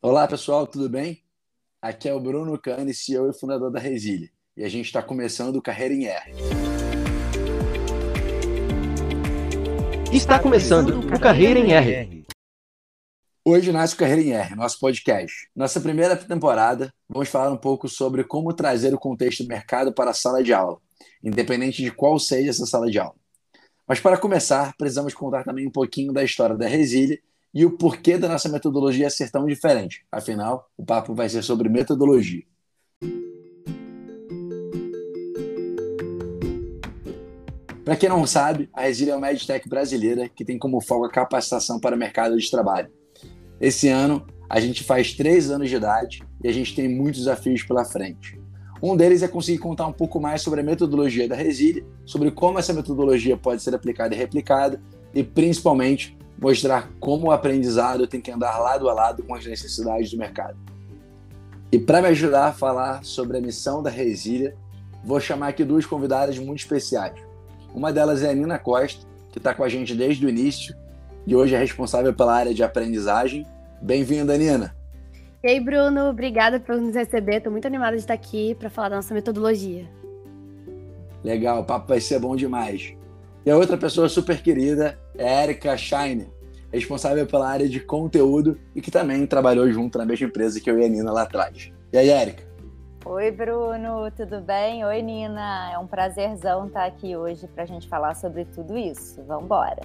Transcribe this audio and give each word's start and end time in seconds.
Olá 0.00 0.28
pessoal, 0.28 0.64
tudo 0.64 0.88
bem? 0.88 1.24
Aqui 1.82 2.08
é 2.08 2.14
o 2.14 2.20
Bruno 2.20 2.56
Cane, 2.56 2.94
CEO 2.94 3.28
e 3.28 3.32
fundador 3.32 3.68
da 3.68 3.80
Resile, 3.80 4.30
e 4.56 4.62
a 4.62 4.68
gente 4.68 4.86
está 4.86 5.02
começando 5.02 5.56
o 5.56 5.62
Carreira 5.62 5.92
em 5.92 6.06
R. 6.06 6.32
Está 10.12 10.38
começando 10.38 11.00
o 11.00 11.18
Carreira 11.18 11.58
em 11.58 11.72
R. 11.72 12.24
Hoje 13.44 13.72
nasce 13.72 13.96
o 13.96 13.98
Carreira 13.98 14.22
em 14.22 14.30
R, 14.30 14.54
nosso 14.54 14.78
podcast. 14.78 15.50
Nossa 15.54 15.80
primeira 15.80 16.16
temporada, 16.16 16.94
vamos 17.08 17.28
falar 17.28 17.50
um 17.50 17.56
pouco 17.56 17.88
sobre 17.88 18.22
como 18.22 18.54
trazer 18.54 18.94
o 18.94 18.98
contexto 19.00 19.42
do 19.42 19.48
mercado 19.48 19.92
para 19.92 20.12
a 20.12 20.14
sala 20.14 20.44
de 20.44 20.52
aula, 20.52 20.78
independente 21.24 21.82
de 21.82 21.90
qual 21.90 22.20
seja 22.20 22.50
essa 22.50 22.66
sala 22.66 22.88
de 22.88 23.00
aula. 23.00 23.16
Mas 23.84 23.98
para 23.98 24.16
começar, 24.16 24.76
precisamos 24.78 25.12
contar 25.12 25.42
também 25.42 25.66
um 25.66 25.72
pouquinho 25.72 26.12
da 26.12 26.22
história 26.22 26.56
da 26.56 26.68
Resile 26.68 27.20
e 27.54 27.64
o 27.64 27.76
porquê 27.76 28.18
da 28.18 28.28
nossa 28.28 28.48
metodologia 28.48 29.10
ser 29.10 29.30
tão 29.30 29.46
diferente. 29.46 30.04
Afinal, 30.10 30.70
o 30.76 30.84
papo 30.84 31.14
vai 31.14 31.28
ser 31.28 31.42
sobre 31.42 31.68
metodologia. 31.68 32.42
Para 37.84 37.96
quem 37.96 38.08
não 38.10 38.26
sabe, 38.26 38.68
a 38.74 38.82
Resília 38.82 39.14
é 39.14 39.16
uma 39.16 39.32
edtech 39.32 39.66
brasileira 39.66 40.28
que 40.28 40.44
tem 40.44 40.58
como 40.58 40.78
foco 40.78 41.06
a 41.06 41.10
capacitação 41.10 41.80
para 41.80 41.96
o 41.96 41.98
mercado 41.98 42.36
de 42.36 42.50
trabalho. 42.50 42.90
Esse 43.58 43.88
ano, 43.88 44.26
a 44.48 44.60
gente 44.60 44.84
faz 44.84 45.14
três 45.14 45.50
anos 45.50 45.70
de 45.70 45.76
idade 45.76 46.22
e 46.44 46.48
a 46.48 46.52
gente 46.52 46.74
tem 46.74 46.86
muitos 46.86 47.20
desafios 47.20 47.62
pela 47.62 47.86
frente. 47.86 48.38
Um 48.82 48.94
deles 48.94 49.22
é 49.22 49.28
conseguir 49.28 49.58
contar 49.58 49.86
um 49.86 49.92
pouco 49.92 50.20
mais 50.20 50.42
sobre 50.42 50.60
a 50.60 50.62
metodologia 50.62 51.26
da 51.26 51.34
Resília, 51.34 51.84
sobre 52.04 52.30
como 52.30 52.58
essa 52.58 52.74
metodologia 52.74 53.36
pode 53.36 53.62
ser 53.62 53.74
aplicada 53.74 54.14
e 54.14 54.18
replicada 54.18 54.80
e, 55.14 55.24
principalmente, 55.24 56.16
mostrar 56.40 56.88
como 57.00 57.26
o 57.26 57.30
aprendizado 57.30 58.06
tem 58.06 58.20
que 58.20 58.30
andar 58.30 58.58
lado 58.58 58.88
a 58.88 58.94
lado 58.94 59.22
com 59.22 59.34
as 59.34 59.44
necessidades 59.44 60.10
do 60.10 60.18
mercado. 60.18 60.56
E 61.70 61.78
para 61.78 62.00
me 62.00 62.08
ajudar 62.08 62.46
a 62.46 62.52
falar 62.52 63.04
sobre 63.04 63.36
a 63.36 63.40
missão 63.40 63.82
da 63.82 63.90
Resília, 63.90 64.56
vou 65.04 65.20
chamar 65.20 65.48
aqui 65.48 65.64
duas 65.64 65.84
convidadas 65.84 66.38
muito 66.38 66.60
especiais. 66.60 67.20
Uma 67.74 67.92
delas 67.92 68.22
é 68.22 68.30
a 68.30 68.34
Nina 68.34 68.58
Costa, 68.58 69.06
que 69.30 69.38
está 69.38 69.52
com 69.52 69.62
a 69.62 69.68
gente 69.68 69.94
desde 69.94 70.24
o 70.24 70.28
início 70.28 70.74
e 71.26 71.36
hoje 71.36 71.54
é 71.54 71.58
responsável 71.58 72.14
pela 72.14 72.34
área 72.34 72.54
de 72.54 72.62
aprendizagem. 72.62 73.46
Bem-vinda, 73.82 74.36
Nina! 74.38 74.74
E 75.42 75.48
aí, 75.48 75.60
Bruno, 75.60 76.08
obrigada 76.08 76.58
por 76.58 76.76
nos 76.80 76.94
receber. 76.94 77.36
Estou 77.36 77.52
muito 77.52 77.66
animada 77.66 77.92
de 77.92 78.02
estar 78.02 78.14
aqui 78.14 78.54
para 78.54 78.70
falar 78.70 78.88
da 78.88 78.96
nossa 78.96 79.14
metodologia. 79.14 79.86
Legal, 81.22 81.60
o 81.60 81.64
papo 81.64 81.88
vai 81.88 82.00
ser 82.00 82.18
bom 82.18 82.34
demais. 82.34 82.97
E 83.46 83.50
a 83.50 83.56
outra 83.56 83.78
pessoa 83.78 84.08
super 84.08 84.42
querida 84.42 84.98
é 85.16 85.26
a 85.26 85.42
Erika 85.44 85.76
Scheiner, 85.76 86.28
responsável 86.72 87.26
pela 87.26 87.48
área 87.48 87.68
de 87.68 87.80
conteúdo 87.80 88.58
e 88.74 88.80
que 88.80 88.90
também 88.90 89.26
trabalhou 89.26 89.70
junto 89.70 89.96
na 89.96 90.04
mesma 90.04 90.26
empresa 90.26 90.60
que 90.60 90.70
eu 90.70 90.78
e 90.78 90.84
a 90.84 90.88
Nina 90.88 91.12
lá 91.12 91.22
atrás. 91.22 91.72
E 91.92 91.96
aí, 91.96 92.10
Erika? 92.10 92.42
Oi, 93.06 93.30
Bruno, 93.30 94.10
tudo 94.10 94.40
bem? 94.40 94.84
Oi, 94.84 95.00
Nina. 95.00 95.70
É 95.72 95.78
um 95.78 95.86
prazerzão 95.86 96.66
estar 96.66 96.84
aqui 96.84 97.16
hoje 97.16 97.46
para 97.46 97.62
a 97.62 97.66
gente 97.66 97.88
falar 97.88 98.14
sobre 98.14 98.44
tudo 98.44 98.76
isso. 98.76 99.22
Vamos 99.26 99.44
embora. 99.44 99.80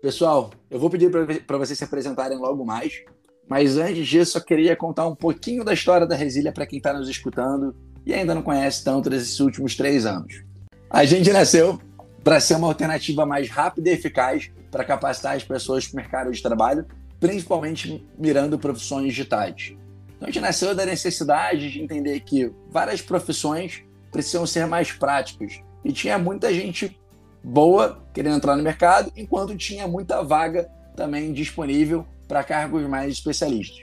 Pessoal, 0.00 0.50
eu 0.70 0.78
vou 0.78 0.90
pedir 0.90 1.10
para 1.46 1.58
vocês 1.58 1.78
se 1.78 1.84
apresentarem 1.84 2.36
logo 2.36 2.64
mais, 2.64 3.02
mas 3.48 3.76
antes 3.76 4.06
disso, 4.06 4.38
eu 4.38 4.44
queria 4.44 4.76
contar 4.76 5.06
um 5.06 5.14
pouquinho 5.14 5.64
da 5.64 5.72
história 5.72 6.06
da 6.06 6.14
Resília 6.14 6.52
para 6.52 6.66
quem 6.66 6.78
está 6.78 6.92
nos 6.92 7.08
escutando 7.08 7.74
e 8.04 8.12
ainda 8.14 8.34
não 8.34 8.42
conhece 8.42 8.84
tanto 8.84 9.08
desses 9.08 9.38
últimos 9.40 9.76
três 9.76 10.06
anos. 10.06 10.42
A 10.90 11.04
gente 11.04 11.32
nasceu 11.32 11.80
para 12.22 12.40
ser 12.40 12.56
uma 12.56 12.68
alternativa 12.68 13.26
mais 13.26 13.48
rápida 13.48 13.90
e 13.90 13.92
eficaz 13.92 14.50
para 14.70 14.84
capacitar 14.84 15.36
as 15.36 15.44
pessoas 15.44 15.86
para 15.86 15.94
o 15.94 15.96
mercado 15.96 16.32
de 16.32 16.42
trabalho, 16.42 16.86
principalmente 17.18 18.06
mirando 18.18 18.58
profissões 18.58 19.06
digitais. 19.08 19.74
Então 20.16 20.28
a 20.28 20.30
gente 20.30 20.40
nasceu 20.40 20.74
da 20.74 20.86
necessidade 20.86 21.70
de 21.70 21.82
entender 21.82 22.20
que 22.20 22.52
várias 22.70 23.00
profissões 23.00 23.82
precisam 24.10 24.46
ser 24.46 24.66
mais 24.66 24.92
práticas 24.92 25.60
e 25.84 25.92
tinha 25.92 26.18
muita 26.18 26.52
gente 26.52 26.96
boa 27.42 28.00
querendo 28.14 28.36
entrar 28.36 28.56
no 28.56 28.62
mercado, 28.62 29.10
enquanto 29.16 29.56
tinha 29.56 29.88
muita 29.88 30.22
vaga 30.22 30.70
também 30.94 31.32
disponível 31.32 32.06
para 32.28 32.44
cargos 32.44 32.86
mais 32.86 33.12
especialistas. 33.12 33.82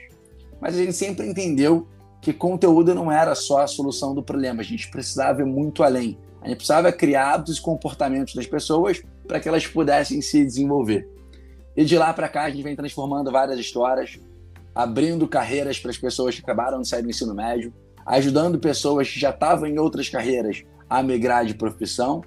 Mas 0.60 0.74
a 0.74 0.78
gente 0.78 0.92
sempre 0.92 1.26
entendeu 1.26 1.86
que 2.20 2.32
conteúdo 2.32 2.94
não 2.94 3.10
era 3.10 3.34
só 3.34 3.62
a 3.62 3.66
solução 3.66 4.14
do 4.14 4.22
problema, 4.22 4.60
a 4.60 4.64
gente 4.64 4.90
precisava 4.90 5.40
ir 5.40 5.46
muito 5.46 5.82
além. 5.82 6.18
A 6.42 6.48
gente 6.48 6.58
precisava 6.58 6.90
criar 6.92 7.34
hábitos 7.34 7.58
e 7.58 7.62
comportamentos 7.62 8.34
das 8.34 8.46
pessoas 8.46 9.02
para 9.26 9.40
que 9.40 9.48
elas 9.48 9.66
pudessem 9.66 10.20
se 10.20 10.44
desenvolver. 10.44 11.08
E 11.76 11.84
de 11.84 11.96
lá 11.96 12.12
para 12.12 12.28
cá 12.28 12.44
a 12.44 12.50
gente 12.50 12.62
vem 12.62 12.76
transformando 12.76 13.30
várias 13.30 13.58
histórias, 13.58 14.18
abrindo 14.74 15.28
carreiras 15.28 15.78
para 15.78 15.90
as 15.90 15.98
pessoas 15.98 16.34
que 16.34 16.42
acabaram 16.42 16.80
de 16.80 16.88
sair 16.88 17.02
do 17.02 17.10
ensino 17.10 17.34
médio, 17.34 17.72
ajudando 18.04 18.58
pessoas 18.58 19.08
que 19.08 19.20
já 19.20 19.30
estavam 19.30 19.66
em 19.66 19.78
outras 19.78 20.08
carreiras 20.08 20.64
a 20.88 21.02
migrar 21.02 21.44
de 21.44 21.54
profissão 21.54 22.22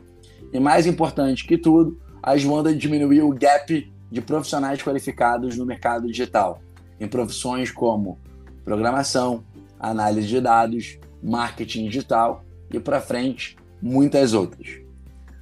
e, 0.51 0.59
mais 0.59 0.85
importante 0.85 1.45
que 1.45 1.57
tudo, 1.57 1.99
ajudando 2.21 2.67
a 2.67 2.73
diminuir 2.73 3.21
o 3.21 3.33
gap 3.33 3.91
de 4.09 4.21
profissionais 4.21 4.81
qualificados 4.81 5.57
no 5.57 5.65
mercado 5.65 6.07
digital, 6.07 6.61
em 6.99 7.07
profissões 7.07 7.71
como 7.71 8.19
programação, 8.63 9.43
análise 9.89 10.27
de 10.27 10.39
dados, 10.39 10.97
marketing 11.21 11.87
digital 11.87 12.43
e, 12.71 12.79
para 12.79 13.01
frente, 13.01 13.55
muitas 13.81 14.33
outras. 14.33 14.81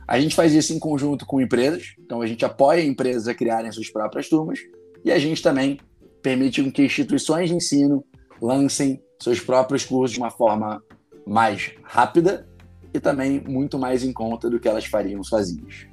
A 0.07 0.19
gente 0.19 0.35
faz 0.35 0.53
isso 0.53 0.73
em 0.73 0.79
conjunto 0.79 1.25
com 1.25 1.39
empresas, 1.39 1.93
então 1.99 2.21
a 2.21 2.27
gente 2.27 2.43
apoia 2.43 2.83
empresas 2.83 3.27
a 3.27 3.33
criarem 3.33 3.71
suas 3.71 3.89
próprias 3.89 4.27
turmas 4.27 4.59
e 5.05 5.11
a 5.11 5.17
gente 5.17 5.41
também 5.41 5.79
permite 6.21 6.61
que 6.71 6.83
instituições 6.83 7.49
de 7.49 7.55
ensino 7.55 8.03
lancem 8.41 9.01
seus 9.19 9.39
próprios 9.39 9.85
cursos 9.85 10.13
de 10.13 10.19
uma 10.19 10.31
forma 10.31 10.83
mais 11.25 11.71
rápida 11.83 12.47
e 12.93 12.99
também 12.99 13.39
muito 13.39 13.79
mais 13.79 14.03
em 14.03 14.11
conta 14.11 14.49
do 14.49 14.59
que 14.59 14.67
elas 14.67 14.85
fariam 14.85 15.23
sozinhas. 15.23 15.87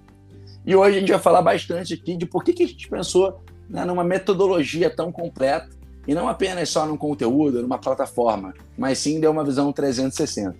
E 0.67 0.75
hoje 0.75 0.97
a 0.97 1.01
gente 1.01 1.13
vai 1.13 1.21
falar 1.21 1.43
bastante 1.43 1.95
aqui 1.95 2.17
de 2.17 2.27
por 2.27 2.43
que, 2.43 2.63
a 2.63 2.67
gente 2.67 2.89
pensou 2.89 3.41
né, 3.69 3.85
numa 3.85 4.03
metodologia 4.03 4.91
tão 4.91 5.13
completa 5.13 5.78
e 6.09 6.15
não 6.15 6.27
apenas 6.27 6.71
só 6.71 6.87
num 6.87 6.97
conteúdo, 6.97 7.61
numa 7.61 7.77
plataforma, 7.77 8.55
mas 8.79 8.99
sim 8.99 9.21
deu 9.21 9.31
uma 9.31 9.45
visão 9.45 9.71
360. 9.71 10.57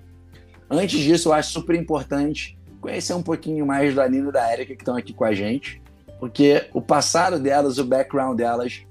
Antes 0.71 1.01
disso, 1.01 1.31
eu 1.31 1.33
acho 1.33 1.51
super 1.51 1.75
importante 1.75 2.59
conhecer 2.83 3.15
um 3.15 3.23
pouquinho 3.23 3.67
mais 3.67 3.95
da 3.95 4.07
Nina 4.07 4.29
e 4.29 4.33
da 4.33 4.53
Erika 4.53 4.77
que 4.77 4.83
estão 4.83 4.95
aqui 4.95 5.15
com 5.15 5.25
a 5.25 5.33
gente, 5.33 5.81
porque 6.21 6.69
o 6.75 6.83
passado 6.83 7.41
delas, 7.41 7.79
o 7.79 7.85
background 7.85 8.37
delas, 8.37 8.83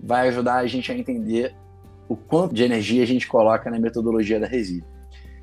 vai 0.00 0.28
ajudar 0.28 0.58
a 0.58 0.66
gente 0.68 0.92
a 0.92 0.96
entender 0.96 1.52
o 2.08 2.14
quanto 2.14 2.54
de 2.54 2.62
energia 2.62 3.02
a 3.02 3.06
gente 3.06 3.26
coloca 3.26 3.68
na 3.68 3.80
metodologia 3.80 4.38
da 4.38 4.46
Resília. 4.46 4.84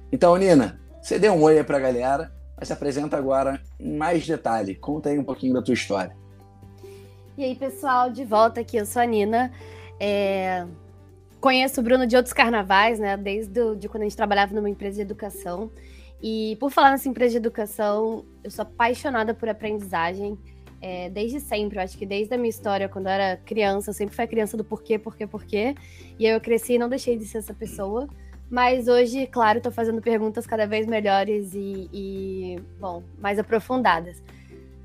Então, 0.10 0.38
Nina, 0.38 0.80
você 1.02 1.20
deu 1.20 1.34
um 1.34 1.42
oi 1.42 1.62
para 1.66 1.78
a 1.78 1.82
galera, 1.82 2.32
mas 2.58 2.68
se 2.70 2.74
apresenta 2.74 3.18
agora 3.18 3.62
em 3.78 3.98
mais 3.98 4.26
detalhe. 4.26 4.76
Conta 4.76 5.10
aí 5.10 5.20
um 5.20 5.24
pouquinho 5.24 5.54
da 5.54 5.62
tua 5.62 5.74
história. 5.74 6.16
E 7.38 7.44
aí, 7.44 7.56
pessoal, 7.56 8.10
de 8.10 8.24
volta 8.24 8.62
aqui, 8.62 8.78
eu 8.78 8.86
sou 8.86 9.02
a 9.02 9.06
Nina. 9.06 9.52
É... 10.04 10.66
Conheço 11.40 11.80
o 11.80 11.84
Bruno 11.84 12.08
de 12.08 12.16
outros 12.16 12.34
carnavais, 12.34 13.00
né? 13.00 13.16
Desde 13.16 13.76
de 13.76 13.88
quando 13.88 14.02
a 14.02 14.06
gente 14.06 14.18
trabalhava 14.18 14.54
numa 14.56 14.70
empresa 14.70 14.96
de 14.96 15.02
educação. 15.04 15.72
E 16.22 16.56
por 16.60 16.72
falar 16.72 16.92
nessa 16.92 17.08
empresa 17.08 17.32
de 17.32 17.38
educação, 17.38 18.26
eu 18.44 18.50
sou 18.50 18.64
apaixonada 18.64 19.34
por 19.34 19.48
aprendizagem. 19.48 20.38
É, 20.82 21.10
desde 21.10 21.40
sempre, 21.40 21.78
eu 21.78 21.84
acho 21.84 21.96
que 21.96 22.06
desde 22.06 22.34
a 22.34 22.38
minha 22.38 22.50
história, 22.50 22.90
quando 22.90 23.06
eu 23.06 23.12
era 23.12 23.38
criança, 23.38 23.92
eu 23.92 23.94
sempre 23.94 24.16
fui 24.16 24.26
a 24.26 24.28
criança 24.28 24.58
do 24.58 24.64
porquê, 24.64 24.98
porquê, 24.98 25.28
porquê. 25.28 25.76
E 26.18 26.26
eu 26.26 26.42
cresci 26.42 26.74
e 26.74 26.80
não 26.80 26.90
deixei 26.90 27.16
de 27.16 27.26
ser 27.26 27.38
essa 27.38 27.54
pessoa. 27.54 28.08
Mas 28.50 28.88
hoje, 28.88 29.28
claro, 29.28 29.60
estou 29.60 29.72
fazendo 29.72 30.02
perguntas 30.02 30.46
cada 30.46 30.66
vez 30.66 30.86
melhores 30.86 31.54
e, 31.54 31.90
e 31.94 32.60
bom, 32.80 33.04
mais 33.20 33.40
aprofundadas. 33.40 34.22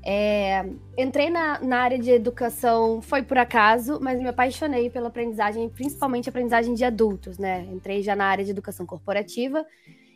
É, 0.09 0.65
entrei 0.97 1.29
na, 1.29 1.59
na, 1.59 1.79
área 1.79 1.99
de 1.99 2.09
educação, 2.09 3.01
foi 3.01 3.21
por 3.23 3.37
acaso, 3.37 3.99
mas 4.01 4.21
me 4.21 4.29
apaixonei 4.29 4.89
pela 4.89 5.09
aprendizagem, 5.09 5.67
principalmente 5.67 6.29
aprendizagem 6.29 6.73
de 6.73 6.85
adultos, 6.85 7.37
né? 7.37 7.67
Entrei 7.73 8.01
já 8.01 8.15
na 8.15 8.23
área 8.23 8.45
de 8.45 8.51
educação 8.51 8.85
corporativa 8.85 9.65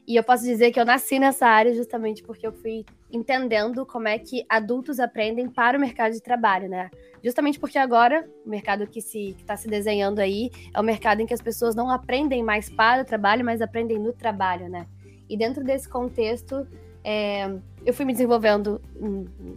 e 0.08 0.16
eu 0.16 0.24
posso 0.24 0.46
dizer 0.46 0.72
que 0.72 0.80
eu 0.80 0.86
nasci 0.86 1.20
nessa 1.20 1.46
área 1.46 1.76
justamente 1.76 2.24
porque 2.24 2.48
eu 2.48 2.54
fui 2.54 2.86
entendendo 3.12 3.86
como 3.86 4.08
é 4.08 4.18
que 4.18 4.46
adultos 4.48 4.98
aprendem 4.98 5.50
para 5.50 5.78
o 5.78 5.82
mercado 5.82 6.14
de 6.14 6.22
trabalho, 6.22 6.70
né? 6.70 6.90
Justamente 7.22 7.60
porque 7.60 7.78
agora 7.78 8.26
o 8.46 8.50
mercado 8.50 8.88
que 8.88 9.02
se 9.02 9.32
está 9.32 9.58
se 9.58 9.68
desenhando 9.68 10.20
aí 10.20 10.52
é 10.74 10.80
o 10.80 10.84
mercado 10.84 11.20
em 11.20 11.26
que 11.26 11.34
as 11.34 11.42
pessoas 11.42 11.76
não 11.76 11.92
aprendem 11.92 12.42
mais 12.42 12.70
para 12.70 13.02
o 13.02 13.06
trabalho, 13.06 13.44
mas 13.44 13.62
aprendem 13.62 14.00
no 14.00 14.14
trabalho, 14.14 14.70
né? 14.70 14.88
E 15.30 15.36
dentro 15.36 15.66
desse 15.66 15.90
contexto, 15.90 16.66
é, 17.04 17.60
eu 17.86 17.94
fui 17.94 18.06
me 18.06 18.14
desenvolvendo 18.14 18.82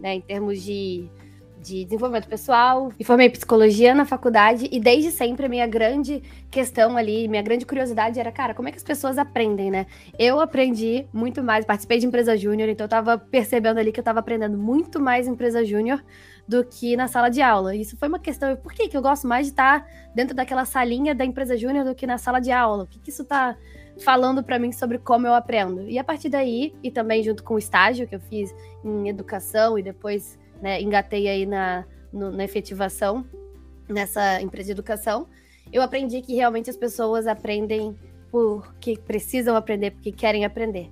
né, 0.01 0.15
em 0.15 0.21
termos 0.21 0.61
de, 0.61 1.09
de 1.61 1.83
desenvolvimento 1.83 2.27
pessoal, 2.27 2.91
me 2.97 3.05
formei 3.05 3.29
psicologia 3.29 3.93
na 3.93 4.05
faculdade 4.05 4.67
e 4.71 4.79
desde 4.79 5.11
sempre 5.11 5.45
a 5.45 5.49
minha 5.49 5.67
grande 5.67 6.21
questão 6.49 6.95
ali, 6.97 7.27
minha 7.27 7.41
grande 7.41 7.65
curiosidade 7.65 8.19
era, 8.19 8.31
cara, 8.31 8.53
como 8.53 8.67
é 8.67 8.71
que 8.71 8.77
as 8.77 8.83
pessoas 8.83 9.17
aprendem, 9.17 9.71
né? 9.71 9.85
Eu 10.17 10.39
aprendi 10.39 11.05
muito 11.11 11.43
mais, 11.43 11.65
participei 11.65 11.99
de 11.99 12.05
empresa 12.05 12.37
júnior, 12.37 12.69
então 12.69 12.85
eu 12.85 12.89
tava 12.89 13.17
percebendo 13.17 13.79
ali 13.79 13.91
que 13.91 13.99
eu 13.99 14.03
tava 14.03 14.19
aprendendo 14.19 14.57
muito 14.57 14.99
mais 14.99 15.27
em 15.27 15.31
empresa 15.31 15.65
júnior 15.65 16.03
do 16.47 16.63
que 16.63 16.95
na 16.95 17.07
sala 17.07 17.29
de 17.29 17.41
aula. 17.41 17.75
Isso 17.75 17.97
foi 17.97 18.07
uma 18.07 18.19
questão, 18.19 18.55
por 18.55 18.73
que, 18.73 18.87
que 18.87 18.95
eu 18.95 19.01
gosto 19.01 19.27
mais 19.27 19.47
de 19.47 19.53
estar 19.53 19.87
dentro 20.13 20.35
daquela 20.35 20.65
salinha 20.65 21.15
da 21.15 21.25
empresa 21.25 21.57
júnior 21.57 21.83
do 21.83 21.95
que 21.95 22.05
na 22.05 22.17
sala 22.17 22.39
de 22.39 22.51
aula? 22.51 22.83
O 22.83 22.87
que, 22.87 22.99
que 22.99 23.09
isso 23.09 23.25
tá 23.25 23.57
falando 23.99 24.43
para 24.43 24.59
mim 24.59 24.71
sobre 24.71 24.97
como 24.97 25.27
eu 25.27 25.33
aprendo? 25.33 25.87
E 25.89 25.97
a 25.97 26.03
partir 26.03 26.29
daí, 26.29 26.73
e 26.83 26.91
também 26.91 27.23
junto 27.23 27.43
com 27.43 27.55
o 27.55 27.57
estágio 27.57 28.07
que 28.07 28.15
eu 28.15 28.19
fiz 28.19 28.53
em 28.83 29.07
educação 29.09 29.77
e 29.77 29.83
depois 29.83 30.37
né, 30.61 30.81
engatei 30.81 31.27
aí 31.27 31.45
na, 31.45 31.85
no, 32.11 32.31
na 32.31 32.43
efetivação 32.43 33.25
nessa 33.87 34.41
empresa 34.41 34.67
de 34.67 34.71
educação, 34.71 35.27
eu 35.71 35.81
aprendi 35.81 36.21
que 36.21 36.35
realmente 36.35 36.69
as 36.69 36.77
pessoas 36.77 37.27
aprendem 37.27 37.97
porque 38.31 38.97
precisam 38.97 39.55
aprender, 39.55 39.91
porque 39.91 40.11
querem 40.11 40.45
aprender. 40.45 40.91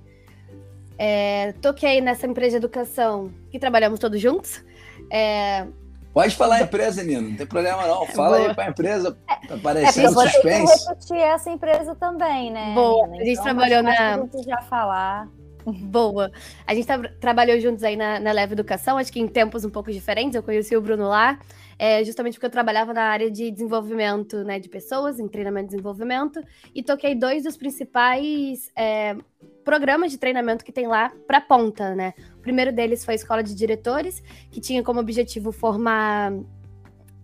É, 0.98 1.54
toquei 1.54 2.00
nessa 2.00 2.28
empresa 2.28 2.52
de 2.52 2.66
educação 2.66 3.34
que 3.50 3.60
trabalhamos 3.60 4.00
todos 4.00 4.22
juntos. 4.22 4.64
É, 5.12 5.68
Pode 6.14 6.36
falar 6.36 6.58
a 6.58 6.62
empresa, 6.62 7.04
Nino, 7.04 7.30
não 7.30 7.36
tem 7.36 7.48
problema 7.48 7.88
não. 7.88 8.06
Fala 8.14 8.38
Boa. 8.38 8.50
aí 8.50 8.56
para 8.56 8.66
a 8.66 8.70
empresa, 8.70 9.18
tá 9.48 9.58
parecendo 9.58 10.08
é, 10.08 10.10
eu 10.10 10.14
suspense. 10.14 10.86
Que 10.86 10.90
repetir 10.90 11.18
essa 11.18 11.50
empresa 11.50 11.96
também, 11.96 12.52
né? 12.52 12.74
Boa, 12.76 13.08
Nina? 13.08 13.24
a 13.24 13.26
gente 13.26 13.32
então, 13.34 13.44
trabalhou 13.46 13.84
na... 13.84 14.28
já 14.46 14.62
falar. 14.62 15.28
Boa. 15.66 16.32
A 16.68 16.76
gente 16.76 16.86
tra 16.86 17.10
trabalhou 17.20 17.60
juntos 17.60 17.84
aí 17.84 17.96
na, 17.96 18.20
na 18.20 18.32
Leve 18.32 18.54
Educação, 18.54 18.98
acho 18.98 19.12
que 19.12 19.20
em 19.20 19.28
tempos 19.28 19.66
um 19.66 19.70
pouco 19.70 19.92
diferentes. 19.92 20.36
Eu 20.36 20.44
conheci 20.44 20.76
o 20.76 20.82
Bruno 20.82 21.08
lá, 21.08 21.40
é, 21.80 22.04
justamente 22.04 22.36
porque 22.36 22.46
eu 22.46 22.52
trabalhava 22.52 22.94
na 22.94 23.04
área 23.04 23.32
de 23.32 23.50
desenvolvimento 23.50 24.44
né, 24.44 24.60
de 24.60 24.70
pessoas, 24.70 25.20
em 25.20 25.28
treinamento 25.28 25.68
e 25.68 25.70
desenvolvimento, 25.70 26.44
e 26.76 26.84
toquei 26.84 27.16
dois 27.16 27.44
dos 27.44 27.58
principais 27.58 28.70
é, 28.76 29.16
programas 29.64 30.12
de 30.12 30.18
treinamento 30.18 30.64
que 30.64 30.72
tem 30.72 30.88
lá 30.88 31.12
para 31.26 31.42
ponta, 31.42 31.96
né? 31.96 32.14
Primeiro 32.44 32.72
deles 32.72 33.04
foi 33.04 33.14
a 33.14 33.16
Escola 33.16 33.42
de 33.42 33.56
Diretores, 33.56 34.22
que 34.52 34.62
tinha 34.62 34.84
como 34.84 35.00
objetivo 35.00 35.52
formar 35.52 36.32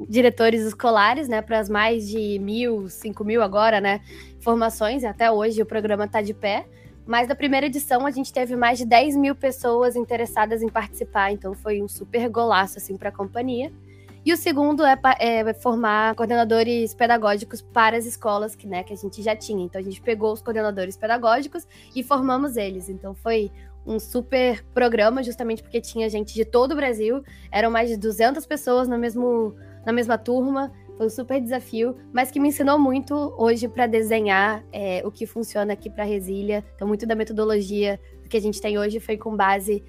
diretores 0.09 0.61
escolares, 0.61 1.27
né, 1.27 1.41
para 1.41 1.59
as 1.59 1.69
mais 1.69 2.07
de 2.07 2.39
mil, 2.39 2.87
cinco 2.87 3.23
mil 3.25 3.43
agora, 3.43 3.81
né, 3.81 3.99
formações, 4.39 5.03
até 5.03 5.29
hoje 5.29 5.61
o 5.61 5.65
programa 5.65 6.05
está 6.05 6.21
de 6.21 6.33
pé. 6.33 6.65
Mas 7.05 7.27
na 7.27 7.35
primeira 7.35 7.65
edição 7.65 8.05
a 8.05 8.11
gente 8.11 8.31
teve 8.31 8.55
mais 8.55 8.77
de 8.77 8.85
10 8.85 9.15
mil 9.17 9.35
pessoas 9.35 9.95
interessadas 9.95 10.61
em 10.61 10.69
participar, 10.69 11.31
então 11.31 11.53
foi 11.53 11.81
um 11.81 11.87
super 11.87 12.29
golaço 12.29 12.77
assim 12.77 12.95
para 12.95 13.09
a 13.09 13.11
companhia. 13.11 13.71
E 14.23 14.33
o 14.33 14.37
segundo 14.37 14.83
é, 14.85 14.97
é, 15.19 15.53
formar 15.53 16.13
coordenadores 16.13 16.93
pedagógicos 16.93 17.61
para 17.61 17.97
as 17.97 18.05
escolas 18.05 18.53
que, 18.53 18.67
né, 18.67 18.83
que 18.83 18.93
a 18.93 18.95
gente 18.95 19.21
já 19.23 19.35
tinha. 19.35 19.63
Então 19.63 19.79
a 19.79 19.83
gente 19.83 20.01
pegou 20.01 20.33
os 20.33 20.41
coordenadores 20.41 20.97
pedagógicos 20.97 21.65
e 21.95 22.03
formamos 22.03 22.57
eles. 22.57 22.89
Então 22.89 23.15
foi 23.15 23.49
um 23.85 23.99
super 23.99 24.63
programa, 24.73 25.23
justamente 25.23 25.63
porque 25.63 25.81
tinha 25.81 26.09
gente 26.09 26.33
de 26.33 26.45
todo 26.45 26.73
o 26.73 26.75
Brasil. 26.75 27.23
Eram 27.51 27.71
mais 27.71 27.89
de 27.89 27.97
200 27.97 28.45
pessoas 28.45 28.87
no 28.87 28.97
mesmo, 28.97 29.55
na 29.85 29.91
mesma 29.91 30.17
turma. 30.17 30.71
Foi 30.97 31.05
um 31.05 31.09
super 31.09 31.39
desafio, 31.39 31.95
mas 32.11 32.29
que 32.29 32.39
me 32.39 32.49
ensinou 32.49 32.77
muito 32.77 33.33
hoje 33.37 33.67
para 33.67 33.87
desenhar 33.87 34.63
é, 34.71 35.01
o 35.05 35.11
que 35.11 35.25
funciona 35.25 35.73
aqui 35.73 35.89
para 35.89 36.03
Resília. 36.03 36.63
Então, 36.75 36.87
muito 36.87 37.05
da 37.05 37.15
metodologia 37.15 37.99
que 38.29 38.37
a 38.37 38.41
gente 38.41 38.61
tem 38.61 38.77
hoje 38.77 38.99
foi 38.99 39.17
com 39.17 39.35
base 39.35 39.83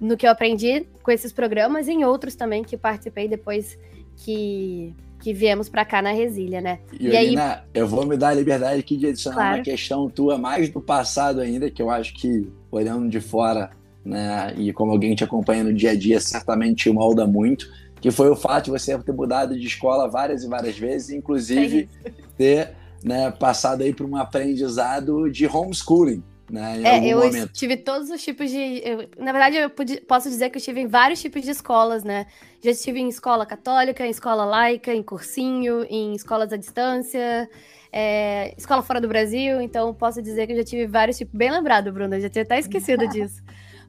no 0.00 0.16
que 0.16 0.26
eu 0.26 0.30
aprendi 0.30 0.86
com 1.02 1.10
esses 1.12 1.32
programas 1.32 1.86
e 1.86 1.92
em 1.92 2.04
outros 2.04 2.34
também 2.34 2.64
que 2.64 2.76
participei 2.76 3.28
depois 3.28 3.78
que, 4.16 4.94
que 5.20 5.32
viemos 5.32 5.68
para 5.68 5.84
cá 5.84 6.02
na 6.02 6.10
Resília, 6.10 6.60
né? 6.60 6.80
E, 6.98 7.08
e 7.08 7.16
aí, 7.16 7.34
eu 7.72 7.86
vou 7.86 8.04
me 8.04 8.16
dar 8.16 8.30
a 8.30 8.34
liberdade 8.34 8.80
aqui 8.80 8.96
de 8.96 9.06
adicionar 9.06 9.36
claro. 9.36 9.56
uma 9.56 9.62
questão 9.62 10.10
tua 10.10 10.36
mais 10.36 10.68
do 10.68 10.80
passado 10.80 11.40
ainda, 11.40 11.70
que 11.70 11.80
eu 11.80 11.88
acho 11.88 12.14
que, 12.14 12.50
olhando 12.72 13.08
de 13.08 13.20
fora, 13.20 13.70
né, 14.04 14.52
e 14.56 14.72
como 14.72 14.90
alguém 14.90 15.14
te 15.14 15.22
acompanha 15.22 15.62
no 15.62 15.72
dia 15.72 15.90
a 15.90 15.96
dia, 15.96 16.18
certamente 16.20 16.84
te 16.84 16.90
molda 16.90 17.24
muito 17.24 17.70
que 18.02 18.10
foi 18.10 18.28
o 18.28 18.34
fato 18.34 18.64
de 18.64 18.70
você 18.72 18.98
ter 18.98 19.12
mudado 19.12 19.56
de 19.56 19.64
escola 19.64 20.10
várias 20.10 20.42
e 20.42 20.48
várias 20.48 20.76
vezes, 20.76 21.10
inclusive 21.10 21.88
ter 22.36 22.72
né, 23.02 23.30
passado 23.30 23.82
aí 23.82 23.94
por 23.94 24.04
um 24.04 24.16
aprendizado 24.16 25.30
de 25.30 25.46
homeschooling. 25.46 26.22
Né, 26.50 26.82
é, 26.82 27.06
eu 27.06 27.18
momento. 27.18 27.52
tive 27.52 27.76
todos 27.78 28.10
os 28.10 28.22
tipos 28.22 28.50
de. 28.50 28.82
Eu, 28.84 29.08
na 29.16 29.30
verdade, 29.32 29.56
eu 29.56 29.70
pude, 29.70 30.00
posso 30.00 30.28
dizer 30.28 30.50
que 30.50 30.56
eu 30.56 30.58
estive 30.58 30.80
em 30.80 30.86
vários 30.86 31.22
tipos 31.22 31.42
de 31.42 31.50
escolas, 31.50 32.04
né? 32.04 32.26
Já 32.62 32.72
estive 32.72 33.00
em 33.00 33.08
escola 33.08 33.46
católica, 33.46 34.04
em 34.04 34.10
escola 34.10 34.44
laica, 34.44 34.92
em 34.92 35.02
cursinho, 35.02 35.86
em 35.88 36.12
escolas 36.12 36.52
à 36.52 36.56
distância, 36.56 37.48
é, 37.92 38.54
escola 38.56 38.82
fora 38.82 39.00
do 39.00 39.06
Brasil. 39.06 39.60
Então, 39.60 39.92
posso 39.92 40.22
dizer 40.22 40.46
que 40.46 40.54
eu 40.54 40.56
já 40.56 40.64
tive 40.64 40.86
vários 40.86 41.18
tipos. 41.18 41.34
Bem 41.34 41.50
lembrado, 41.50 41.92
Bruna, 41.92 42.18
já 42.18 42.28
tinha 42.28 42.42
até 42.42 42.58
esquecido 42.58 43.06
disso. 43.10 43.42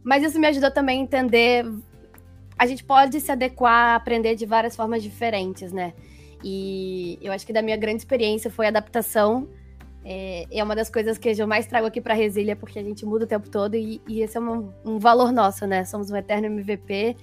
Mas 0.03 0.23
isso 0.23 0.39
me 0.39 0.47
ajudou 0.47 0.69
também 0.69 0.99
a 0.99 1.03
entender 1.03 1.65
a 2.57 2.65
gente 2.65 2.83
pode 2.83 3.19
se 3.19 3.31
adequar, 3.31 3.95
aprender 3.95 4.35
de 4.35 4.45
várias 4.45 4.75
formas 4.75 5.01
diferentes, 5.01 5.71
né? 5.71 5.93
E 6.43 7.17
eu 7.21 7.31
acho 7.31 7.45
que 7.45 7.53
da 7.53 7.61
minha 7.61 7.77
grande 7.77 7.97
experiência 7.97 8.51
foi 8.51 8.65
a 8.65 8.69
adaptação. 8.69 9.47
É, 10.05 10.45
é 10.51 10.63
uma 10.63 10.75
das 10.75 10.89
coisas 10.89 11.17
que 11.17 11.29
eu 11.29 11.47
mais 11.47 11.65
trago 11.65 11.87
aqui 11.87 12.01
para 12.01 12.13
Resília, 12.13 12.55
porque 12.55 12.77
a 12.77 12.83
gente 12.83 13.05
muda 13.05 13.23
o 13.23 13.27
tempo 13.27 13.49
todo 13.49 13.75
e, 13.75 14.01
e 14.07 14.21
esse 14.21 14.37
é 14.37 14.39
um, 14.41 14.71
um, 14.85 14.99
valor 14.99 15.31
nosso, 15.31 15.65
né? 15.65 15.85
Somos 15.85 16.11
um 16.11 16.15
eterno 16.15 16.47
MVP 16.47 17.15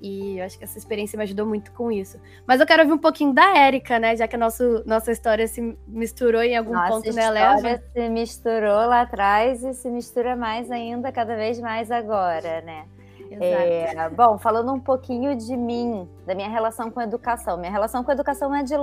e 0.00 0.38
eu 0.38 0.44
acho 0.44 0.58
que 0.58 0.64
essa 0.64 0.76
experiência 0.76 1.16
me 1.16 1.22
ajudou 1.24 1.46
muito 1.46 1.72
com 1.72 1.90
isso. 1.90 2.20
Mas 2.46 2.60
eu 2.60 2.66
quero 2.66 2.82
ouvir 2.82 2.92
um 2.92 2.98
pouquinho 2.98 3.32
da 3.32 3.56
Érica, 3.56 3.98
né? 3.98 4.16
Já 4.16 4.28
que 4.28 4.36
a 4.36 4.38
nosso, 4.38 4.82
nossa 4.86 5.10
história 5.10 5.46
se 5.46 5.76
misturou 5.86 6.42
em 6.42 6.56
algum 6.56 6.74
nossa 6.74 6.92
ponto, 6.92 7.12
né, 7.14 7.30
Leva? 7.30 7.62
Nossa 7.62 7.82
se 7.92 8.08
misturou 8.08 8.86
lá 8.86 9.02
atrás 9.02 9.64
e 9.64 9.72
se 9.72 9.90
mistura 9.90 10.36
mais 10.36 10.70
ainda, 10.70 11.10
cada 11.10 11.34
vez 11.34 11.58
mais 11.60 11.90
agora, 11.90 12.60
né? 12.62 12.86
É, 13.40 14.08
bom, 14.10 14.38
falando 14.38 14.72
um 14.72 14.78
pouquinho 14.78 15.36
de 15.36 15.56
mim, 15.56 16.08
da 16.24 16.34
minha 16.34 16.48
relação 16.48 16.90
com 16.90 17.00
a 17.00 17.04
educação. 17.04 17.56
Minha 17.56 17.72
relação 17.72 18.04
com 18.04 18.10
a 18.10 18.14
educação 18.14 18.54
é 18.54 18.62
de. 18.62 18.74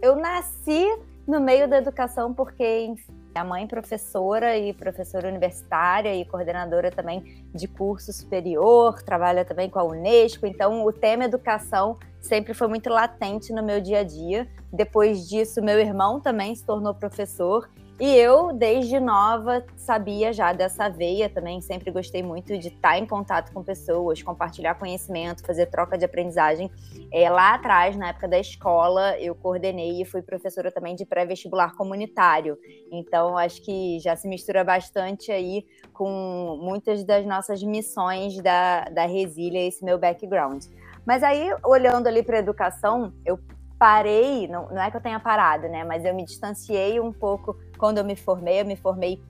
Eu 0.00 0.16
nasci 0.16 0.86
no 1.26 1.40
meio 1.40 1.68
da 1.68 1.76
educação 1.76 2.32
porque, 2.32 2.86
enfim, 2.86 3.19
a 3.34 3.44
mãe 3.44 3.66
professora 3.66 4.56
e 4.56 4.72
professora 4.72 5.28
universitária 5.28 6.14
e 6.14 6.24
coordenadora 6.24 6.90
também 6.90 7.44
de 7.54 7.68
curso 7.68 8.12
superior, 8.12 9.02
trabalha 9.02 9.44
também 9.44 9.70
com 9.70 9.78
a 9.78 9.84
Unesco, 9.84 10.46
então 10.46 10.84
o 10.84 10.92
tema 10.92 11.24
educação 11.24 11.98
sempre 12.20 12.54
foi 12.54 12.68
muito 12.68 12.90
latente 12.90 13.52
no 13.52 13.62
meu 13.62 13.80
dia 13.80 14.00
a 14.00 14.02
dia. 14.02 14.48
Depois 14.72 15.28
disso, 15.28 15.62
meu 15.62 15.78
irmão 15.78 16.20
também 16.20 16.54
se 16.54 16.64
tornou 16.64 16.94
professor 16.94 17.68
e 18.00 18.16
eu, 18.16 18.50
desde 18.54 18.98
nova, 18.98 19.62
sabia 19.76 20.32
já 20.32 20.54
dessa 20.54 20.88
veia 20.88 21.28
também, 21.28 21.60
sempre 21.60 21.90
gostei 21.90 22.22
muito 22.22 22.56
de 22.56 22.68
estar 22.68 22.96
em 22.96 23.06
contato 23.06 23.52
com 23.52 23.62
pessoas, 23.62 24.22
compartilhar 24.22 24.76
conhecimento, 24.76 25.44
fazer 25.44 25.66
troca 25.66 25.98
de 25.98 26.06
aprendizagem. 26.06 26.70
É, 27.12 27.28
lá 27.28 27.52
atrás, 27.52 27.94
na 27.98 28.08
época 28.08 28.26
da 28.26 28.38
escola, 28.38 29.18
eu 29.18 29.34
coordenei 29.34 30.00
e 30.00 30.06
fui 30.06 30.22
professora 30.22 30.72
também 30.72 30.96
de 30.96 31.04
pré-vestibular 31.04 31.76
comunitário. 31.76 32.56
Então, 32.90 33.36
acho 33.36 33.60
que 33.60 33.98
já 34.00 34.16
se 34.16 34.26
mistura 34.26 34.64
bastante 34.64 35.30
aí 35.30 35.66
com 35.92 36.58
muitas 36.58 37.04
das 37.04 37.26
nossas 37.26 37.62
missões 37.62 38.40
da, 38.40 38.84
da 38.84 39.04
Resília, 39.04 39.68
esse 39.68 39.84
meu 39.84 39.98
background. 39.98 40.64
Mas 41.04 41.22
aí, 41.22 41.50
olhando 41.62 42.06
ali 42.06 42.22
para 42.22 42.36
a 42.36 42.40
educação, 42.40 43.12
eu 43.26 43.38
parei, 43.78 44.46
não, 44.46 44.68
não 44.68 44.82
é 44.82 44.90
que 44.90 44.96
eu 44.96 45.00
tenha 45.00 45.18
parado, 45.18 45.68
né? 45.68 45.84
Mas 45.84 46.04
eu 46.04 46.14
me 46.14 46.24
distanciei 46.24 47.00
um 47.00 47.12
pouco 47.12 47.56
quando 47.80 47.98
eu 47.98 48.04
me 48.04 48.14
formei. 48.14 48.60
Eu 48.60 48.66
me 48.66 48.76
formei 48.76 49.20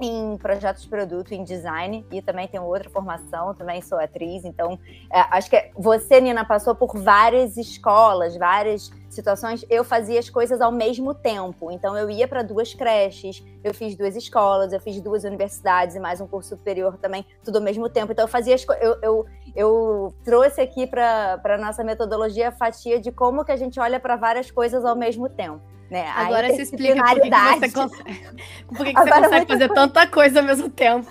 em 0.00 0.38
projetos 0.38 0.84
de 0.84 0.88
produto, 0.88 1.32
em 1.32 1.44
design, 1.44 2.06
e 2.10 2.22
também 2.22 2.48
tenho 2.48 2.64
outra 2.64 2.88
formação, 2.88 3.54
também 3.54 3.82
sou 3.82 3.98
atriz, 3.98 4.46
então 4.46 4.78
é, 5.12 5.20
acho 5.36 5.50
que 5.50 5.70
você, 5.76 6.18
Nina, 6.22 6.42
passou 6.42 6.74
por 6.74 6.96
várias 6.96 7.58
escolas, 7.58 8.34
várias 8.34 8.90
situações, 9.10 9.62
eu 9.68 9.84
fazia 9.84 10.18
as 10.18 10.30
coisas 10.30 10.62
ao 10.62 10.72
mesmo 10.72 11.12
tempo, 11.12 11.70
então 11.70 11.98
eu 11.98 12.08
ia 12.08 12.26
para 12.26 12.42
duas 12.42 12.72
creches, 12.72 13.44
eu 13.62 13.74
fiz 13.74 13.94
duas 13.94 14.16
escolas, 14.16 14.72
eu 14.72 14.80
fiz 14.80 14.98
duas 15.02 15.22
universidades 15.24 15.96
e 15.96 16.00
mais 16.00 16.18
um 16.18 16.26
curso 16.26 16.56
superior 16.56 16.96
também, 16.96 17.26
tudo 17.44 17.56
ao 17.56 17.62
mesmo 17.62 17.86
tempo, 17.86 18.12
então 18.12 18.24
eu 18.24 18.28
fazia 18.28 18.54
as 18.54 18.64
eu, 18.80 18.96
eu, 19.02 19.26
eu 19.54 20.14
trouxe 20.24 20.62
aqui 20.62 20.86
para 20.86 21.38
a 21.44 21.58
nossa 21.58 21.84
metodologia 21.84 22.48
a 22.48 22.52
fatia 22.52 22.98
de 22.98 23.12
como 23.12 23.44
que 23.44 23.52
a 23.52 23.56
gente 23.56 23.78
olha 23.78 24.00
para 24.00 24.16
várias 24.16 24.50
coisas 24.50 24.82
ao 24.82 24.96
mesmo 24.96 25.28
tempo. 25.28 25.60
Né? 25.90 26.06
Agora 26.14 26.54
se 26.54 26.62
explica 26.62 27.02
por 27.02 27.20
que, 27.20 27.30
você 27.30 27.72
consegue, 27.72 28.26
por 28.68 28.86
que, 28.86 28.94
que 28.94 29.00
você 29.00 29.10
consegue 29.10 29.46
fazer 29.46 29.68
coisa... 29.68 29.74
tanta 29.74 30.06
coisa 30.06 30.40
ao 30.40 30.46
mesmo 30.46 30.70
tempo. 30.70 31.10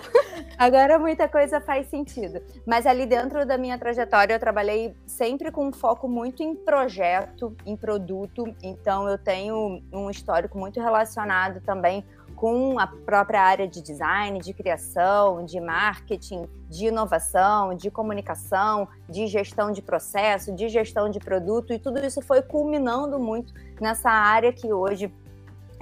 Agora 0.56 0.98
muita 0.98 1.28
coisa 1.28 1.60
faz 1.60 1.86
sentido. 1.88 2.40
Mas 2.66 2.86
ali 2.86 3.04
dentro 3.04 3.44
da 3.44 3.58
minha 3.58 3.78
trajetória 3.78 4.34
eu 4.34 4.40
trabalhei 4.40 4.94
sempre 5.06 5.50
com 5.50 5.68
um 5.68 5.72
foco 5.72 6.08
muito 6.08 6.42
em 6.42 6.54
projeto, 6.54 7.54
em 7.66 7.76
produto. 7.76 8.44
Então 8.62 9.06
eu 9.08 9.18
tenho 9.18 9.82
um 9.92 10.10
histórico 10.10 10.58
muito 10.58 10.80
relacionado 10.80 11.60
também 11.60 12.04
com 12.40 12.78
a 12.78 12.86
própria 12.86 13.42
área 13.42 13.68
de 13.68 13.82
design, 13.82 14.38
de 14.38 14.54
criação, 14.54 15.44
de 15.44 15.60
marketing, 15.60 16.48
de 16.70 16.86
inovação, 16.86 17.74
de 17.74 17.90
comunicação, 17.90 18.88
de 19.06 19.26
gestão 19.26 19.70
de 19.70 19.82
processo, 19.82 20.50
de 20.54 20.66
gestão 20.70 21.10
de 21.10 21.18
produto, 21.18 21.70
e 21.70 21.78
tudo 21.78 21.98
isso 21.98 22.22
foi 22.22 22.40
culminando 22.40 23.20
muito 23.20 23.52
nessa 23.78 24.08
área 24.08 24.54
que 24.54 24.72
hoje 24.72 25.12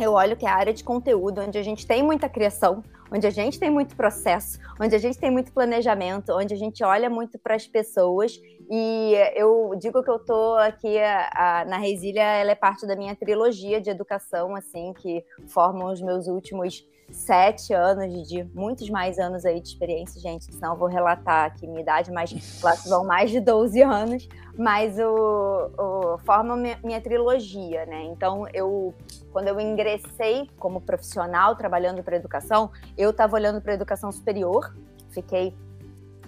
eu 0.00 0.14
olho 0.14 0.36
que 0.36 0.46
é 0.46 0.48
a 0.48 0.56
área 0.56 0.74
de 0.74 0.82
conteúdo, 0.82 1.42
onde 1.42 1.56
a 1.56 1.62
gente 1.62 1.86
tem 1.86 2.02
muita 2.02 2.28
criação, 2.28 2.82
onde 3.08 3.24
a 3.24 3.30
gente 3.30 3.56
tem 3.60 3.70
muito 3.70 3.94
processo, 3.94 4.58
onde 4.80 4.96
a 4.96 4.98
gente 4.98 5.16
tem 5.16 5.30
muito 5.30 5.52
planejamento, 5.52 6.32
onde 6.32 6.54
a 6.54 6.56
gente 6.56 6.82
olha 6.82 7.08
muito 7.08 7.38
para 7.38 7.54
as 7.54 7.68
pessoas. 7.68 8.32
E 8.70 9.14
eu 9.34 9.74
digo 9.78 10.02
que 10.02 10.10
eu 10.10 10.16
estou 10.16 10.56
aqui 10.56 10.98
a, 10.98 11.30
a, 11.34 11.64
na 11.64 11.78
Resília, 11.78 12.22
ela 12.22 12.50
é 12.50 12.54
parte 12.54 12.86
da 12.86 12.94
minha 12.94 13.16
trilogia 13.16 13.80
de 13.80 13.88
educação, 13.88 14.54
assim, 14.54 14.92
que 14.92 15.24
formam 15.46 15.90
os 15.90 16.02
meus 16.02 16.26
últimos 16.26 16.86
sete 17.10 17.72
anos, 17.72 18.28
de 18.28 18.44
muitos 18.54 18.90
mais 18.90 19.18
anos 19.18 19.46
aí 19.46 19.60
de 19.60 19.68
experiência, 19.68 20.20
gente, 20.20 20.52
senão 20.52 20.72
eu 20.72 20.78
vou 20.78 20.88
relatar 20.88 21.46
aqui 21.46 21.66
minha 21.66 21.80
idade, 21.80 22.12
mas 22.12 22.30
lá 22.62 22.74
vão 22.86 23.04
mais 23.04 23.30
de 23.30 23.40
12 23.40 23.82
anos, 23.82 24.28
mas 24.56 24.98
o, 24.98 25.70
o 25.78 26.18
forma 26.18 26.56
minha, 26.56 26.78
minha, 26.84 27.00
trilogia, 27.00 27.86
né? 27.86 28.02
Então, 28.04 28.46
eu, 28.52 28.94
quando 29.32 29.48
eu 29.48 29.58
ingressei 29.58 30.50
como 30.58 30.80
profissional 30.80 31.56
trabalhando 31.56 32.02
para 32.02 32.16
educação, 32.16 32.70
eu 32.96 33.10
estava 33.10 33.34
olhando 33.34 33.62
para 33.62 33.72
educação 33.72 34.12
superior, 34.12 34.74
fiquei 35.10 35.56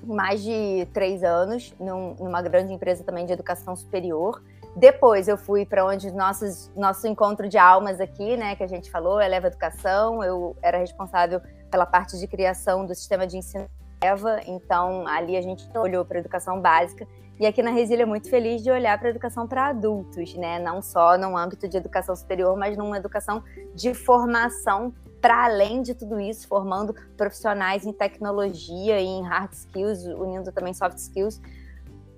mais 0.03 0.43
de 0.43 0.87
três 0.93 1.23
anos 1.23 1.75
num, 1.79 2.15
numa 2.15 2.43
grande 2.43 2.73
empresa 2.73 3.05
também 3.05 3.27
de 3.27 3.33
educação 3.33 3.75
superior, 3.77 4.43
depois 4.77 5.27
eu 5.27 5.37
fui 5.37 5.67
para 5.67 5.85
onde 5.85 6.11
nossos, 6.13 6.71
nosso 6.77 7.07
encontro 7.07 7.49
de 7.49 7.59
almas 7.59 8.01
aqui, 8.01 8.37
né, 8.37 8.55
que 8.55 8.63
a 8.63 8.69
gente 8.69 8.91
falou, 8.91 9.21
Eleva 9.21 9.49
Educação. 9.49 10.23
Eu 10.23 10.57
era 10.63 10.79
responsável 10.79 11.41
pela 11.71 11.85
parte 11.85 12.19
de 12.19 12.27
criação 12.27 12.87
do 12.87 12.95
sistema 12.95 13.27
de 13.27 13.37
ensino 13.37 13.67
Eleva, 14.03 14.41
então 14.47 15.07
ali 15.07 15.37
a 15.37 15.43
gente 15.43 15.69
olhou 15.77 16.05
para 16.05 16.19
a 16.19 16.21
educação 16.21 16.61
básica. 16.61 17.07
E 17.39 17.47
aqui 17.47 17.63
na 17.63 17.71
Resília 17.71 18.03
é 18.03 18.07
muito 18.07 18.29
feliz 18.29 18.63
de 18.63 18.71
olhar 18.71 18.99
para 18.99 19.09
a 19.09 19.11
educação 19.11 19.47
para 19.47 19.69
adultos, 19.69 20.35
né? 20.35 20.59
Não 20.59 20.83
só 20.83 21.17
no 21.17 21.37
âmbito 21.37 21.67
de 21.67 21.77
educação 21.77 22.15
superior, 22.15 22.57
mas 22.57 22.77
numa 22.77 22.99
educação 22.99 23.43
de 23.75 23.95
formação 23.95 24.95
para 25.21 25.45
além 25.45 25.83
de 25.83 25.95
tudo 25.95 26.19
isso, 26.19 26.49
formando 26.49 26.95
profissionais 27.17 27.85
em 27.85 27.93
tecnologia 27.93 29.01
e 29.01 29.07
em 29.07 29.23
hard 29.23 29.53
skills, 29.53 30.05
unindo 30.07 30.51
também 30.51 30.73
soft 30.73 30.97
skills, 30.99 31.41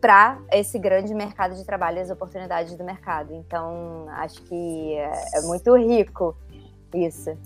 para 0.01 0.41
esse 0.53 0.79
grande 0.79 1.15
mercado 1.15 1.55
de 1.55 1.65
trabalho 1.65 1.99
e 1.99 2.01
as 2.01 2.11
oportunidades 2.11 2.77
do 2.77 2.85
mercado. 2.85 3.35
Então, 3.35 4.07
acho 4.11 4.43
que 4.43 4.95
é, 4.95 5.39
é 5.39 5.41
muito 5.43 5.77
rico 5.77 6.37
isso. 6.95 7.37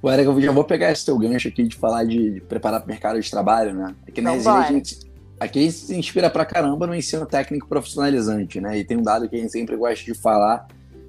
O 0.00 0.10
Eric, 0.10 0.28
eu 0.28 0.40
já 0.40 0.52
vou 0.52 0.64
pegar 0.64 0.92
esse 0.92 1.04
teu 1.04 1.18
gancho 1.18 1.48
aqui 1.48 1.64
de 1.64 1.76
falar 1.76 2.04
de, 2.04 2.34
de 2.34 2.40
preparar 2.42 2.80
para 2.80 2.86
o 2.86 2.90
mercado 2.90 3.20
de 3.20 3.28
trabalho, 3.28 3.74
né? 3.74 3.94
Aqui 4.06 4.20
na 4.20 4.30
Resília, 4.30 4.58
a 4.58 4.70
gente, 4.70 5.00
aqui 5.40 5.58
a 5.58 5.62
gente 5.62 5.74
se 5.74 5.96
inspira 5.96 6.30
pra 6.30 6.44
caramba 6.44 6.86
no 6.86 6.94
ensino 6.94 7.26
técnico 7.26 7.66
profissionalizante, 7.66 8.60
né? 8.60 8.78
E 8.78 8.84
tem 8.84 8.96
um 8.96 9.02
dado 9.02 9.28
que 9.28 9.34
a 9.34 9.38
gente 9.38 9.50
sempre 9.50 9.74
gosta 9.76 10.04
de 10.04 10.14
falar, 10.14 10.68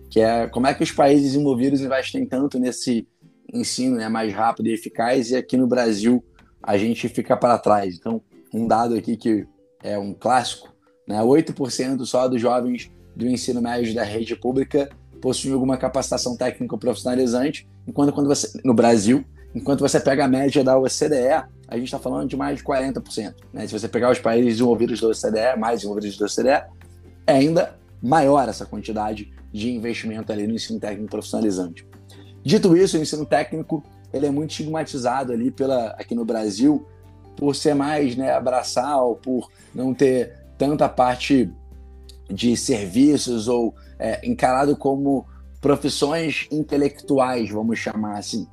que 0.10 0.20
é 0.20 0.48
como 0.48 0.66
é 0.66 0.74
que 0.74 0.82
os 0.82 0.92
países 0.92 1.34
desenvolvidos 1.34 1.82
investem 1.82 2.26
tanto 2.26 2.58
nesse 2.58 3.08
ensino 3.54 3.98
né, 3.98 4.10
mais 4.10 4.34
rápido 4.34 4.68
e 4.68 4.74
eficaz, 4.74 5.32
e 5.32 5.36
aqui 5.36 5.58
no 5.58 5.68
Brasil 5.68 6.24
a 6.62 6.78
gente 6.78 7.08
fica 7.10 7.36
para 7.36 7.58
trás. 7.58 7.96
Então, 7.96 8.22
um 8.54 8.68
dado 8.68 8.96
aqui 8.96 9.16
que 9.16 9.48
é 9.84 9.98
um 9.98 10.14
clássico, 10.14 10.74
né? 11.08 11.20
8% 11.22 12.06
só 12.06 12.28
dos 12.28 12.42
jovens 12.42 12.92
do 13.16 13.28
ensino 13.28 13.62
médio 13.62 13.94
da 13.96 14.04
rede 14.04 14.36
pública 14.36 14.90
possuem 15.22 15.54
alguma 15.54 15.78
capacitação 15.78 16.38
técnica 16.38 16.78
profissionalizante, 16.78 17.68
enquanto 17.88 18.14
quando 18.14 18.28
você, 18.28 18.60
no 18.64 18.74
Brasil, 18.74 19.26
enquanto 19.54 19.82
você 19.82 20.00
pega 20.00 20.26
a 20.26 20.28
média 20.28 20.64
da 20.64 20.78
OCDE, 20.78 21.46
a 21.68 21.76
gente 21.76 21.86
está 21.86 22.00
falando 22.00 22.30
de 22.30 22.38
mais 22.38 22.60
de 22.60 22.64
40%. 22.64 23.34
Né? 23.54 23.68
Se 23.68 23.74
você 23.74 23.88
pegar 23.88 24.12
os 24.12 24.20
países 24.20 24.54
desenvolvidos 24.54 25.02
da 25.02 25.08
OCDE, 25.08 25.60
mais 25.60 25.82
desenvolvidos 25.82 26.18
da 26.18 26.26
OCDE, 26.26 26.66
é 27.28 27.34
ainda 27.34 27.78
maior 28.02 28.48
essa 28.48 28.66
quantidade 28.66 29.32
de 29.52 29.72
investimento 29.72 30.32
ali 30.32 30.48
no 30.48 30.54
ensino 30.54 30.80
técnico 30.80 31.10
profissionalizante. 31.10 31.86
Dito 32.44 32.76
isso, 32.76 32.98
o 32.98 33.02
ensino 33.02 33.26
técnico 33.26 33.84
ele 34.14 34.26
é 34.26 34.32
muito 34.32 34.52
estigmatizado 34.52 35.32
ali 35.32 35.52
pela, 35.52 35.90
aqui 35.92 36.16
no 36.16 36.26
Brasil 36.26 36.86
por 37.36 37.56
ser 37.56 37.74
mais 37.74 38.16
né, 38.16 38.34
abraçal, 38.34 39.16
por 39.16 39.50
não 39.74 39.94
ter 39.94 40.34
tanta 40.58 40.90
parte 40.90 41.50
de 42.30 42.56
serviços 42.58 43.48
ou 43.48 43.74
é, 43.98 44.20
encarado 44.28 44.76
como 44.76 45.26
profissões 45.62 46.48
intelectuais, 46.52 47.50
vamos 47.50 47.80
chamar 47.80 48.18
assim. 48.18 48.48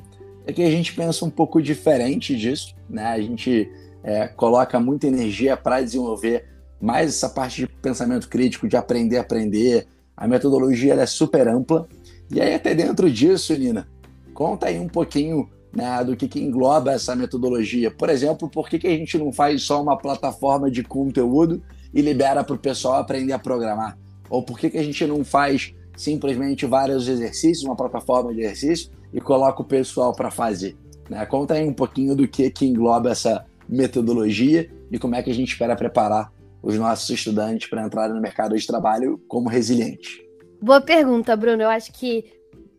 Aqui 0.47 0.63
a 0.63 0.71
gente 0.71 0.95
pensa 0.95 1.25
um 1.25 1.31
pouco 1.31 1.61
diferente 1.61 2.37
disso, 2.37 2.75
né? 2.89 3.07
A 3.07 3.21
gente 3.21 3.69
é, 4.03 4.29
coloca 4.29 4.79
muita 4.79 5.09
energia 5.09 5.57
para 5.57 5.83
desenvolver 5.83 6.45
mais 6.81 7.09
essa 7.09 7.29
parte 7.29 7.63
de 7.63 7.67
pensamento 7.67 8.29
crítico, 8.29 8.69
de 8.69 8.77
aprender 8.77 9.19
a 9.19 9.23
aprender. 9.23 9.87
A 10.17 10.29
metodologia 10.29 10.95
é 10.95 11.07
super 11.07 11.49
ampla. 11.49 11.89
E 12.31 12.41
aí, 12.41 12.55
até 12.55 12.75
dentro 12.75 13.11
disso, 13.11 13.57
Nina, 13.57 13.89
conta 14.35 14.67
aí 14.67 14.79
um 14.79 14.89
pouquinho 14.89 15.49
né, 15.75 16.03
do 16.03 16.17
que, 16.17 16.27
que, 16.27 16.41
engloba 16.41 16.93
essa 16.93 17.15
metodologia. 17.15 17.91
Por 17.91 18.09
exemplo, 18.09 18.49
por 18.49 18.69
que, 18.69 18.79
que 18.79 18.87
a 18.87 18.91
gente 18.91 19.19
não 19.19 19.33
faz 19.33 19.63
só 19.63 19.83
uma 19.83 19.97
plataforma 19.97 20.71
de 20.71 20.83
conteúdo 20.83 21.63
e 21.93 22.01
libera 22.01 22.43
para 22.43 22.55
o 22.55 22.59
pessoal 22.59 22.95
aprender 22.95 23.33
a 23.33 23.39
programar? 23.39 23.99
Ou 24.29 24.43
por 24.43 24.59
que, 24.59 24.71
que 24.71 24.79
a 24.79 24.83
gente 24.83 25.07
não 25.07 25.25
faz 25.25 25.75
simplesmente 25.97 26.67
vários 26.67 27.09
exercícios, 27.09 27.63
uma 27.63 27.77
plataforma 27.77 28.33
de 28.33 28.41
exercício, 28.41 28.91
e 29.13 29.21
coloca 29.21 29.63
o 29.63 29.65
pessoal 29.65 30.15
para 30.15 30.31
fazer? 30.31 30.77
Né? 31.09 31.25
Conta 31.27 31.55
aí 31.55 31.67
um 31.67 31.75
pouquinho 31.75 32.17
do 32.17 32.27
que, 32.27 32.51
que 32.51 32.67
engloba 32.67 33.11
essa 33.11 33.45
metodologia 33.69 34.71
e 34.91 34.99
como 34.99 35.15
é 35.15 35.23
que 35.23 35.31
a 35.31 35.35
gente 35.35 35.53
espera 35.53 35.77
preparar 35.77 36.33
os 36.63 36.77
nossos 36.77 37.09
estudantes 37.11 37.69
para 37.69 37.85
entrar 37.85 38.09
no 38.09 38.21
mercado 38.21 38.57
de 38.57 38.67
trabalho 38.67 39.21
como 39.29 39.49
resilientes. 39.49 40.26
Boa 40.61 40.81
pergunta, 40.81 41.37
Bruno. 41.37 41.63
Eu 41.63 41.69
acho 41.69 41.93
que 41.93 42.25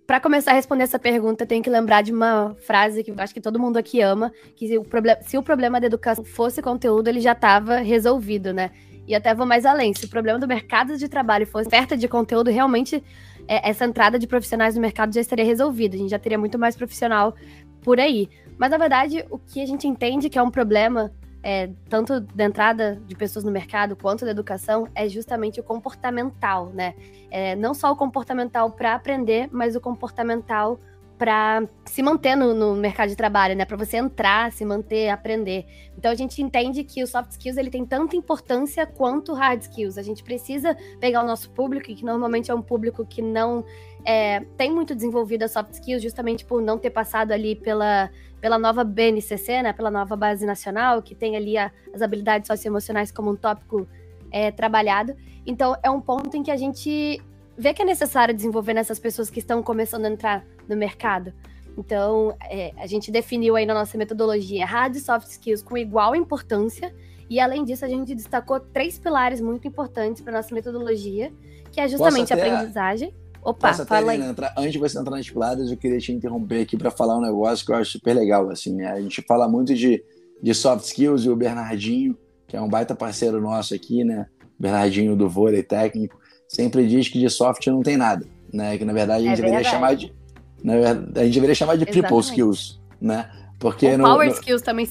para 0.05 0.19
começar 0.19 0.51
a 0.51 0.53
responder 0.53 0.83
essa 0.83 0.97
pergunta, 0.97 1.43
eu 1.43 1.47
tenho 1.47 1.61
que 1.61 1.69
lembrar 1.69 2.01
de 2.01 2.13
uma 2.13 2.55
frase 2.65 3.03
que 3.03 3.11
eu 3.11 3.15
acho 3.17 3.33
que 3.33 3.41
todo 3.41 3.59
mundo 3.59 3.77
aqui 3.77 4.01
ama, 4.01 4.31
que 4.55 4.67
se 4.67 4.77
o, 4.77 4.83
problema, 4.83 5.21
se 5.21 5.37
o 5.37 5.43
problema 5.43 5.81
da 5.81 5.87
educação 5.87 6.23
fosse 6.23 6.61
conteúdo, 6.61 7.09
ele 7.09 7.19
já 7.19 7.33
estava 7.33 7.77
resolvido, 7.77 8.53
né? 8.53 8.71
E 9.05 9.13
até 9.13 9.33
vou 9.35 9.45
mais 9.45 9.65
além, 9.65 9.93
se 9.93 10.05
o 10.05 10.09
problema 10.09 10.39
do 10.39 10.47
mercado 10.47 10.97
de 10.97 11.07
trabalho 11.07 11.45
fosse 11.45 11.67
oferta 11.67 11.95
de 11.95 12.07
conteúdo, 12.07 12.49
realmente 12.49 13.03
é, 13.47 13.69
essa 13.69 13.85
entrada 13.85 14.17
de 14.17 14.27
profissionais 14.27 14.75
no 14.75 14.81
mercado 14.81 15.13
já 15.13 15.21
estaria 15.21 15.45
resolvida, 15.45 15.95
a 15.95 15.99
gente 15.99 16.11
já 16.11 16.19
teria 16.19 16.37
muito 16.37 16.57
mais 16.57 16.75
profissional 16.75 17.35
por 17.81 17.99
aí. 17.99 18.29
Mas, 18.57 18.71
na 18.71 18.77
verdade, 18.77 19.25
o 19.29 19.37
que 19.37 19.61
a 19.61 19.65
gente 19.65 19.87
entende 19.87 20.29
que 20.29 20.37
é 20.37 20.41
um 20.41 20.51
problema 20.51 21.11
é, 21.49 21.69
tanto 21.87 22.19
da 22.19 22.43
entrada 22.43 23.01
de 23.07 23.15
pessoas 23.15 23.45
no 23.45 23.49
mercado 23.49 23.95
quanto 23.95 24.25
da 24.25 24.31
educação, 24.31 24.85
é 24.93 25.07
justamente 25.07 25.61
o 25.61 25.63
comportamental, 25.63 26.73
né? 26.73 26.93
É, 27.31 27.55
não 27.55 27.73
só 27.73 27.89
o 27.89 27.95
comportamental 27.95 28.69
para 28.71 28.93
aprender, 28.93 29.47
mas 29.49 29.73
o 29.73 29.79
comportamental 29.79 30.77
para 31.17 31.63
se 31.85 32.03
manter 32.03 32.35
no, 32.35 32.53
no, 32.53 32.75
mercado 32.75 33.07
de 33.07 33.15
trabalho, 33.15 33.55
né? 33.55 33.63
Para 33.63 33.77
você 33.77 33.95
entrar, 33.95 34.51
se 34.51 34.65
manter, 34.65 35.07
aprender. 35.07 35.65
Então 35.97 36.11
a 36.11 36.15
gente 36.15 36.41
entende 36.41 36.83
que 36.83 37.01
o 37.01 37.07
soft 37.07 37.31
skills 37.31 37.55
ele 37.55 37.69
tem 37.69 37.85
tanta 37.85 38.17
importância 38.17 38.85
quanto 38.85 39.33
hard 39.33 39.61
skills. 39.61 39.97
A 39.97 40.03
gente 40.03 40.25
precisa 40.25 40.75
pegar 40.99 41.23
o 41.23 41.25
nosso 41.25 41.49
público, 41.51 41.85
que 41.85 42.03
normalmente 42.03 42.51
é 42.51 42.53
um 42.53 42.61
público 42.61 43.05
que 43.05 43.21
não 43.21 43.63
é, 44.07 44.39
tem 44.55 44.71
muito 44.71 44.95
desenvolvido 44.95 45.43
a 45.43 45.49
soft 45.49 45.73
skills, 45.73 46.01
justamente 46.01 46.45
por 46.45 46.61
não 46.61 46.77
ter 46.77 46.89
passado 46.89 47.33
ali 47.33 47.55
pela 47.55 48.09
pela 48.39 48.59
nova 48.59 48.83
BNCC, 48.83 49.63
né, 49.63 49.73
pela 49.73 49.89
nova 49.89 50.15
base 50.15 50.45
nacional, 50.45 51.01
que 51.01 51.15
tem 51.15 51.35
ali 51.35 51.57
a, 51.57 51.71
as 51.91 52.03
habilidades 52.03 52.47
socioemocionais 52.47 53.11
como 53.11 53.31
um 53.31 53.35
tópico 53.35 53.87
é, 54.31 54.51
trabalhado. 54.51 55.15
Então, 55.43 55.75
é 55.81 55.89
um 55.89 55.99
ponto 55.99 56.37
em 56.37 56.43
que 56.43 56.51
a 56.51 56.55
gente 56.55 57.19
vê 57.57 57.73
que 57.73 57.81
é 57.81 57.85
necessário 57.85 58.35
desenvolver 58.35 58.75
nessas 58.75 58.99
pessoas 58.99 59.31
que 59.31 59.39
estão 59.39 59.63
começando 59.63 60.05
a 60.05 60.09
entrar 60.09 60.45
no 60.69 60.77
mercado. 60.77 61.33
Então, 61.75 62.37
é, 62.43 62.73
a 62.77 62.85
gente 62.85 63.09
definiu 63.09 63.55
aí 63.55 63.65
na 63.65 63.73
nossa 63.73 63.97
metodologia 63.97 64.67
hard 64.67 64.95
e 64.95 64.99
soft 64.99 65.27
skills 65.29 65.63
com 65.63 65.75
igual 65.75 66.15
importância, 66.15 66.93
e 67.27 67.39
além 67.39 67.65
disso, 67.65 67.83
a 67.83 67.89
gente 67.89 68.13
destacou 68.13 68.59
três 68.59 68.99
pilares 68.99 69.41
muito 69.41 69.67
importantes 69.67 70.21
para 70.21 70.31
nossa 70.31 70.53
metodologia, 70.53 71.33
que 71.71 71.81
é 71.81 71.87
justamente 71.87 72.31
a 72.31 72.37
aprendizagem. 72.37 73.13
Opa, 73.47 73.69
Posso 73.69 73.85
fala 73.85 74.11
aí. 74.11 74.21
Entrar, 74.21 74.53
antes 74.57 74.73
de 74.73 74.77
você 74.77 74.99
entrar 74.99 75.15
nas 75.15 75.29
piladas, 75.29 75.71
eu 75.71 75.77
queria 75.77 75.97
te 75.99 76.11
interromper 76.11 76.63
aqui 76.63 76.75
para 76.75 76.91
falar 76.91 77.17
um 77.17 77.21
negócio 77.21 77.65
que 77.65 77.71
eu 77.71 77.77
acho 77.77 77.91
super 77.93 78.13
legal. 78.13 78.49
Assim, 78.49 78.75
né? 78.75 78.91
A 78.91 78.99
gente 78.99 79.21
fala 79.21 79.47
muito 79.47 79.73
de, 79.73 80.03
de 80.43 80.53
soft 80.53 80.83
skills 80.83 81.23
e 81.23 81.29
o 81.29 81.35
Bernardinho, 81.35 82.17
que 82.45 82.57
é 82.57 82.61
um 82.61 82.67
baita 82.67 82.93
parceiro 82.93 83.39
nosso 83.39 83.73
aqui, 83.73 84.03
né? 84.03 84.25
Bernardinho 84.59 85.15
do 85.15 85.29
vôlei 85.29 85.63
técnico, 85.63 86.19
sempre 86.45 86.85
diz 86.85 87.07
que 87.07 87.21
de 87.21 87.29
soft 87.29 87.65
não 87.67 87.81
tem 87.81 87.95
nada, 87.95 88.27
né? 88.53 88.77
Que 88.77 88.83
na 88.83 88.91
verdade 88.91 89.25
a 89.25 89.29
gente 89.29 89.39
é 89.39 89.45
deveria 89.45 89.63
chamar 89.63 89.95
de. 89.95 90.13
Na 90.61 90.73
verdade, 90.73 91.19
a 91.21 91.23
gente 91.23 91.33
deveria 91.35 91.55
chamar 91.55 91.77
de 91.77 91.83
Exatamente. 91.83 92.03
people 92.03 92.19
skills, 92.19 92.81
né? 92.99 93.31
Porque 93.57 93.87
Ou 93.87 93.97
no, 93.97 94.03
power 94.03 94.27
no, 94.27 94.33
skills 94.33 94.61
também. 94.61 94.89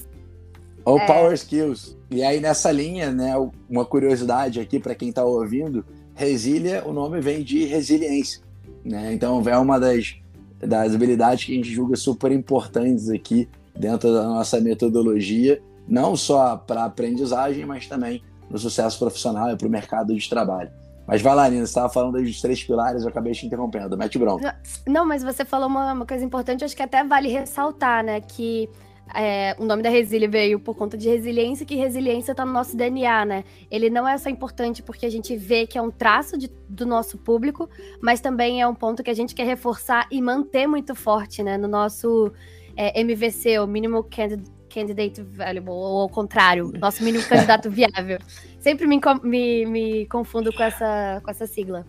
Ou 0.82 0.98
é. 0.98 1.06
power 1.06 1.34
skills. 1.34 1.94
E 2.10 2.22
aí 2.22 2.40
nessa 2.40 2.72
linha, 2.72 3.10
né, 3.10 3.34
uma 3.68 3.84
curiosidade 3.84 4.60
aqui 4.60 4.80
para 4.80 4.94
quem 4.94 5.10
está 5.10 5.24
ouvindo, 5.24 5.84
Resília, 6.14 6.82
o 6.86 6.92
nome 6.94 7.20
vem 7.20 7.42
de 7.42 7.66
resiliência. 7.66 8.45
Né? 8.86 9.12
Então, 9.12 9.42
é 9.48 9.58
uma 9.58 9.78
das 9.78 10.16
das 10.58 10.94
habilidades 10.94 11.44
que 11.44 11.52
a 11.52 11.54
gente 11.54 11.70
julga 11.70 11.96
super 11.96 12.32
importantes 12.32 13.10
aqui 13.10 13.48
dentro 13.74 14.10
da 14.12 14.22
nossa 14.22 14.58
metodologia, 14.58 15.60
não 15.86 16.16
só 16.16 16.56
para 16.56 16.84
aprendizagem, 16.84 17.66
mas 17.66 17.86
também 17.86 18.22
no 18.50 18.58
sucesso 18.58 18.98
profissional 18.98 19.50
e 19.50 19.56
para 19.56 19.66
o 19.66 19.70
mercado 19.70 20.14
de 20.14 20.28
trabalho. 20.28 20.70
Mas 21.06 21.22
vai 21.22 21.34
lá, 21.34 21.48
Nina, 21.48 21.64
você 21.64 21.70
estava 21.70 21.88
falando 21.88 22.20
dos 22.20 22.40
três 22.40 22.64
pilares, 22.64 23.02
eu 23.02 23.08
acabei 23.08 23.32
te 23.32 23.46
interrompendo. 23.46 23.96
Mete 23.96 24.18
bronca. 24.18 24.56
Não, 24.86 25.06
mas 25.06 25.22
você 25.22 25.44
falou 25.44 25.68
uma, 25.68 25.92
uma 25.92 26.06
coisa 26.06 26.24
importante, 26.24 26.64
acho 26.64 26.74
que 26.74 26.82
até 26.82 27.04
vale 27.04 27.28
ressaltar, 27.28 28.02
né? 28.02 28.20
Que 28.20 28.68
é, 29.14 29.54
o 29.58 29.64
nome 29.64 29.82
da 29.82 29.88
Resília 29.88 30.28
veio 30.28 30.58
por 30.58 30.74
conta 30.74 30.96
de 30.96 31.08
resiliência, 31.08 31.64
que 31.64 31.74
resiliência 31.74 32.32
está 32.32 32.44
no 32.44 32.52
nosso 32.52 32.76
DNA, 32.76 33.24
né? 33.24 33.44
Ele 33.70 33.88
não 33.88 34.06
é 34.06 34.16
só 34.18 34.28
importante 34.28 34.82
porque 34.82 35.06
a 35.06 35.10
gente 35.10 35.36
vê 35.36 35.66
que 35.66 35.78
é 35.78 35.82
um 35.82 35.90
traço 35.90 36.36
de, 36.36 36.50
do 36.68 36.84
nosso 36.84 37.16
público, 37.18 37.68
mas 38.00 38.20
também 38.20 38.60
é 38.60 38.66
um 38.66 38.74
ponto 38.74 39.02
que 39.02 39.10
a 39.10 39.14
gente 39.14 39.34
quer 39.34 39.44
reforçar 39.44 40.06
e 40.10 40.20
manter 40.20 40.66
muito 40.66 40.94
forte, 40.94 41.42
né? 41.42 41.56
No 41.56 41.68
nosso 41.68 42.32
é, 42.76 43.00
MVC, 43.00 43.58
o 43.60 43.66
Minimal 43.66 44.04
Candidate 44.04 44.56
candidate 44.68 45.22
valuable, 45.22 45.70
ou 45.70 46.02
ao 46.02 46.08
contrário, 46.08 46.70
nosso 46.78 47.02
mínimo 47.02 47.24
candidato 47.26 47.70
viável. 47.70 48.18
Sempre 48.58 48.86
me, 48.86 49.00
me, 49.22 49.64
me 49.64 50.06
confundo 50.06 50.52
com 50.52 50.62
essa, 50.62 51.18
com 51.24 51.30
essa 51.30 51.46
sigla. 51.46 51.86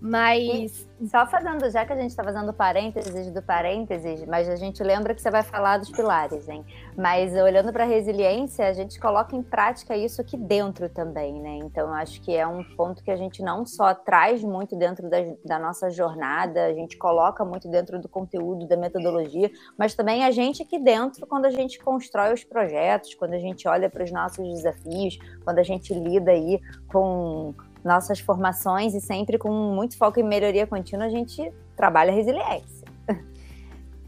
Mas. 0.00 0.88
E 1.00 1.08
só 1.08 1.24
fazendo, 1.26 1.70
já 1.70 1.84
que 1.86 1.92
a 1.92 1.96
gente 1.96 2.10
está 2.10 2.24
fazendo 2.24 2.52
parênteses 2.52 3.30
do 3.30 3.40
parênteses, 3.40 4.24
mas 4.26 4.48
a 4.48 4.56
gente 4.56 4.82
lembra 4.82 5.14
que 5.14 5.22
você 5.22 5.30
vai 5.30 5.44
falar 5.44 5.78
dos 5.78 5.90
pilares, 5.90 6.48
hein? 6.48 6.64
Mas 6.96 7.32
olhando 7.34 7.72
para 7.72 7.84
a 7.84 7.86
resiliência, 7.86 8.66
a 8.66 8.72
gente 8.72 8.98
coloca 8.98 9.36
em 9.36 9.42
prática 9.42 9.96
isso 9.96 10.20
aqui 10.20 10.36
dentro 10.36 10.88
também, 10.88 11.40
né? 11.40 11.58
Então, 11.62 11.94
acho 11.94 12.20
que 12.20 12.34
é 12.34 12.44
um 12.44 12.64
ponto 12.76 13.02
que 13.04 13.12
a 13.12 13.16
gente 13.16 13.42
não 13.42 13.64
só 13.64 13.94
traz 13.94 14.42
muito 14.42 14.74
dentro 14.74 15.08
da, 15.08 15.18
da 15.44 15.58
nossa 15.58 15.88
jornada, 15.88 16.64
a 16.64 16.72
gente 16.72 16.96
coloca 16.96 17.44
muito 17.44 17.68
dentro 17.68 18.00
do 18.00 18.08
conteúdo, 18.08 18.66
da 18.66 18.76
metodologia, 18.76 19.50
mas 19.76 19.94
também 19.94 20.24
a 20.24 20.32
gente 20.32 20.62
aqui 20.62 20.80
dentro, 20.80 21.28
quando 21.28 21.44
a 21.44 21.50
gente 21.50 21.78
constrói 21.78 22.34
os 22.34 22.42
projetos, 22.42 23.14
quando 23.14 23.34
a 23.34 23.38
gente 23.38 23.68
olha 23.68 23.88
para 23.88 24.02
os 24.02 24.10
nossos 24.10 24.44
desafios, 24.48 25.16
quando 25.44 25.60
a 25.60 25.62
gente 25.62 25.94
lida 25.94 26.32
aí 26.32 26.60
com 26.88 27.54
nossas 27.84 28.20
formações 28.20 28.94
e 28.94 29.00
sempre 29.00 29.38
com 29.38 29.50
muito 29.50 29.96
foco 29.96 30.20
em 30.20 30.22
melhoria 30.22 30.66
contínua, 30.66 31.06
a 31.06 31.10
gente 31.10 31.52
trabalha 31.76 32.12
resiliência. 32.12 32.77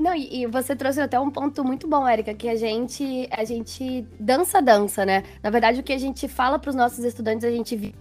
Não, 0.01 0.15
e, 0.15 0.43
e, 0.43 0.47
você 0.47 0.75
trouxe 0.75 0.99
até 0.99 1.21
um 1.21 1.31
ponto 1.31 1.63
muito 1.63 1.87
bom, 1.87 2.09
Érica, 2.09 2.33
que 2.33 2.49
a 2.49 2.57
gente 2.57 3.29
a 3.31 3.45
gente 3.45 4.07
dança 4.19 4.63
dança, 4.63 5.05
né? 5.05 5.23
Na 5.43 5.51
verdade, 5.51 5.81
o 5.81 5.83
que 5.83 5.93
a 5.93 5.99
gente 5.99 6.27
fala 6.27 6.59
para 6.59 6.71
os 6.71 6.75
nossos 6.75 7.05
estudantes, 7.05 7.45
a 7.45 7.51
gente 7.51 7.77
vive 7.77 7.95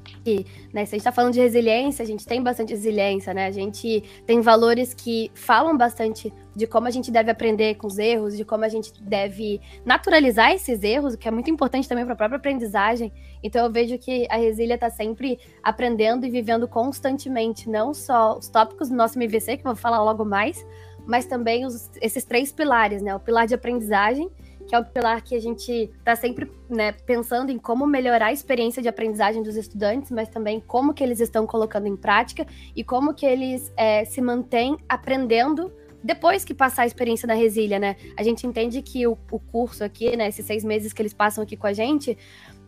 né, 0.74 0.86
se 0.86 0.96
a 0.96 0.98
gente 0.98 1.00
está 1.00 1.12
falando 1.12 1.34
de 1.34 1.42
resiliência, 1.42 2.04
a 2.04 2.06
gente 2.06 2.26
tem 2.26 2.42
bastante 2.42 2.72
resiliência, 2.72 3.34
né? 3.34 3.48
A 3.48 3.52
gente 3.52 4.02
tem 4.26 4.40
valores 4.40 4.94
que 4.94 5.30
falam 5.34 5.76
bastante 5.76 6.32
de 6.56 6.66
como 6.68 6.88
a 6.88 6.92
gente 6.92 7.12
deve 7.12 7.32
aprender 7.32 7.76
com 7.76 7.88
os 7.88 7.98
erros, 7.98 8.36
de 8.36 8.46
como 8.46 8.64
a 8.64 8.70
gente 8.70 8.92
deve 9.02 9.62
naturalizar 9.86 10.52
esses 10.52 10.84
erros, 10.84 11.14
o 11.14 11.18
que 11.18 11.28
é 11.28 11.32
muito 11.32 11.50
importante 11.50 11.88
também 11.88 12.06
para 12.06 12.14
a 12.14 12.18
própria 12.18 12.38
aprendizagem. 12.38 13.12
Então 13.44 13.66
eu 13.66 13.72
vejo 13.72 13.98
que 13.98 14.26
a 14.30 14.38
Resília 14.38 14.76
está 14.76 14.90
sempre 14.90 15.40
aprendendo 15.64 16.26
e 16.26 16.30
vivendo 16.30 16.68
constantemente, 16.68 17.70
não 17.70 17.94
só 17.94 18.38
os 18.38 18.48
tópicos 18.48 18.90
do 18.90 18.96
nosso 18.96 19.18
MVC, 19.18 19.58
que 19.58 19.68
eu 19.68 19.74
vou 19.74 19.76
falar 19.76 20.02
logo 20.04 20.24
mais, 20.24 20.66
mas 21.10 21.26
também 21.26 21.66
os, 21.66 21.90
esses 22.00 22.24
três 22.24 22.52
pilares, 22.52 23.02
né? 23.02 23.16
O 23.16 23.20
pilar 23.20 23.48
de 23.48 23.56
aprendizagem, 23.56 24.30
que 24.68 24.76
é 24.76 24.80
o 24.80 24.86
pilar 24.86 25.24
que 25.24 25.34
a 25.34 25.42
gente 25.42 25.72
está 25.98 26.16
sempre 26.16 26.50
né, 26.70 26.92
pensando 26.92 27.52
em 27.52 27.58
como 27.58 27.88
melhorar 27.88 28.28
a 28.28 28.32
experiência 28.32 28.80
de 28.80 28.88
aprendizagem 28.88 29.42
dos 29.42 29.56
estudantes, 29.56 30.12
mas 30.12 30.30
também 30.30 30.60
como 30.60 30.94
que 30.94 31.04
eles 31.04 31.20
estão 31.20 31.48
colocando 31.48 31.88
em 31.88 31.96
prática 31.96 32.46
e 32.76 32.84
como 32.84 33.16
que 33.16 33.26
eles 33.26 33.74
é, 33.76 34.06
se 34.06 34.22
mantêm 34.22 34.78
aprendendo 34.88 35.74
depois 36.04 36.46
que 36.46 36.54
passar 36.54 36.84
a 36.84 36.86
experiência 36.86 37.26
na 37.26 37.34
Resília, 37.34 37.80
né? 37.80 37.96
A 38.16 38.22
gente 38.22 38.46
entende 38.46 38.80
que 38.82 39.08
o, 39.08 39.18
o, 39.32 39.40
curso 39.40 39.84
aqui, 39.84 40.16
né, 40.16 40.28
esses 40.30 40.46
seis 40.46 40.64
meses 40.64 40.94
que 40.94 41.02
eles 41.02 41.14
passam 41.14 41.44
aqui 41.44 41.58
com 41.58 41.68
a 41.68 41.74
gente, 41.74 42.16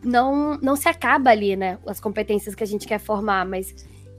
não, 0.02 0.58
não 0.58 0.74
se 0.74 0.88
acaba 0.88 1.30
ali, 1.30 1.54
né? 1.54 1.78
As 1.86 2.00
competências 2.00 2.56
que 2.56 2.64
a 2.64 2.66
gente 2.66 2.86
quer 2.86 2.98
formar, 2.98 3.46
mas 3.46 3.72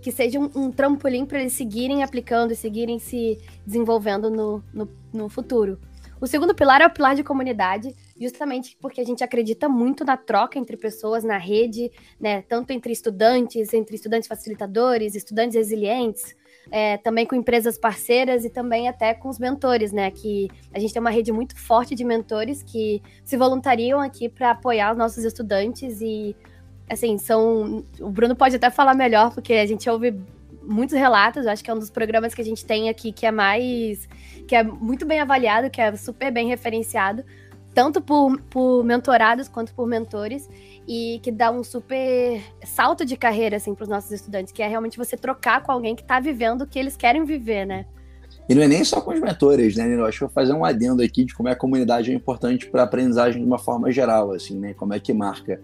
que 0.04 0.12
seja 0.12 0.38
um, 0.38 0.50
um 0.54 0.70
trampolim 0.70 1.26
para 1.26 1.40
eles 1.40 1.54
seguirem 1.54 2.04
aplicando 2.04 2.52
e 2.52 2.56
seguirem 2.56 3.00
se 3.00 3.40
desenvolvendo 3.66 4.30
no, 4.30 4.62
no, 4.74 4.90
no 5.14 5.30
futuro. 5.30 5.80
O 6.20 6.28
segundo 6.28 6.54
pilar 6.54 6.82
é 6.82 6.86
o 6.86 6.90
pilar 6.90 7.16
de 7.16 7.24
comunidade, 7.24 7.94
justamente 8.20 8.78
porque 8.80 9.02
a 9.02 9.04
gente 9.06 9.24
acredita 9.24 9.68
muito 9.68 10.06
na 10.06 10.16
troca 10.16 10.60
entre 10.60 10.78
pessoas, 10.78 11.24
na 11.24 11.38
rede, 11.38 11.92
né? 12.20 12.42
Tanto 12.44 12.72
entre 12.72 12.92
estudantes, 12.94 13.74
entre 13.74 13.96
estudantes 13.96 14.28
facilitadores, 14.28 15.16
estudantes 15.16 15.56
resilientes, 15.56 16.36
é, 16.72 16.98
também 16.98 17.26
com 17.26 17.36
empresas 17.36 17.78
parceiras 17.78 18.46
e 18.46 18.50
também 18.50 18.88
até 18.88 19.14
com 19.14 19.28
os 19.28 19.40
mentores, 19.40 19.92
né? 19.92 20.12
Que 20.12 20.50
a 20.74 20.80
gente 20.80 20.94
tem 20.94 21.02
uma 21.02 21.10
rede 21.10 21.32
muito 21.32 21.58
forte 21.58 21.94
de 21.94 22.06
mentores 22.06 22.64
que 22.64 23.02
se 23.24 23.36
voluntariam 23.36 24.00
aqui 24.00 24.30
para 24.30 24.52
apoiar 24.52 24.92
os 24.92 24.98
nossos 24.98 25.26
estudantes 25.26 26.00
e 26.02 26.36
assim, 26.90 27.18
são. 27.18 27.84
O 28.00 28.10
Bruno 28.10 28.36
pode 28.36 28.56
até 28.56 28.70
falar 28.70 28.94
melhor, 28.94 29.34
porque 29.34 29.54
a 29.54 29.66
gente 29.66 29.90
ouve 29.90 30.16
muitos 30.62 30.98
relatos. 30.98 31.46
Eu 31.46 31.52
acho 31.52 31.64
que 31.64 31.70
é 31.70 31.74
um 31.74 31.80
dos 31.80 31.90
programas 31.90 32.34
que 32.34 32.42
a 32.42 32.46
gente 32.46 32.66
tem 32.66 32.90
aqui 32.90 33.12
que 33.12 33.26
é 33.26 33.32
mais. 33.32 34.08
que 34.48 34.56
é 34.56 34.64
muito 34.64 35.06
bem 35.06 35.20
avaliado, 35.20 35.70
que 35.70 35.82
é 35.82 35.96
super 35.96 36.32
bem 36.32 36.48
referenciado, 36.48 37.24
tanto 37.74 38.02
por, 38.02 38.40
por 38.50 38.84
mentorados 38.84 39.48
quanto 39.48 39.74
por 39.74 39.88
mentores, 39.88 40.50
e 40.88 41.20
que 41.24 41.32
dá 41.32 41.52
um 41.52 41.64
super 41.64 42.42
salto 42.64 43.06
de 43.06 43.16
carreira, 43.18 43.58
assim, 43.58 43.74
para 43.74 43.84
os 43.84 43.90
nossos 43.90 44.12
estudantes, 44.12 44.52
que 44.52 44.62
é 44.62 44.68
realmente 44.68 44.98
você 44.98 45.18
trocar 45.18 45.64
com 45.64 45.72
alguém 45.72 45.96
que 45.96 46.02
está 46.02 46.20
vivendo 46.20 46.62
o 46.62 46.68
que 46.68 46.78
eles 46.78 46.96
querem 46.96 47.24
viver, 47.24 47.66
né? 47.66 47.86
E 48.48 48.54
não 48.54 48.62
é 48.62 48.68
nem 48.68 48.84
só 48.84 49.00
com 49.00 49.14
os 49.14 49.22
mentores, 49.22 49.78
né, 49.78 49.88
Nino? 49.88 50.06
Acho 50.06 50.20
que 50.20 50.26
vou 50.26 50.34
fazer 50.34 50.54
um 50.54 50.66
adendo 50.66 51.02
aqui 51.02 51.24
de 51.24 51.34
como 51.34 51.48
é 51.48 51.54
a 51.54 51.56
comunidade 51.56 52.12
é 52.12 52.14
importante 52.14 52.68
para 52.70 52.82
a 52.82 52.84
aprendizagem 52.84 53.42
de 53.42 53.48
uma 53.48 53.58
forma 53.58 53.90
geral, 53.90 54.34
assim, 54.34 54.60
né? 54.60 54.74
Como 54.74 54.94
é 54.94 55.00
que 55.00 55.14
marca 55.14 55.62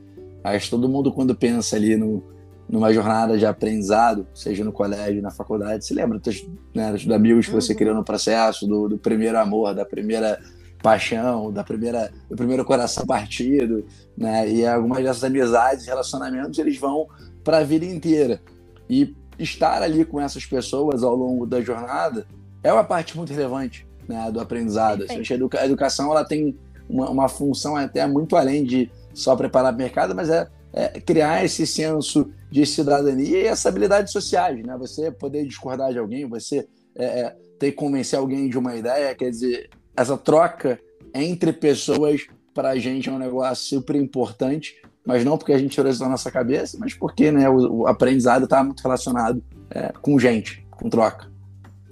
Que 0.58 0.70
todo 0.70 0.88
mundo, 0.88 1.12
quando 1.12 1.36
pensa 1.36 1.76
ali 1.76 1.96
no, 1.98 2.24
numa 2.70 2.94
jornada 2.94 3.38
de 3.38 3.46
aprendizado, 3.46 4.28
seja 4.34 4.64
no 4.64 4.72
colégio, 4.72 5.22
na 5.22 5.32
faculdade, 5.32 5.86
se 5.86 5.94
lembra 5.94 6.20
dos, 6.20 6.48
né, 6.74 6.92
dos 6.92 7.10
amigos 7.10 7.48
que 7.48 7.52
você 7.52 7.74
uhum. 7.74 7.78
criou 7.78 7.96
no 7.96 8.04
processo, 8.04 8.68
do, 8.68 8.88
do, 8.90 8.98
primeiro 8.98 9.38
amor, 9.38 9.74
da 9.74 9.86
primeira 9.86 10.40
paixão, 10.82 11.52
da 11.52 11.64
primeira, 11.64 12.12
do 12.30 12.36
primeiro 12.36 12.64
coração 12.64 13.06
partido, 13.06 13.86
né? 14.18 14.50
E 14.50 14.66
algumas 14.66 15.04
dessas 15.04 15.24
amizades, 15.24 15.86
relacionamentos, 15.86 16.58
eles 16.58 16.78
vão 16.78 17.08
para 17.44 17.58
a 17.58 17.64
vida 17.64 17.86
inteira. 17.86 18.42
E 18.90 19.14
estar 19.38 19.82
ali 19.82 20.06
com 20.06 20.22
essas 20.22 20.46
pessoas 20.46 21.04
ao 21.04 21.16
longo 21.16 21.46
da 21.46 21.62
jornada 21.62 22.26
é 22.64 22.72
uma 22.72 22.84
parte 22.84 23.18
muito 23.18 23.34
relevante 23.34 23.88
né, 24.08 24.30
do 24.32 24.40
aprendizado. 24.40 25.04
Assim, 25.04 25.22
a 25.58 25.66
educação 25.66 26.12
ela 26.12 26.26
tem 26.26 26.58
uma, 26.90 27.10
uma 27.10 27.30
função 27.30 27.76
até 27.76 28.06
muito 28.08 28.36
além 28.36 28.64
de 28.64 28.92
só 29.20 29.36
preparar 29.36 29.74
o 29.74 29.78
mercado, 29.78 30.16
mas 30.16 30.30
é, 30.30 30.48
é, 30.74 31.00
criar 31.00 31.44
esse 31.44 31.66
senso 31.66 32.32
de 32.52 32.66
cidadania 32.66 33.38
e 33.38 33.46
essa 33.48 33.70
habilidade 33.70 34.12
sociais, 34.12 34.64
né? 34.66 34.76
Você 34.78 35.12
poder 35.12 35.46
discordar 35.46 35.92
de 35.92 36.00
alguém, 36.00 36.28
você 36.28 36.68
é, 36.96 37.06
é, 37.06 37.36
ter 37.60 37.72
que 37.72 37.78
convencer 37.78 38.18
alguém 38.18 38.50
de 38.50 38.58
uma 38.58 38.76
ideia, 38.76 39.14
quer 39.16 39.30
dizer, 39.30 39.70
essa 39.96 40.18
troca 40.18 40.80
entre 41.14 41.52
pessoas 41.54 42.28
para 42.54 42.70
a 42.70 42.78
gente 42.78 43.10
é 43.10 43.12
um 43.12 43.20
negócio 43.20 43.66
super 43.78 43.96
importante, 43.96 44.76
mas 45.06 45.24
não 45.24 45.38
porque 45.38 45.54
a 45.54 45.58
gente 45.58 45.72
tirou 45.72 45.90
isso 45.90 46.00
da 46.00 46.10
nossa 46.10 46.32
cabeça, 46.32 46.78
mas 46.80 46.94
porque 46.94 47.32
né, 47.32 47.50
o, 47.50 47.82
o 47.82 47.88
aprendizado 47.88 48.44
está 48.44 48.64
muito 48.64 48.82
relacionado 48.82 49.44
é, 49.72 49.92
com 50.02 50.20
gente, 50.20 50.66
com 50.72 50.90
troca. 50.90 51.30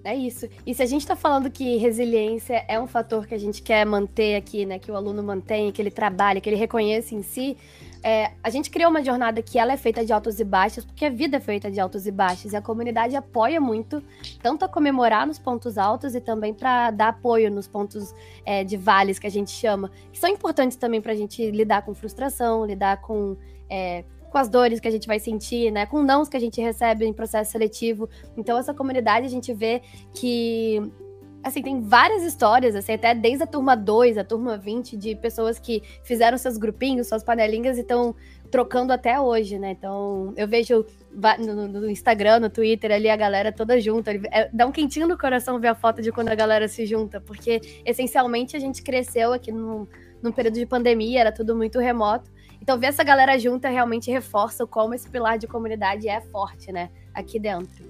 É 0.08 0.15
isso. 0.15 0.48
E 0.65 0.74
se 0.74 0.82
a 0.82 0.86
gente 0.86 1.02
está 1.02 1.17
falando 1.17 1.52
que 1.52 1.76
resiliência 1.76 2.63
é 2.70 2.80
um 2.80 2.88
fator 2.88 3.28
que 3.28 3.36
a 3.36 3.38
gente 3.38 3.62
quer 3.62 3.86
manter 3.86 4.38
aqui, 4.38 4.65
né? 4.65 4.80
Que 4.80 4.89
o 4.89 4.96
aluno 4.96 5.22
mantenha, 5.22 5.70
que 5.70 5.82
ele 5.82 5.91
trabalhe, 5.91 6.39
que 6.39 6.50
ele 6.50 6.56
reconheça 6.56 7.13
em 7.13 7.22
si, 7.22 7.58
é, 8.02 8.32
a 8.41 8.50
gente 8.50 8.70
criou 8.70 8.89
uma 8.89 9.04
jornada 9.04 9.41
que 9.41 9.60
ela 9.60 9.74
é 9.74 9.76
feita 9.76 10.06
de 10.06 10.13
altos 10.13 10.39
e 10.39 10.46
baixos, 10.46 10.86
porque 10.86 11.04
a 11.04 11.10
vida 11.10 11.36
é 11.36 11.39
feita 11.41 11.70
de 11.70 11.78
altos 11.78 12.08
e 12.08 12.12
baixos, 12.12 12.54
e 12.54 12.56
a 12.56 12.62
comunidade 12.62 13.17
apoia 13.17 13.60
muito, 13.60 14.02
tanto 14.41 14.63
a 14.63 14.70
comemorar 14.70 15.28
nos 15.28 15.38
pontos 15.38 15.78
altos 15.78 16.15
e 16.15 16.22
também 16.22 16.54
para 16.54 16.89
dar 16.89 17.10
apoio 17.10 17.52
nos 17.52 17.67
pontos 17.67 18.15
é, 18.46 18.63
de 18.63 18.78
vales 18.78 19.20
que 19.20 19.28
a 19.28 19.32
gente 19.32 19.52
chama, 19.52 19.91
que 20.13 20.17
são 20.17 20.30
importantes 20.30 20.78
também 20.78 21.02
para 21.02 21.12
a 21.12 21.15
gente 21.17 21.52
lidar 21.52 21.82
com 21.82 21.93
frustração, 21.93 22.65
lidar 22.65 23.02
com 23.02 23.36
é, 23.70 24.06
com 24.38 24.41
as 24.41 24.50
dores 24.50 24.80
que 24.80 24.88
a 24.88 24.91
gente 24.91 25.08
vai 25.08 25.19
sentir, 25.19 25.71
né? 25.71 25.88
Com 25.88 26.04
nãos 26.04 26.30
que 26.30 26.38
a 26.38 26.39
gente 26.39 26.62
recebe 26.62 27.06
em 27.06 27.12
processo 27.12 27.52
seletivo. 27.52 28.08
Então, 28.38 28.56
essa 28.56 28.71
comunidade 28.71 29.26
a 29.26 29.30
gente 29.30 29.52
vê 29.52 29.82
que 30.13 30.80
assim, 31.43 31.62
tem 31.62 31.82
várias 31.82 32.23
histórias, 32.23 32.76
assim, 32.76 32.93
até 32.93 33.15
desde 33.15 33.43
a 33.43 33.47
turma 33.47 33.76
2, 33.76 34.17
a 34.17 34.23
turma 34.23 34.58
20, 34.58 34.97
de 34.97 35.15
pessoas 35.15 35.58
que 35.58 35.82
fizeram 36.04 36.38
seus 36.38 36.58
grupinhos, 36.58 37.08
suas 37.08 37.23
panelinhas 37.23 37.78
e 37.78 37.82
estão 37.82 38.13
trocando 38.52 38.91
até 38.91 39.19
hoje, 39.19 39.58
né? 39.58 39.71
Então, 39.71 40.34
eu 40.36 40.47
vejo 40.47 40.86
no, 41.39 41.67
no, 41.67 41.89
Instagram, 41.89 42.41
no 42.41 42.50
Twitter, 42.50 42.91
ali 42.91 43.10
a 43.10 43.15
galera 43.15 43.52
toda 43.52 43.80
junta. 43.80 44.12
É, 44.32 44.50
dá 44.54 44.67
um 44.67 44.71
quentinho 44.71 45.08
no 45.08 45.17
coração 45.17 45.60
ver 45.60 45.69
a 45.69 45.76
foto 45.76 46.02
de 46.02 46.12
quando 46.12 46.30
a 46.30 46.36
galera 46.36 46.67
se 46.67 46.86
junta, 46.86 47.19
porque 47.19 47.62
essencialmente 47.86 48.56
a 48.56 48.60
gente 48.60 48.84
cresceu 48.84 49.34
aqui 49.34 49.52
num, 49.52 49.88
num 50.21 50.32
período 50.32 50.56
de 50.56 50.65
pandemia, 50.65 51.21
era 51.21 51.32
tudo 51.32 51.56
muito 51.56 51.80
remoto. 51.80 52.30
Então, 52.67 52.77
ver 52.77 52.88
essa 52.88 53.01
galera 53.01 53.39
junta 53.39 53.69
realmente 53.69 54.12
reforça 54.12 54.67
como 54.67 54.93
esse 54.93 55.10
pilar 55.10 55.38
de 55.38 55.47
comunidade 55.47 56.10
é 56.10 56.19
forte, 56.19 56.69
né? 56.69 56.89
Aqui 57.13 57.39
dentro. 57.39 57.86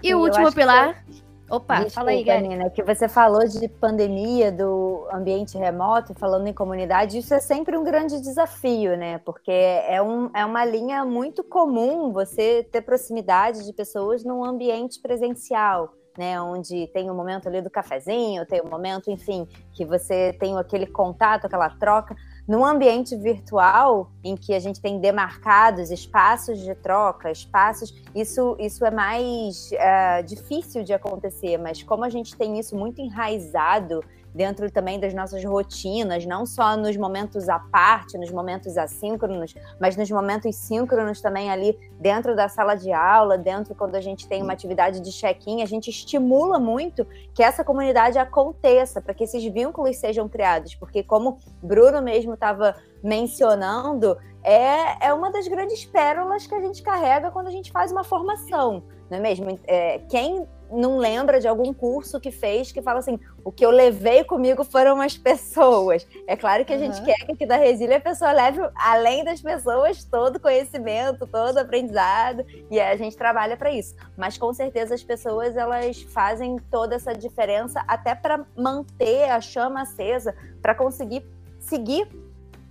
E 0.00 0.06
Sim, 0.06 0.14
o 0.14 0.20
último 0.20 0.52
pilar. 0.52 1.04
Opa, 1.50 1.74
Desculpa, 1.74 1.90
fala 1.90 2.10
aí, 2.10 2.22
Gary. 2.22 2.46
Nina, 2.46 2.70
que 2.70 2.84
você 2.84 3.08
falou 3.08 3.44
de 3.48 3.66
pandemia, 3.66 4.52
do 4.52 5.08
ambiente 5.12 5.58
remoto, 5.58 6.14
falando 6.14 6.46
em 6.46 6.52
comunidade, 6.52 7.18
isso 7.18 7.34
é 7.34 7.40
sempre 7.40 7.76
um 7.76 7.82
grande 7.82 8.20
desafio, 8.20 8.96
né? 8.96 9.18
Porque 9.18 9.50
é, 9.50 10.00
um, 10.00 10.30
é 10.36 10.44
uma 10.44 10.64
linha 10.64 11.04
muito 11.04 11.42
comum 11.42 12.12
você 12.12 12.62
ter 12.70 12.82
proximidade 12.82 13.66
de 13.66 13.72
pessoas 13.72 14.22
num 14.22 14.44
ambiente 14.44 15.00
presencial. 15.00 15.94
Né, 16.16 16.38
onde 16.38 16.88
tem 16.88 17.08
o 17.08 17.14
um 17.14 17.16
momento 17.16 17.48
ali 17.48 17.62
do 17.62 17.70
cafezinho, 17.70 18.44
tem 18.44 18.60
o 18.60 18.66
um 18.66 18.68
momento, 18.68 19.10
enfim, 19.10 19.48
que 19.72 19.82
você 19.82 20.34
tem 20.38 20.54
aquele 20.58 20.86
contato, 20.86 21.46
aquela 21.46 21.70
troca. 21.70 22.14
Num 22.46 22.64
ambiente 22.64 23.16
virtual, 23.16 24.10
em 24.24 24.36
que 24.36 24.52
a 24.52 24.58
gente 24.58 24.80
tem 24.80 24.98
demarcados 24.98 25.90
espaços 25.90 26.58
de 26.60 26.74
troca, 26.74 27.30
espaços, 27.30 27.94
isso, 28.14 28.56
isso 28.58 28.84
é 28.84 28.90
mais 28.90 29.70
uh, 29.72 30.24
difícil 30.24 30.82
de 30.82 30.92
acontecer, 30.92 31.56
mas 31.56 31.82
como 31.82 32.04
a 32.04 32.10
gente 32.10 32.36
tem 32.36 32.58
isso 32.58 32.76
muito 32.76 33.00
enraizado 33.00 34.02
dentro 34.34 34.70
também 34.70 34.98
das 34.98 35.12
nossas 35.12 35.44
rotinas, 35.44 36.24
não 36.24 36.46
só 36.46 36.76
nos 36.76 36.96
momentos 36.96 37.48
à 37.48 37.58
parte, 37.58 38.16
nos 38.16 38.30
momentos 38.30 38.76
assíncronos, 38.76 39.54
mas 39.80 39.96
nos 39.96 40.10
momentos 40.10 40.56
síncronos 40.56 41.20
também 41.20 41.50
ali 41.50 41.78
dentro 42.00 42.34
da 42.34 42.48
sala 42.48 42.74
de 42.74 42.92
aula, 42.92 43.36
dentro 43.36 43.74
quando 43.74 43.94
a 43.94 44.00
gente 44.00 44.26
tem 44.26 44.42
uma 44.42 44.52
atividade 44.52 45.00
de 45.00 45.12
check-in, 45.12 45.62
a 45.62 45.66
gente 45.66 45.90
estimula 45.90 46.58
muito 46.58 47.06
que 47.34 47.42
essa 47.42 47.64
comunidade 47.64 48.18
aconteça, 48.18 49.00
para 49.00 49.14
que 49.14 49.24
esses 49.24 49.44
vínculos 49.44 49.96
sejam 49.96 50.28
criados, 50.28 50.74
porque 50.74 51.02
como 51.02 51.38
Bruno 51.62 52.00
mesmo 52.00 52.34
estava 52.34 52.74
mencionando, 53.02 54.16
é, 54.42 55.06
é 55.06 55.14
uma 55.14 55.30
das 55.30 55.46
grandes 55.46 55.84
pérolas 55.84 56.46
que 56.46 56.54
a 56.54 56.60
gente 56.60 56.82
carrega 56.82 57.30
quando 57.30 57.48
a 57.48 57.50
gente 57.50 57.70
faz 57.70 57.92
uma 57.92 58.02
formação, 58.02 58.82
não 59.10 59.18
é 59.18 59.20
mesmo? 59.20 59.58
É, 59.66 59.98
quem 60.08 60.46
não 60.72 60.96
lembra 60.96 61.38
de 61.38 61.46
algum 61.46 61.72
curso 61.72 62.18
que 62.20 62.30
fez 62.30 62.72
que 62.72 62.82
fala 62.82 62.98
assim: 62.98 63.18
o 63.44 63.52
que 63.52 63.64
eu 63.64 63.70
levei 63.70 64.24
comigo 64.24 64.64
foram 64.64 65.00
as 65.00 65.16
pessoas. 65.16 66.06
É 66.26 66.36
claro 66.36 66.64
que 66.64 66.72
a 66.72 66.76
uhum. 66.76 66.92
gente 66.92 67.04
quer 67.04 67.24
que 67.26 67.32
aqui 67.32 67.46
da 67.46 67.56
Resília 67.56 67.98
a 67.98 68.00
pessoa 68.00 68.32
leve, 68.32 68.60
além 68.74 69.24
das 69.24 69.40
pessoas, 69.40 70.04
todo 70.04 70.40
conhecimento, 70.40 71.26
todo 71.26 71.58
aprendizado, 71.58 72.44
e 72.70 72.80
a 72.80 72.96
gente 72.96 73.16
trabalha 73.16 73.56
para 73.56 73.70
isso. 73.70 73.94
Mas 74.16 74.38
com 74.38 74.52
certeza 74.52 74.94
as 74.94 75.02
pessoas 75.02 75.56
elas 75.56 76.02
fazem 76.02 76.56
toda 76.70 76.94
essa 76.94 77.12
diferença 77.12 77.84
até 77.86 78.14
para 78.14 78.44
manter 78.56 79.30
a 79.30 79.40
chama 79.40 79.82
acesa, 79.82 80.34
para 80.60 80.74
conseguir 80.74 81.24
seguir 81.58 82.08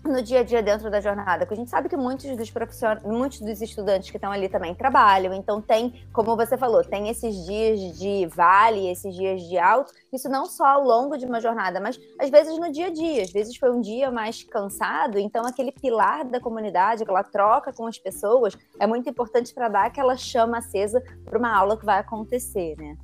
no 0.03 0.21
dia 0.21 0.39
a 0.39 0.43
dia 0.43 0.63
dentro 0.63 0.89
da 0.89 0.99
jornada, 0.99 1.45
porque 1.45 1.53
a 1.53 1.57
gente 1.57 1.69
sabe 1.69 1.87
que 1.87 1.95
muitos 1.95 2.35
dos 2.35 2.49
profissionais, 2.49 3.03
muitos 3.03 3.39
dos 3.39 3.61
estudantes 3.61 4.09
que 4.09 4.17
estão 4.17 4.31
ali 4.31 4.49
também 4.49 4.73
trabalham, 4.73 5.33
então 5.33 5.61
tem, 5.61 6.03
como 6.11 6.35
você 6.35 6.57
falou, 6.57 6.83
tem 6.83 7.09
esses 7.09 7.45
dias 7.45 7.97
de 7.99 8.27
vale, 8.27 8.89
esses 8.89 9.13
dias 9.13 9.41
de 9.43 9.57
alto, 9.57 9.93
isso 10.11 10.27
não 10.27 10.45
só 10.45 10.65
ao 10.65 10.83
longo 10.83 11.17
de 11.17 11.25
uma 11.25 11.39
jornada, 11.39 11.79
mas 11.79 11.99
às 12.19 12.29
vezes 12.29 12.57
no 12.57 12.71
dia 12.71 12.87
a 12.87 12.89
dia, 12.91 13.21
às 13.21 13.31
vezes 13.31 13.55
foi 13.55 13.71
um 13.71 13.81
dia 13.81 14.09
mais 14.09 14.43
cansado, 14.43 15.19
então 15.19 15.45
aquele 15.45 15.71
pilar 15.71 16.25
da 16.25 16.39
comunidade, 16.39 17.03
aquela 17.03 17.23
troca 17.23 17.71
com 17.71 17.85
as 17.85 17.97
pessoas, 17.97 18.57
é 18.79 18.87
muito 18.87 19.09
importante 19.09 19.53
para 19.53 19.69
dar 19.69 19.85
aquela 19.85 20.17
chama 20.17 20.57
acesa 20.57 21.01
para 21.25 21.37
uma 21.37 21.55
aula 21.55 21.77
que 21.77 21.85
vai 21.85 21.99
acontecer, 21.99 22.75
né? 22.77 22.97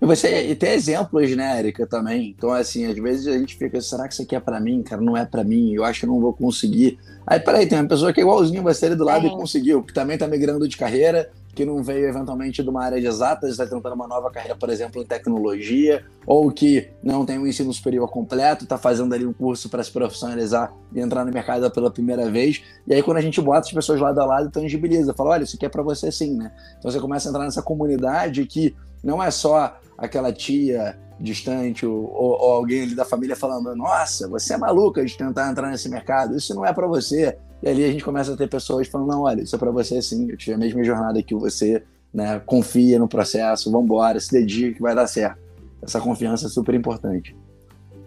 E, 0.00 0.06
você, 0.06 0.48
e 0.48 0.54
tem 0.56 0.72
exemplos, 0.72 1.34
né, 1.36 1.60
Erika, 1.60 1.86
também. 1.86 2.34
Então, 2.36 2.50
assim, 2.50 2.86
às 2.86 2.96
vezes 2.96 3.28
a 3.28 3.38
gente 3.38 3.56
fica, 3.56 3.80
será 3.80 4.08
que 4.08 4.14
isso 4.14 4.22
aqui 4.22 4.34
é 4.34 4.40
para 4.40 4.58
mim? 4.58 4.82
Cara, 4.82 5.00
não 5.00 5.16
é 5.16 5.24
para 5.24 5.44
mim, 5.44 5.74
eu 5.74 5.84
acho 5.84 6.00
que 6.00 6.06
eu 6.06 6.10
não 6.10 6.20
vou 6.20 6.32
conseguir. 6.32 6.98
Aí, 7.24 7.38
peraí, 7.38 7.66
tem 7.66 7.78
uma 7.78 7.88
pessoa 7.88 8.12
que 8.12 8.20
é 8.20 8.24
igualzinho 8.24 8.62
você 8.64 8.86
ali 8.86 8.96
do 8.96 9.04
lado 9.04 9.26
é. 9.26 9.28
e 9.28 9.30
conseguiu, 9.30 9.82
que 9.82 9.92
também 9.92 10.18
tá 10.18 10.26
migrando 10.26 10.66
de 10.66 10.76
carreira, 10.76 11.30
que 11.54 11.64
não 11.64 11.82
veio 11.82 12.08
eventualmente 12.08 12.62
de 12.62 12.68
uma 12.68 12.82
área 12.82 13.00
de 13.00 13.06
exatas, 13.06 13.50
está 13.50 13.66
tentando 13.66 13.94
uma 13.94 14.08
nova 14.08 14.30
carreira, 14.30 14.56
por 14.56 14.70
exemplo, 14.70 15.00
em 15.02 15.04
tecnologia, 15.04 16.02
ou 16.26 16.50
que 16.50 16.88
não 17.02 17.26
tem 17.26 17.38
um 17.38 17.46
ensino 17.46 17.72
superior 17.72 18.10
completo, 18.10 18.64
está 18.64 18.78
fazendo 18.78 19.14
ali 19.14 19.26
um 19.26 19.32
curso 19.32 19.68
para 19.68 19.82
se 19.82 19.90
profissionalizar 19.90 20.72
e 20.94 21.00
entrar 21.00 21.24
no 21.24 21.32
mercado 21.32 21.70
pela 21.70 21.90
primeira 21.90 22.30
vez. 22.30 22.62
E 22.86 22.94
aí, 22.94 23.02
quando 23.02 23.18
a 23.18 23.20
gente 23.20 23.40
bota 23.40 23.60
as 23.60 23.72
pessoas 23.72 24.00
lado 24.00 24.18
a 24.18 24.24
lado, 24.24 24.50
tangibiliza, 24.50 25.12
fala: 25.12 25.30
olha, 25.30 25.44
isso 25.44 25.56
aqui 25.56 25.66
é 25.66 25.68
para 25.68 25.82
você 25.82 26.10
sim, 26.10 26.36
né? 26.36 26.52
Então 26.78 26.90
você 26.90 26.98
começa 26.98 27.28
a 27.28 27.30
entrar 27.30 27.44
nessa 27.44 27.62
comunidade 27.62 28.46
que 28.46 28.74
não 29.02 29.22
é 29.22 29.30
só 29.30 29.78
aquela 29.96 30.32
tia 30.32 30.98
distante 31.18 31.86
ou, 31.86 32.10
ou, 32.12 32.52
alguém 32.52 32.82
ali 32.82 32.94
da 32.94 33.04
família 33.04 33.36
falando: 33.36 33.74
Nossa, 33.74 34.28
você 34.28 34.54
é 34.54 34.58
maluca 34.58 35.04
de 35.04 35.16
tentar 35.16 35.50
entrar 35.50 35.70
nesse 35.70 35.88
mercado, 35.88 36.36
isso 36.36 36.54
não 36.54 36.64
é 36.66 36.72
para 36.72 36.86
você. 36.86 37.36
E 37.62 37.68
ali 37.68 37.84
a 37.84 37.92
gente 37.92 38.04
começa 38.04 38.34
a 38.34 38.36
ter 38.36 38.48
pessoas 38.48 38.88
falando: 38.88 39.08
Não, 39.08 39.22
olha, 39.22 39.42
isso 39.42 39.54
é 39.54 39.58
para 39.58 39.70
você 39.70 40.00
sim, 40.02 40.30
eu 40.30 40.36
tive 40.36 40.54
a 40.54 40.58
mesma 40.58 40.82
jornada 40.82 41.22
que 41.22 41.34
você, 41.34 41.82
né? 42.12 42.40
confia 42.44 42.98
no 42.98 43.08
processo, 43.08 43.70
vamos 43.70 43.86
embora, 43.86 44.18
se 44.18 44.32
dedique 44.32 44.74
que 44.74 44.82
vai 44.82 44.94
dar 44.94 45.06
certo. 45.06 45.40
Essa 45.80 46.00
confiança 46.00 46.46
é 46.46 46.48
super 46.48 46.74
importante. 46.74 47.36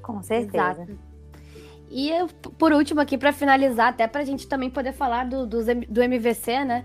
Com 0.02 0.22
certeza. 0.22 0.84
Exato. 0.84 1.16
E 1.90 2.12
por 2.58 2.74
último, 2.74 3.00
aqui 3.00 3.18
para 3.18 3.32
finalizar, 3.32 3.90
até 3.90 4.08
para 4.08 4.22
a 4.22 4.26
gente 4.26 4.48
também 4.48 4.70
poder 4.70 4.94
falar 4.94 5.26
do, 5.26 5.46
do, 5.46 5.60
do 5.90 6.02
MVC, 6.02 6.66
né? 6.66 6.84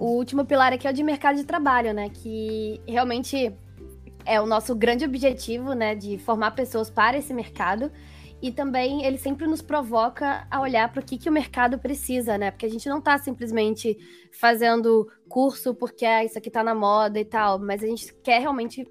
O 0.00 0.16
último 0.16 0.46
pilar 0.46 0.72
aqui 0.72 0.88
é 0.88 0.90
o 0.90 0.94
de 0.94 1.02
mercado 1.02 1.36
de 1.36 1.44
trabalho, 1.44 1.92
né? 1.92 2.08
Que 2.08 2.80
realmente 2.88 3.54
é 4.24 4.40
o 4.40 4.46
nosso 4.46 4.74
grande 4.74 5.04
objetivo, 5.04 5.74
né? 5.74 5.94
De 5.94 6.16
formar 6.16 6.52
pessoas 6.52 6.88
para 6.88 7.18
esse 7.18 7.34
mercado. 7.34 7.92
E 8.40 8.50
também 8.50 9.04
ele 9.04 9.18
sempre 9.18 9.46
nos 9.46 9.60
provoca 9.60 10.46
a 10.50 10.58
olhar 10.58 10.90
para 10.90 11.02
o 11.02 11.04
que, 11.04 11.18
que 11.18 11.28
o 11.28 11.32
mercado 11.32 11.78
precisa, 11.78 12.38
né? 12.38 12.50
Porque 12.50 12.64
a 12.64 12.70
gente 12.70 12.88
não 12.88 12.98
está 12.98 13.18
simplesmente 13.18 13.98
fazendo 14.32 15.06
curso 15.28 15.74
porque 15.74 16.06
ah, 16.06 16.24
isso 16.24 16.38
aqui 16.38 16.48
está 16.48 16.64
na 16.64 16.74
moda 16.74 17.20
e 17.20 17.24
tal, 17.26 17.58
mas 17.58 17.82
a 17.82 17.86
gente 17.86 18.14
quer 18.24 18.40
realmente 18.40 18.90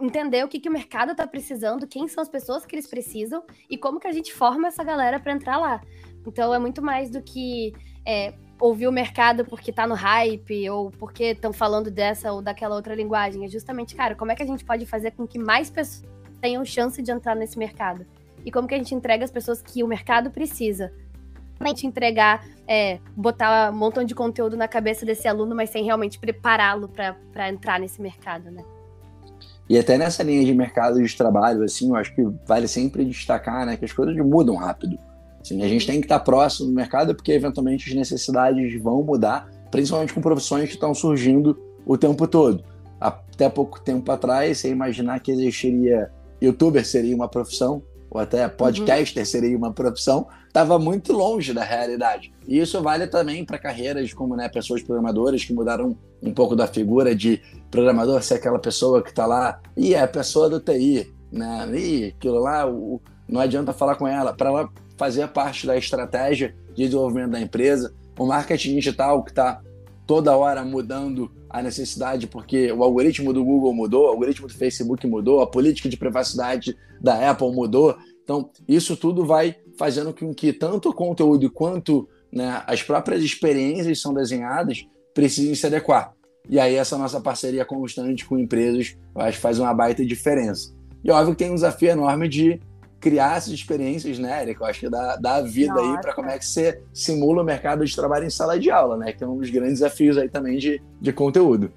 entender 0.00 0.44
o 0.44 0.48
que, 0.48 0.58
que 0.58 0.68
o 0.68 0.72
mercado 0.72 1.12
está 1.12 1.24
precisando, 1.24 1.86
quem 1.86 2.08
são 2.08 2.20
as 2.20 2.28
pessoas 2.28 2.66
que 2.66 2.74
eles 2.74 2.88
precisam 2.88 3.44
e 3.70 3.78
como 3.78 4.00
que 4.00 4.08
a 4.08 4.12
gente 4.12 4.34
forma 4.34 4.66
essa 4.66 4.82
galera 4.82 5.20
para 5.20 5.32
entrar 5.32 5.56
lá. 5.56 5.80
Então 6.26 6.52
é 6.52 6.58
muito 6.58 6.82
mais 6.82 7.10
do 7.10 7.22
que 7.22 7.72
é, 8.04 8.34
ouvir 8.60 8.86
o 8.86 8.92
mercado 8.92 9.44
porque 9.44 9.72
tá 9.72 9.86
no 9.86 9.94
hype 9.94 10.68
ou 10.70 10.90
porque 10.90 11.24
estão 11.24 11.52
falando 11.52 11.90
dessa 11.90 12.32
ou 12.32 12.42
daquela 12.42 12.74
outra 12.74 12.94
linguagem. 12.94 13.44
É 13.44 13.48
justamente, 13.48 13.94
cara, 13.94 14.14
como 14.14 14.32
é 14.32 14.34
que 14.34 14.42
a 14.42 14.46
gente 14.46 14.64
pode 14.64 14.84
fazer 14.86 15.12
com 15.12 15.26
que 15.26 15.38
mais 15.38 15.70
pessoas 15.70 16.04
tenham 16.40 16.64
chance 16.64 17.00
de 17.02 17.10
entrar 17.10 17.34
nesse 17.34 17.58
mercado? 17.58 18.04
E 18.44 18.50
como 18.50 18.68
que 18.68 18.74
a 18.74 18.78
gente 18.78 18.94
entrega 18.94 19.24
as 19.24 19.30
pessoas 19.30 19.60
que 19.60 19.82
o 19.82 19.88
mercado 19.88 20.30
precisa? 20.30 20.92
A 21.60 21.68
gente 21.68 21.86
entregar, 21.86 22.44
é, 22.68 23.00
botar 23.16 23.72
um 23.72 23.76
montão 23.76 24.04
de 24.04 24.14
conteúdo 24.14 24.56
na 24.56 24.68
cabeça 24.68 25.04
desse 25.04 25.26
aluno, 25.26 25.56
mas 25.56 25.70
sem 25.70 25.84
realmente 25.84 26.18
prepará-lo 26.18 26.88
para 26.88 27.48
entrar 27.48 27.80
nesse 27.80 28.00
mercado, 28.00 28.50
né? 28.50 28.64
E 29.68 29.76
até 29.76 29.98
nessa 29.98 30.22
linha 30.22 30.44
de 30.44 30.54
mercado 30.54 31.02
de 31.02 31.16
trabalho, 31.16 31.62
assim, 31.62 31.88
eu 31.90 31.96
acho 31.96 32.14
que 32.14 32.22
vale 32.46 32.66
sempre 32.66 33.04
destacar, 33.04 33.66
né, 33.66 33.76
que 33.76 33.84
as 33.84 33.92
coisas 33.92 34.16
mudam 34.16 34.56
rápido. 34.56 34.98
Assim, 35.40 35.62
a 35.62 35.68
gente 35.68 35.86
tem 35.86 36.00
que 36.00 36.06
estar 36.06 36.20
próximo 36.20 36.68
do 36.68 36.74
mercado 36.74 37.14
porque 37.14 37.32
eventualmente 37.32 37.88
as 37.88 37.94
necessidades 37.94 38.80
vão 38.82 39.02
mudar, 39.02 39.48
principalmente 39.70 40.12
com 40.12 40.20
profissões 40.20 40.68
que 40.68 40.74
estão 40.74 40.94
surgindo 40.94 41.58
o 41.86 41.96
tempo 41.96 42.26
todo. 42.26 42.64
Até 43.00 43.48
pouco 43.48 43.80
tempo 43.80 44.10
atrás, 44.10 44.58
você 44.58 44.68
imaginar 44.68 45.20
que 45.20 45.30
existiria 45.30 46.10
youtuber 46.40 46.84
seria 46.84 47.14
uma 47.14 47.28
profissão, 47.28 47.82
ou 48.10 48.20
até 48.20 48.48
podcaster 48.48 49.22
uhum. 49.22 49.26
seria 49.26 49.56
uma 49.56 49.72
profissão, 49.72 50.26
estava 50.46 50.78
muito 50.78 51.12
longe 51.12 51.52
da 51.52 51.62
realidade. 51.62 52.32
E 52.46 52.58
isso 52.58 52.80
vale 52.82 53.06
também 53.06 53.44
para 53.44 53.58
carreiras 53.58 54.12
como 54.12 54.34
né, 54.34 54.48
pessoas 54.48 54.82
programadoras 54.82 55.44
que 55.44 55.52
mudaram 55.52 55.96
um 56.22 56.32
pouco 56.32 56.56
da 56.56 56.66
figura 56.66 57.14
de 57.14 57.40
programador 57.70 58.22
ser 58.22 58.34
aquela 58.34 58.58
pessoa 58.58 59.02
que 59.02 59.10
está 59.10 59.26
lá, 59.26 59.60
e 59.76 59.94
é 59.94 60.00
a 60.00 60.08
pessoa 60.08 60.48
do 60.48 60.58
TI, 60.58 61.12
né? 61.30 61.68
E 61.74 62.06
aquilo 62.06 62.38
lá, 62.40 62.68
o, 62.68 63.00
não 63.28 63.40
adianta 63.40 63.72
falar 63.72 63.96
com 63.96 64.08
ela. 64.08 64.32
Para 64.32 64.48
ela 64.48 64.70
fazer 64.98 65.28
parte 65.28 65.66
da 65.66 65.76
estratégia 65.78 66.54
de 66.74 66.84
desenvolvimento 66.84 67.30
da 67.30 67.40
empresa. 67.40 67.94
O 68.18 68.26
marketing 68.26 68.74
digital 68.74 69.22
que 69.22 69.30
está 69.30 69.62
toda 70.06 70.36
hora 70.36 70.64
mudando 70.64 71.30
a 71.48 71.62
necessidade, 71.62 72.26
porque 72.26 72.70
o 72.72 72.82
algoritmo 72.82 73.32
do 73.32 73.44
Google 73.44 73.72
mudou, 73.72 74.06
o 74.06 74.08
algoritmo 74.08 74.48
do 74.48 74.54
Facebook 74.54 75.06
mudou, 75.06 75.40
a 75.40 75.46
política 75.46 75.88
de 75.88 75.96
privacidade 75.96 76.76
da 77.00 77.30
Apple 77.30 77.52
mudou. 77.52 77.96
Então, 78.24 78.50
isso 78.66 78.96
tudo 78.96 79.24
vai 79.24 79.54
fazendo 79.78 80.12
com 80.12 80.34
que 80.34 80.52
tanto 80.52 80.90
o 80.90 80.94
conteúdo 80.94 81.50
quanto 81.50 82.08
né, 82.32 82.62
as 82.66 82.82
próprias 82.82 83.22
experiências 83.22 84.00
são 84.00 84.12
desenhadas 84.12 84.84
precisem 85.14 85.54
se 85.54 85.66
adequar. 85.66 86.12
E 86.48 86.58
aí, 86.58 86.74
essa 86.74 86.98
nossa 86.98 87.20
parceria 87.20 87.64
constante 87.64 88.24
com 88.24 88.38
empresas, 88.38 88.96
eu 89.14 89.20
acho 89.20 89.36
que 89.36 89.42
faz 89.42 89.58
uma 89.58 89.72
baita 89.72 90.04
diferença. 90.04 90.74
E 91.04 91.10
óbvio 91.10 91.34
que 91.34 91.44
tem 91.44 91.50
um 91.50 91.54
desafio 91.54 91.90
enorme 91.90 92.28
de 92.28 92.60
criar 93.00 93.36
essas 93.36 93.52
experiências, 93.52 94.18
né, 94.18 94.42
Erika? 94.42 94.64
Eu 94.64 94.68
acho 94.68 94.80
que 94.80 94.88
dá, 94.88 95.16
dá 95.16 95.40
vida 95.40 95.74
Nossa. 95.74 95.92
aí 95.92 96.00
para 96.00 96.14
como 96.14 96.30
é 96.30 96.38
que 96.38 96.44
você 96.44 96.82
simula 96.92 97.42
o 97.42 97.44
mercado 97.44 97.84
de 97.84 97.94
trabalho 97.94 98.26
em 98.26 98.30
sala 98.30 98.58
de 98.58 98.70
aula, 98.70 98.96
né? 98.96 99.12
Que 99.12 99.24
é 99.24 99.26
um 99.26 99.36
dos 99.36 99.50
grandes 99.50 99.80
desafios 99.80 100.18
aí 100.18 100.28
também 100.28 100.58
de, 100.58 100.82
de 101.00 101.12
conteúdo. 101.12 101.72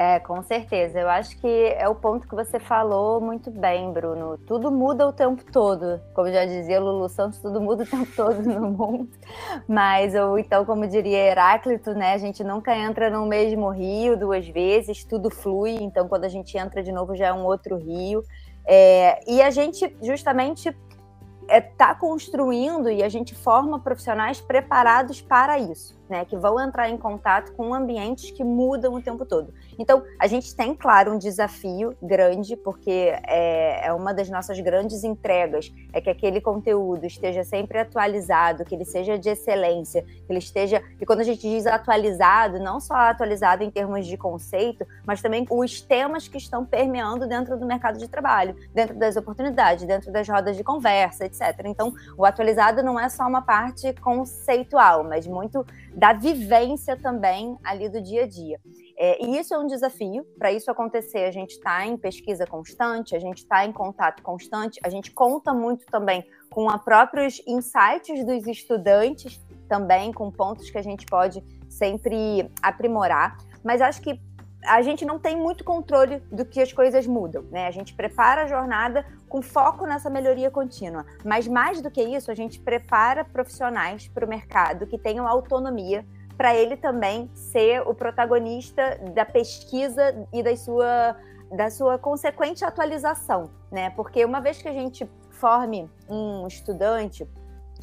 É, 0.00 0.18
com 0.18 0.42
certeza. 0.42 0.98
Eu 0.98 1.10
acho 1.10 1.36
que 1.38 1.46
é 1.46 1.86
o 1.86 1.94
ponto 1.94 2.26
que 2.26 2.34
você 2.34 2.58
falou 2.58 3.20
muito 3.20 3.50
bem, 3.50 3.92
Bruno. 3.92 4.38
Tudo 4.46 4.70
muda 4.70 5.06
o 5.06 5.12
tempo 5.12 5.44
todo. 5.52 6.00
Como 6.14 6.32
já 6.32 6.46
dizia 6.46 6.80
Lulu 6.80 7.06
Santos, 7.06 7.38
tudo 7.38 7.60
muda 7.60 7.82
o 7.82 7.86
tempo 7.86 8.10
todo 8.16 8.40
no 8.40 8.70
mundo. 8.70 9.10
Mas, 9.68 10.14
ou 10.14 10.38
então, 10.38 10.64
como 10.64 10.86
diria 10.86 11.18
Heráclito, 11.18 11.92
né? 11.92 12.14
A 12.14 12.18
gente 12.18 12.42
nunca 12.42 12.74
entra 12.74 13.10
no 13.10 13.26
mesmo 13.26 13.68
rio 13.68 14.16
duas 14.16 14.48
vezes, 14.48 15.04
tudo 15.04 15.28
flui. 15.28 15.72
Então, 15.72 16.08
quando 16.08 16.24
a 16.24 16.30
gente 16.30 16.56
entra 16.56 16.82
de 16.82 16.92
novo, 16.92 17.14
já 17.14 17.26
é 17.26 17.32
um 17.34 17.44
outro 17.44 17.76
rio. 17.76 18.24
É, 18.66 19.20
e 19.30 19.42
a 19.42 19.50
gente, 19.50 19.96
justamente, 20.02 20.68
está 20.68 20.76
é, 21.48 21.60
tá 21.60 21.94
construindo 21.94 22.90
e 22.90 23.02
a 23.02 23.08
gente 23.08 23.34
forma 23.34 23.78
profissionais 23.80 24.40
preparados 24.40 25.20
para 25.20 25.58
isso 25.58 25.99
né, 26.10 26.24
que 26.24 26.36
vão 26.36 26.60
entrar 26.60 26.90
em 26.90 26.98
contato 26.98 27.52
com 27.52 27.72
ambientes 27.72 28.32
que 28.32 28.42
mudam 28.42 28.94
o 28.94 29.00
tempo 29.00 29.24
todo. 29.24 29.54
Então, 29.78 30.02
a 30.18 30.26
gente 30.26 30.54
tem, 30.54 30.74
claro, 30.74 31.12
um 31.12 31.18
desafio 31.18 31.96
grande, 32.02 32.56
porque 32.56 33.14
é, 33.26 33.86
é, 33.86 33.92
uma 33.92 34.12
das 34.12 34.28
nossas 34.28 34.58
grandes 34.60 35.04
entregas, 35.04 35.72
é 35.92 36.00
que 36.00 36.10
aquele 36.10 36.40
conteúdo 36.40 37.06
esteja 37.06 37.44
sempre 37.44 37.78
atualizado, 37.78 38.64
que 38.64 38.74
ele 38.74 38.84
seja 38.84 39.18
de 39.18 39.30
excelência, 39.30 40.02
que 40.02 40.24
ele 40.28 40.40
esteja. 40.40 40.82
E 41.00 41.06
quando 41.06 41.20
a 41.20 41.24
gente 41.24 41.40
diz 41.40 41.66
atualizado, 41.66 42.58
não 42.58 42.80
só 42.80 42.94
atualizado 42.94 43.62
em 43.62 43.70
termos 43.70 44.06
de 44.06 44.16
conceito, 44.16 44.84
mas 45.06 45.22
também 45.22 45.46
os 45.48 45.80
temas 45.80 46.26
que 46.26 46.38
estão 46.38 46.66
permeando 46.66 47.26
dentro 47.26 47.56
do 47.56 47.64
mercado 47.64 47.98
de 47.98 48.08
trabalho, 48.08 48.56
dentro 48.74 48.96
das 48.96 49.16
oportunidades, 49.16 49.86
dentro 49.86 50.10
das 50.10 50.28
rodas 50.28 50.56
de 50.56 50.64
conversa, 50.64 51.24
etc. 51.24 51.40
Então, 51.64 51.94
o 52.18 52.24
atualizado 52.24 52.82
não 52.82 52.98
é 52.98 53.08
só 53.08 53.26
uma 53.26 53.42
parte 53.42 53.92
conceitual, 53.94 55.04
mas 55.04 55.26
muito 55.26 55.64
da 55.94 56.12
vivência 56.12 56.96
também 56.96 57.56
ali 57.64 57.88
do 57.88 58.00
dia 58.00 58.24
a 58.24 58.26
dia. 58.26 58.60
É, 58.96 59.24
e 59.24 59.38
isso 59.38 59.54
é 59.54 59.58
um 59.58 59.66
desafio. 59.66 60.26
Para 60.38 60.52
isso 60.52 60.70
acontecer, 60.70 61.24
a 61.24 61.30
gente 61.30 61.52
está 61.52 61.86
em 61.86 61.96
pesquisa 61.96 62.46
constante, 62.46 63.16
a 63.16 63.18
gente 63.18 63.38
está 63.38 63.64
em 63.64 63.72
contato 63.72 64.22
constante, 64.22 64.78
a 64.84 64.90
gente 64.90 65.10
conta 65.10 65.54
muito 65.54 65.86
também 65.86 66.24
com 66.50 66.66
os 66.66 66.82
próprios 66.82 67.42
insights 67.46 68.24
dos 68.26 68.46
estudantes, 68.46 69.40
também 69.68 70.12
com 70.12 70.30
pontos 70.30 70.68
que 70.68 70.76
a 70.76 70.82
gente 70.82 71.06
pode 71.06 71.42
sempre 71.68 72.50
aprimorar. 72.62 73.38
Mas 73.64 73.80
acho 73.80 74.02
que 74.02 74.20
a 74.64 74.82
gente 74.82 75.04
não 75.04 75.18
tem 75.18 75.36
muito 75.36 75.64
controle 75.64 76.22
do 76.30 76.44
que 76.44 76.60
as 76.60 76.72
coisas 76.72 77.06
mudam, 77.06 77.42
né? 77.50 77.66
A 77.66 77.70
gente 77.70 77.94
prepara 77.94 78.42
a 78.42 78.46
jornada 78.46 79.04
com 79.28 79.40
foco 79.40 79.86
nessa 79.86 80.10
melhoria 80.10 80.50
contínua. 80.50 81.06
Mas 81.24 81.48
mais 81.48 81.80
do 81.80 81.90
que 81.90 82.02
isso, 82.02 82.30
a 82.30 82.34
gente 82.34 82.60
prepara 82.60 83.24
profissionais 83.24 84.08
para 84.08 84.24
o 84.24 84.28
mercado 84.28 84.86
que 84.86 84.98
tenham 84.98 85.26
autonomia 85.26 86.04
para 86.36 86.54
ele 86.54 86.76
também 86.76 87.30
ser 87.34 87.82
o 87.82 87.94
protagonista 87.94 88.98
da 89.14 89.26
pesquisa 89.26 90.26
e 90.32 90.42
da 90.42 90.56
sua, 90.56 91.16
da 91.54 91.70
sua 91.70 91.98
consequente 91.98 92.64
atualização, 92.64 93.50
né? 93.70 93.90
Porque 93.90 94.24
uma 94.24 94.40
vez 94.40 94.60
que 94.60 94.68
a 94.68 94.72
gente 94.72 95.06
forme 95.30 95.90
um 96.08 96.46
estudante, 96.46 97.28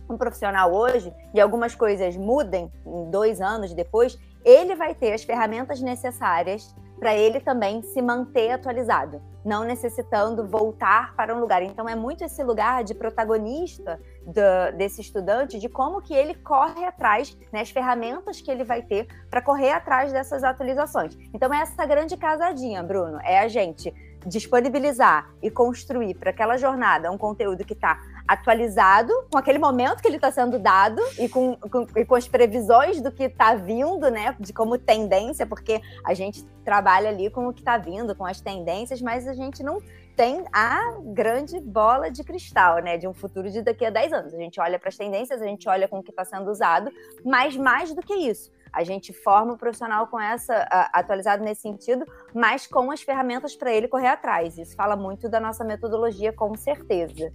um 0.09 0.17
profissional 0.17 0.73
hoje, 0.73 1.13
e 1.33 1.39
algumas 1.39 1.75
coisas 1.75 2.15
mudem 2.17 2.71
em 2.85 3.11
dois 3.11 3.41
anos 3.41 3.73
depois, 3.73 4.17
ele 4.47 4.75
vai 4.75 4.95
ter 4.95 5.11
as 5.11 5.25
ferramentas 5.25 5.81
necessárias 5.81 6.73
para 6.97 7.13
ele 7.13 7.41
também 7.41 7.81
se 7.81 8.01
manter 8.01 8.51
atualizado, 8.51 9.21
não 9.45 9.65
necessitando 9.65 10.47
voltar 10.47 11.13
para 11.15 11.35
um 11.35 11.39
lugar. 11.39 11.61
Então 11.61 11.87
é 11.87 11.95
muito 11.95 12.23
esse 12.23 12.41
lugar 12.41 12.83
de 12.83 12.95
protagonista 12.95 13.99
do, 14.25 14.77
desse 14.77 15.01
estudante, 15.01 15.59
de 15.59 15.67
como 15.67 16.01
que 16.01 16.13
ele 16.13 16.33
corre 16.33 16.85
atrás, 16.85 17.37
né, 17.51 17.59
as 17.59 17.69
ferramentas 17.69 18.39
que 18.39 18.49
ele 18.49 18.63
vai 18.63 18.81
ter 18.81 19.07
para 19.29 19.41
correr 19.41 19.71
atrás 19.71 20.13
dessas 20.13 20.43
atualizações. 20.43 21.15
Então 21.33 21.53
é 21.53 21.59
essa 21.59 21.85
grande 21.85 22.15
casadinha, 22.15 22.81
Bruno, 22.81 23.19
é 23.23 23.39
a 23.39 23.49
gente 23.49 23.93
disponibilizar 24.25 25.29
e 25.41 25.51
construir 25.51 26.15
para 26.15 26.31
aquela 26.31 26.57
jornada 26.57 27.11
um 27.11 27.17
conteúdo 27.17 27.63
que 27.63 27.73
está 27.73 28.01
atualizado 28.27 29.13
com 29.31 29.37
aquele 29.37 29.57
momento 29.57 30.01
que 30.01 30.07
ele 30.07 30.17
está 30.17 30.31
sendo 30.31 30.59
dado 30.59 31.01
e 31.17 31.29
com, 31.29 31.55
com, 31.55 31.87
e 31.95 32.05
com 32.05 32.15
as 32.15 32.27
previsões 32.27 33.01
do 33.01 33.11
que 33.11 33.23
está 33.23 33.55
vindo, 33.55 34.09
né? 34.11 34.35
De 34.39 34.51
como 34.51 34.77
tendência, 34.77 35.45
porque 35.45 35.81
a 36.03 36.13
gente 36.13 36.43
trabalha 36.65 37.09
ali 37.09 37.29
com 37.29 37.47
o 37.47 37.53
que 37.53 37.61
está 37.61 37.77
vindo, 37.77 38.15
com 38.15 38.25
as 38.25 38.41
tendências, 38.41 39.01
mas 39.01 39.27
a 39.27 39.33
gente 39.33 39.63
não 39.63 39.81
tem 40.15 40.43
a 40.51 40.97
grande 41.13 41.59
bola 41.59 42.09
de 42.09 42.23
cristal, 42.23 42.79
né? 42.79 42.97
De 42.97 43.07
um 43.07 43.13
futuro 43.13 43.49
de 43.49 43.61
daqui 43.61 43.85
a 43.85 43.89
10 43.89 44.13
anos. 44.13 44.33
A 44.33 44.37
gente 44.37 44.59
olha 44.59 44.77
para 44.77 44.89
as 44.89 44.97
tendências, 44.97 45.41
a 45.41 45.45
gente 45.45 45.69
olha 45.69 45.87
com 45.87 45.99
o 45.99 46.03
que 46.03 46.09
está 46.09 46.25
sendo 46.25 46.49
usado, 46.49 46.91
mas 47.23 47.55
mais 47.55 47.93
do 47.93 48.01
que 48.01 48.13
isso 48.13 48.51
a 48.71 48.83
gente 48.83 49.11
forma 49.11 49.53
o 49.53 49.57
profissional 49.57 50.05
com 50.07 50.19
essa 50.19 50.67
atualizado 50.93 51.43
nesse 51.43 51.61
sentido, 51.61 52.05
mas 52.33 52.67
com 52.67 52.91
as 52.91 53.01
ferramentas 53.01 53.55
para 53.55 53.73
ele 53.73 53.87
correr 53.87 54.09
atrás. 54.09 54.57
Isso 54.57 54.75
fala 54.75 54.95
muito 54.95 55.27
da 55.27 55.39
nossa 55.39 55.63
metodologia, 55.63 56.31
com 56.31 56.55
certeza. 56.55 57.33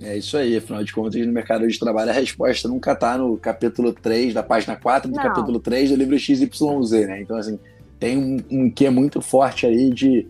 É 0.00 0.16
isso 0.16 0.36
aí, 0.36 0.56
afinal 0.56 0.82
de 0.82 0.92
contas, 0.92 1.24
no 1.24 1.32
mercado 1.32 1.66
de 1.66 1.78
trabalho 1.78 2.10
a 2.10 2.14
resposta 2.14 2.68
nunca 2.68 2.92
está 2.92 3.16
no 3.16 3.36
capítulo 3.36 3.92
3, 3.92 4.34
da 4.34 4.42
página 4.42 4.76
4 4.76 5.10
do 5.10 5.16
Não. 5.16 5.22
capítulo 5.22 5.60
3 5.60 5.90
do 5.90 5.96
livro 5.96 6.18
XYZ, 6.18 6.90
né? 7.06 7.22
Então, 7.22 7.36
assim, 7.36 7.58
tem 7.98 8.18
um, 8.18 8.36
um 8.50 8.70
que 8.70 8.86
é 8.86 8.90
muito 8.90 9.20
forte 9.20 9.66
aí 9.66 9.90
de 9.90 10.26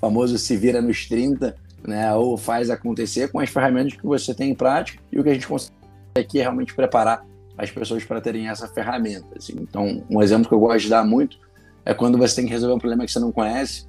famoso 0.00 0.36
se 0.36 0.56
vira 0.56 0.82
nos 0.82 1.06
30, 1.06 1.54
né? 1.86 2.12
Ou 2.14 2.36
faz 2.36 2.70
acontecer 2.70 3.30
com 3.30 3.38
as 3.38 3.48
ferramentas 3.48 3.94
que 3.94 4.04
você 4.04 4.34
tem 4.34 4.50
em 4.50 4.54
prática 4.54 5.02
e 5.10 5.18
o 5.18 5.22
que 5.22 5.30
a 5.30 5.34
gente 5.34 5.46
consegue 5.46 5.72
aqui 6.16 6.38
é 6.38 6.42
realmente 6.42 6.74
preparar 6.74 7.24
as 7.56 7.70
pessoas 7.70 8.04
para 8.04 8.20
terem 8.20 8.48
essa 8.48 8.66
ferramenta. 8.66 9.26
Assim. 9.36 9.54
Então, 9.60 10.04
um 10.10 10.20
exemplo 10.20 10.48
que 10.48 10.54
eu 10.54 10.60
gosto 10.60 10.82
de 10.82 10.90
dar 10.90 11.04
muito 11.04 11.38
é 11.84 11.94
quando 11.94 12.18
você 12.18 12.36
tem 12.36 12.46
que 12.46 12.52
resolver 12.52 12.74
um 12.74 12.78
problema 12.78 13.04
que 13.04 13.12
você 13.12 13.20
não 13.20 13.32
conhece. 13.32 13.86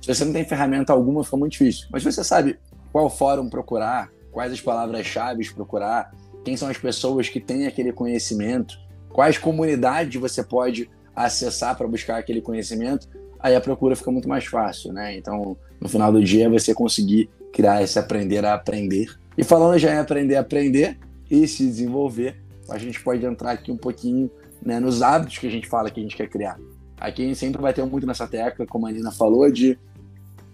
Se 0.00 0.14
você 0.14 0.24
não 0.24 0.32
tem 0.32 0.44
ferramenta 0.44 0.92
alguma, 0.92 1.24
fica 1.24 1.36
muito 1.36 1.52
difícil. 1.52 1.88
Mas 1.90 2.02
se 2.02 2.12
você 2.12 2.22
sabe 2.22 2.58
qual 2.92 3.08
fórum 3.08 3.48
procurar, 3.48 4.10
quais 4.34 4.52
as 4.52 4.60
palavras-chave 4.60 5.48
procurar, 5.54 6.12
quem 6.44 6.56
são 6.56 6.68
as 6.68 6.76
pessoas 6.76 7.28
que 7.28 7.38
têm 7.38 7.66
aquele 7.66 7.92
conhecimento, 7.92 8.76
quais 9.10 9.38
comunidades 9.38 10.20
você 10.20 10.42
pode 10.42 10.90
acessar 11.14 11.76
para 11.76 11.86
buscar 11.86 12.18
aquele 12.18 12.42
conhecimento, 12.42 13.08
aí 13.38 13.54
a 13.54 13.60
procura 13.60 13.94
fica 13.94 14.10
muito 14.10 14.28
mais 14.28 14.44
fácil, 14.44 14.92
né? 14.92 15.16
Então, 15.16 15.56
no 15.80 15.88
final 15.88 16.10
do 16.12 16.22
dia, 16.22 16.50
você 16.50 16.74
conseguir 16.74 17.30
criar 17.52 17.82
esse 17.82 17.96
aprender 17.96 18.44
a 18.44 18.54
aprender. 18.54 19.06
E 19.38 19.44
falando 19.44 19.78
já 19.78 19.94
em 19.94 19.98
aprender 19.98 20.34
a 20.34 20.40
aprender 20.40 20.98
e 21.30 21.46
se 21.46 21.64
desenvolver, 21.64 22.36
a 22.68 22.76
gente 22.76 23.00
pode 23.00 23.24
entrar 23.24 23.52
aqui 23.52 23.70
um 23.70 23.76
pouquinho 23.76 24.28
né, 24.60 24.80
nos 24.80 25.00
hábitos 25.00 25.38
que 25.38 25.46
a 25.46 25.50
gente 25.50 25.68
fala 25.68 25.90
que 25.90 26.00
a 26.00 26.02
gente 26.02 26.16
quer 26.16 26.28
criar. 26.28 26.58
Aqui 26.98 27.22
a 27.22 27.26
gente 27.26 27.38
sempre 27.38 27.62
vai 27.62 27.72
ter 27.72 27.84
muito 27.84 28.06
nessa 28.06 28.26
tecla, 28.26 28.66
como 28.66 28.86
a 28.86 28.90
Nina 28.90 29.12
falou, 29.12 29.50
de 29.50 29.78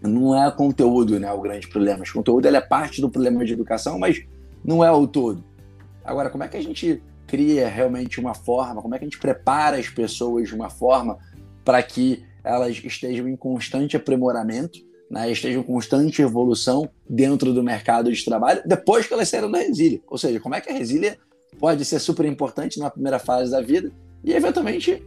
não 0.03 0.35
é 0.35 0.51
conteúdo 0.51 1.19
né, 1.19 1.31
o 1.33 1.41
grande 1.41 1.69
problema. 1.69 2.03
O 2.03 2.13
conteúdo 2.13 2.47
é 2.47 2.61
parte 2.61 3.01
do 3.01 3.11
problema 3.11 3.45
de 3.45 3.53
educação, 3.53 3.99
mas 3.99 4.25
não 4.65 4.85
é 4.85 4.91
o 4.91 5.07
todo. 5.07 5.45
Agora, 6.05 6.31
como 6.31 6.45
é 6.45 6.49
que 6.49 6.57
a 6.57 6.63
gente 6.63 7.03
cria 7.27 7.69
realmente 7.69 8.19
uma 8.19 8.35
forma, 8.35 8.83
como 8.83 8.95
é 8.95 8.99
que 8.99 9.05
a 9.05 9.09
gente 9.09 9.19
prepara 9.19 9.77
as 9.77 9.89
pessoas 9.89 10.49
de 10.49 10.55
uma 10.55 10.71
forma 10.71 11.19
para 11.65 11.83
que 11.83 12.25
elas 12.43 12.83
estejam 12.83 13.29
em 13.29 13.37
constante 13.37 13.97
aprimoramento, 13.97 14.79
né, 15.11 15.31
estejam 15.31 15.61
em 15.61 15.65
constante 15.65 16.23
evolução 16.23 16.89
dentro 17.09 17.53
do 17.53 17.63
mercado 17.63 18.13
de 18.13 18.25
trabalho 18.25 18.63
depois 18.65 19.07
que 19.07 19.13
elas 19.13 19.29
saíram 19.29 19.51
da 19.51 19.59
resília. 19.59 20.01
Ou 20.09 20.17
seja, 20.17 20.41
como 20.41 20.55
é 20.55 20.61
que 20.61 20.71
a 20.71 20.73
resília 20.73 21.19
pode 21.59 21.85
ser 21.85 21.99
super 21.99 22.25
importante 22.27 22.79
na 22.79 22.91
primeira 22.91 23.19
fase 23.19 23.51
da 23.51 23.61
vida 23.61 23.93
e 24.25 24.33
eventualmente 24.33 25.05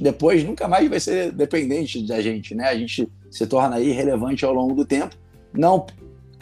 depois 0.00 0.44
nunca 0.44 0.68
mais 0.68 0.88
vai 0.88 1.00
ser 1.00 1.32
dependente 1.32 2.06
da 2.06 2.20
gente, 2.20 2.54
né? 2.54 2.68
A 2.68 2.76
gente 2.76 3.08
se 3.30 3.46
torna 3.46 3.80
irrelevante 3.80 4.44
ao 4.44 4.52
longo 4.52 4.74
do 4.74 4.84
tempo, 4.84 5.16
não 5.52 5.86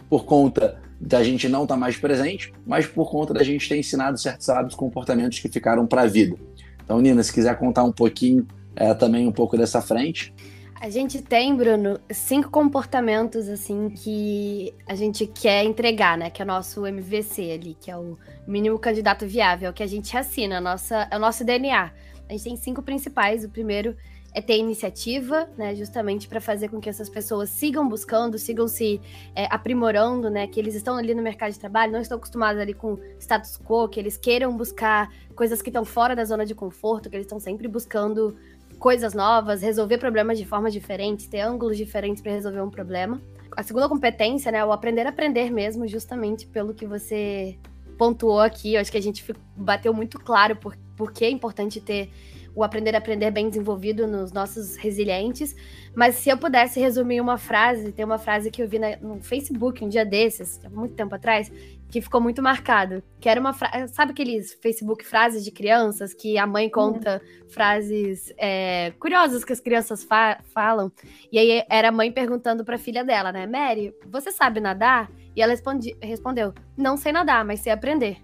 por 0.08 0.24
conta 0.26 0.80
da 1.00 1.22
gente 1.24 1.48
não 1.48 1.62
estar 1.62 1.74
tá 1.74 1.80
mais 1.80 1.96
presente, 1.96 2.52
mas 2.66 2.86
por 2.86 3.10
conta 3.10 3.32
da 3.32 3.42
gente 3.42 3.68
ter 3.68 3.78
ensinado 3.78 4.18
certos 4.18 4.48
hábitos, 4.48 4.76
comportamentos 4.76 5.38
que 5.38 5.48
ficaram 5.48 5.86
para 5.86 6.02
a 6.02 6.06
vida. 6.06 6.36
Então, 6.84 7.00
Nina, 7.00 7.22
se 7.22 7.32
quiser 7.32 7.58
contar 7.58 7.84
um 7.84 7.92
pouquinho 7.92 8.46
é, 8.76 8.92
também 8.94 9.26
um 9.26 9.32
pouco 9.32 9.56
dessa 9.56 9.80
frente. 9.80 10.32
A 10.80 10.90
gente 10.90 11.22
tem, 11.22 11.54
Bruno, 11.54 12.00
cinco 12.10 12.50
comportamentos 12.50 13.48
assim 13.48 13.88
que 13.88 14.74
a 14.86 14.96
gente 14.96 15.26
quer 15.26 15.64
entregar, 15.64 16.18
né? 16.18 16.28
Que 16.28 16.42
é 16.42 16.44
o 16.44 16.48
nosso 16.48 16.84
MVC 16.84 17.52
ali, 17.52 17.76
que 17.80 17.88
é 17.88 17.96
o 17.96 18.18
mínimo 18.48 18.78
candidato 18.78 19.24
viável, 19.24 19.72
que 19.72 19.82
a 19.82 19.86
gente 19.86 20.16
assina, 20.16 20.58
a 20.58 20.60
nossa, 20.60 21.06
é 21.08 21.16
o 21.16 21.20
nosso 21.20 21.44
DNA. 21.44 21.92
A 22.32 22.34
gente 22.34 22.44
tem 22.44 22.56
cinco 22.56 22.82
principais. 22.82 23.44
O 23.44 23.50
primeiro 23.50 23.94
é 24.34 24.40
ter 24.40 24.56
iniciativa, 24.56 25.46
né? 25.56 25.74
Justamente 25.74 26.26
para 26.26 26.40
fazer 26.40 26.68
com 26.70 26.80
que 26.80 26.88
essas 26.88 27.10
pessoas 27.10 27.50
sigam 27.50 27.86
buscando, 27.86 28.38
sigam 28.38 28.66
se 28.66 28.98
é, 29.36 29.46
aprimorando, 29.50 30.30
né? 30.30 30.46
Que 30.46 30.58
eles 30.58 30.74
estão 30.74 30.96
ali 30.96 31.14
no 31.14 31.22
mercado 31.22 31.52
de 31.52 31.58
trabalho, 31.58 31.92
não 31.92 32.00
estão 32.00 32.16
acostumados 32.16 32.58
ali 32.58 32.72
com 32.72 32.98
status 33.20 33.60
quo, 33.62 33.86
que 33.86 34.00
eles 34.00 34.16
queiram 34.16 34.56
buscar 34.56 35.10
coisas 35.36 35.60
que 35.60 35.68
estão 35.68 35.84
fora 35.84 36.16
da 36.16 36.24
zona 36.24 36.46
de 36.46 36.54
conforto, 36.54 37.10
que 37.10 37.16
eles 37.16 37.26
estão 37.26 37.38
sempre 37.38 37.68
buscando 37.68 38.34
coisas 38.78 39.12
novas, 39.12 39.60
resolver 39.60 39.98
problemas 39.98 40.38
de 40.38 40.46
formas 40.46 40.72
diferentes, 40.72 41.26
ter 41.26 41.40
ângulos 41.40 41.76
diferentes 41.76 42.22
para 42.22 42.32
resolver 42.32 42.62
um 42.62 42.70
problema. 42.70 43.20
A 43.54 43.62
segunda 43.62 43.86
competência, 43.90 44.50
né, 44.50 44.58
é 44.58 44.64
o 44.64 44.72
aprender 44.72 45.06
a 45.06 45.10
aprender 45.10 45.50
mesmo, 45.50 45.86
justamente 45.86 46.46
pelo 46.46 46.72
que 46.72 46.86
você 46.86 47.58
pontuou 47.98 48.40
aqui. 48.40 48.74
Eu 48.74 48.80
acho 48.80 48.90
que 48.90 48.96
a 48.96 49.02
gente 49.02 49.22
bateu 49.54 49.92
muito 49.92 50.18
claro 50.18 50.56
por, 50.56 50.74
por 51.02 51.12
que 51.12 51.24
é 51.24 51.30
importante 51.30 51.80
ter 51.80 52.10
o 52.54 52.62
aprender 52.62 52.94
a 52.94 52.98
aprender 52.98 53.30
bem 53.30 53.48
desenvolvido 53.48 54.06
nos 54.06 54.32
nossos 54.32 54.76
resilientes. 54.76 55.56
Mas 55.94 56.16
se 56.16 56.28
eu 56.30 56.36
pudesse 56.36 56.78
resumir 56.78 57.20
uma 57.20 57.38
frase, 57.38 57.92
tem 57.92 58.04
uma 58.04 58.18
frase 58.18 58.50
que 58.50 58.62
eu 58.62 58.68
vi 58.68 58.78
na, 58.78 58.96
no 58.98 59.20
Facebook 59.22 59.84
um 59.84 59.88
dia 59.88 60.04
desses, 60.04 60.60
há 60.64 60.68
muito 60.68 60.94
tempo 60.94 61.14
atrás, 61.14 61.50
que 61.88 62.00
ficou 62.00 62.20
muito 62.20 62.42
marcado. 62.42 63.02
Que 63.20 63.28
era 63.28 63.40
uma 63.40 63.52
frase. 63.52 63.92
Sabe 63.92 64.12
aqueles 64.12 64.52
Facebook 64.54 65.04
frases 65.04 65.44
de 65.44 65.50
crianças 65.50 66.14
que 66.14 66.38
a 66.38 66.46
mãe 66.46 66.68
conta 66.68 67.20
uhum. 67.22 67.48
frases 67.48 68.32
é, 68.36 68.92
curiosas 68.98 69.44
que 69.44 69.52
as 69.52 69.60
crianças 69.60 70.04
fa 70.04 70.38
falam? 70.54 70.92
E 71.32 71.38
aí 71.38 71.64
era 71.68 71.88
a 71.88 71.92
mãe 71.92 72.12
perguntando 72.12 72.64
para 72.64 72.76
a 72.76 72.78
filha 72.78 73.02
dela, 73.02 73.32
né? 73.32 73.46
Mary, 73.46 73.94
você 74.06 74.30
sabe 74.30 74.60
nadar? 74.60 75.10
E 75.34 75.40
ela 75.40 75.54
respondeu: 76.02 76.52
Não 76.76 76.98
sei 76.98 77.12
nadar, 77.12 77.44
mas 77.44 77.60
sei 77.60 77.72
aprender. 77.72 78.18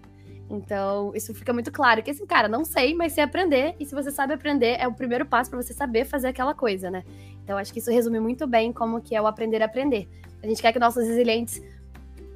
Então, 0.49 1.11
isso 1.13 1.33
fica 1.33 1.53
muito 1.53 1.71
claro 1.71 2.01
que 2.01 2.09
assim, 2.09 2.25
cara, 2.25 2.47
não 2.47 2.65
sei, 2.65 2.95
mas 2.95 3.13
sei 3.13 3.23
aprender. 3.23 3.75
E 3.79 3.85
se 3.85 3.93
você 3.93 4.11
sabe 4.11 4.33
aprender, 4.33 4.77
é 4.79 4.87
o 4.87 4.93
primeiro 4.93 5.25
passo 5.25 5.49
para 5.49 5.61
você 5.61 5.73
saber 5.73 6.05
fazer 6.05 6.27
aquela 6.29 6.55
coisa, 6.55 6.89
né? 6.89 7.03
Então, 7.43 7.57
acho 7.57 7.71
que 7.71 7.79
isso 7.79 7.91
resume 7.91 8.19
muito 8.19 8.47
bem 8.47 8.73
como 8.73 8.99
que 9.01 9.15
é 9.15 9.21
o 9.21 9.27
aprender 9.27 9.61
a 9.61 9.65
aprender. 9.65 10.09
A 10.41 10.47
gente 10.47 10.61
quer 10.61 10.73
que 10.73 10.79
nossos 10.79 11.05
resilientes 11.05 11.61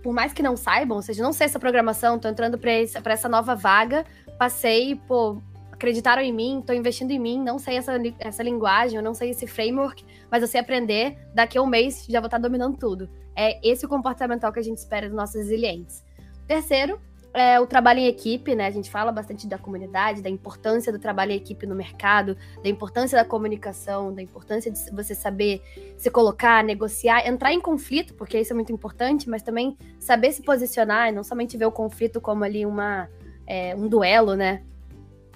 por 0.04 0.14
mais 0.14 0.34
que 0.34 0.44
não 0.44 0.58
saibam, 0.58 0.98
ou 0.98 1.02
seja, 1.02 1.24
não 1.24 1.32
sei 1.32 1.46
essa 1.46 1.58
programação, 1.58 2.20
tô 2.20 2.28
entrando 2.28 2.60
para 2.60 3.14
essa 3.14 3.30
nova 3.30 3.56
vaga, 3.56 4.06
passei, 4.38 4.96
pô, 5.08 5.42
acreditaram 5.72 6.22
em 6.22 6.34
mim, 6.34 6.62
tô 6.66 6.74
investindo 6.74 7.12
em 7.12 7.20
mim, 7.20 7.42
não 7.42 7.58
sei 7.58 7.78
essa, 7.78 7.94
essa 8.20 8.44
linguagem, 8.44 8.98
eu 8.98 9.04
não 9.04 9.14
sei 9.14 9.30
esse 9.30 9.48
framework, 9.48 10.06
mas 10.30 10.42
eu 10.42 10.48
sei 10.48 10.60
aprender, 10.60 11.18
daqui 11.34 11.58
a 11.58 11.62
um 11.62 11.66
mês 11.66 12.06
já 12.08 12.20
vou 12.20 12.28
estar 12.28 12.38
dominando 12.38 12.78
tudo. 12.78 13.10
É 13.34 13.60
esse 13.68 13.86
o 13.86 13.90
comportamental 13.90 14.52
que 14.52 14.60
a 14.60 14.64
gente 14.64 14.78
espera 14.78 15.08
dos 15.08 15.16
nossos 15.16 15.36
resilientes. 15.36 16.04
Terceiro, 16.46 17.00
é, 17.34 17.60
o 17.60 17.66
trabalho 17.66 18.00
em 18.00 18.08
equipe, 18.08 18.54
né? 18.54 18.68
A 18.68 18.72
gente 18.72 18.92
fala 18.92 19.12
bastante 19.12 19.48
da 19.48 19.58
comunidade, 19.58 20.22
da 20.22 20.30
importância 20.30 20.92
do 20.92 21.00
trabalho 21.00 21.32
em 21.32 21.36
equipe 21.36 21.66
no 21.66 21.74
mercado, 21.74 22.38
da 22.62 22.70
importância 22.70 23.18
da 23.18 23.26
comunicação, 23.26 24.14
da 24.14 24.22
importância 24.22 24.72
de 24.72 24.92
você 24.92 25.16
saber 25.16 25.62
se 25.98 26.12
colocar, 26.12 26.64
negociar, 26.64 27.28
entrar 27.28 27.52
em 27.52 27.60
conflito, 27.60 28.14
porque 28.14 28.40
isso 28.40 28.54
é 28.54 28.56
muito 28.56 28.72
importante, 28.72 29.28
mas 29.28 29.42
também 29.42 29.76
saber 30.00 30.32
se 30.32 30.44
posicionar 30.44 31.10
e 31.10 31.12
não 31.12 31.24
somente 31.24 31.58
ver 31.58 31.66
o 31.66 31.72
conflito 31.72 32.22
como 32.22 32.44
ali 32.44 32.66
uma, 32.66 33.10
é, 33.48 33.76
um 33.76 33.88
duelo, 33.88 34.36
né? 34.36 34.62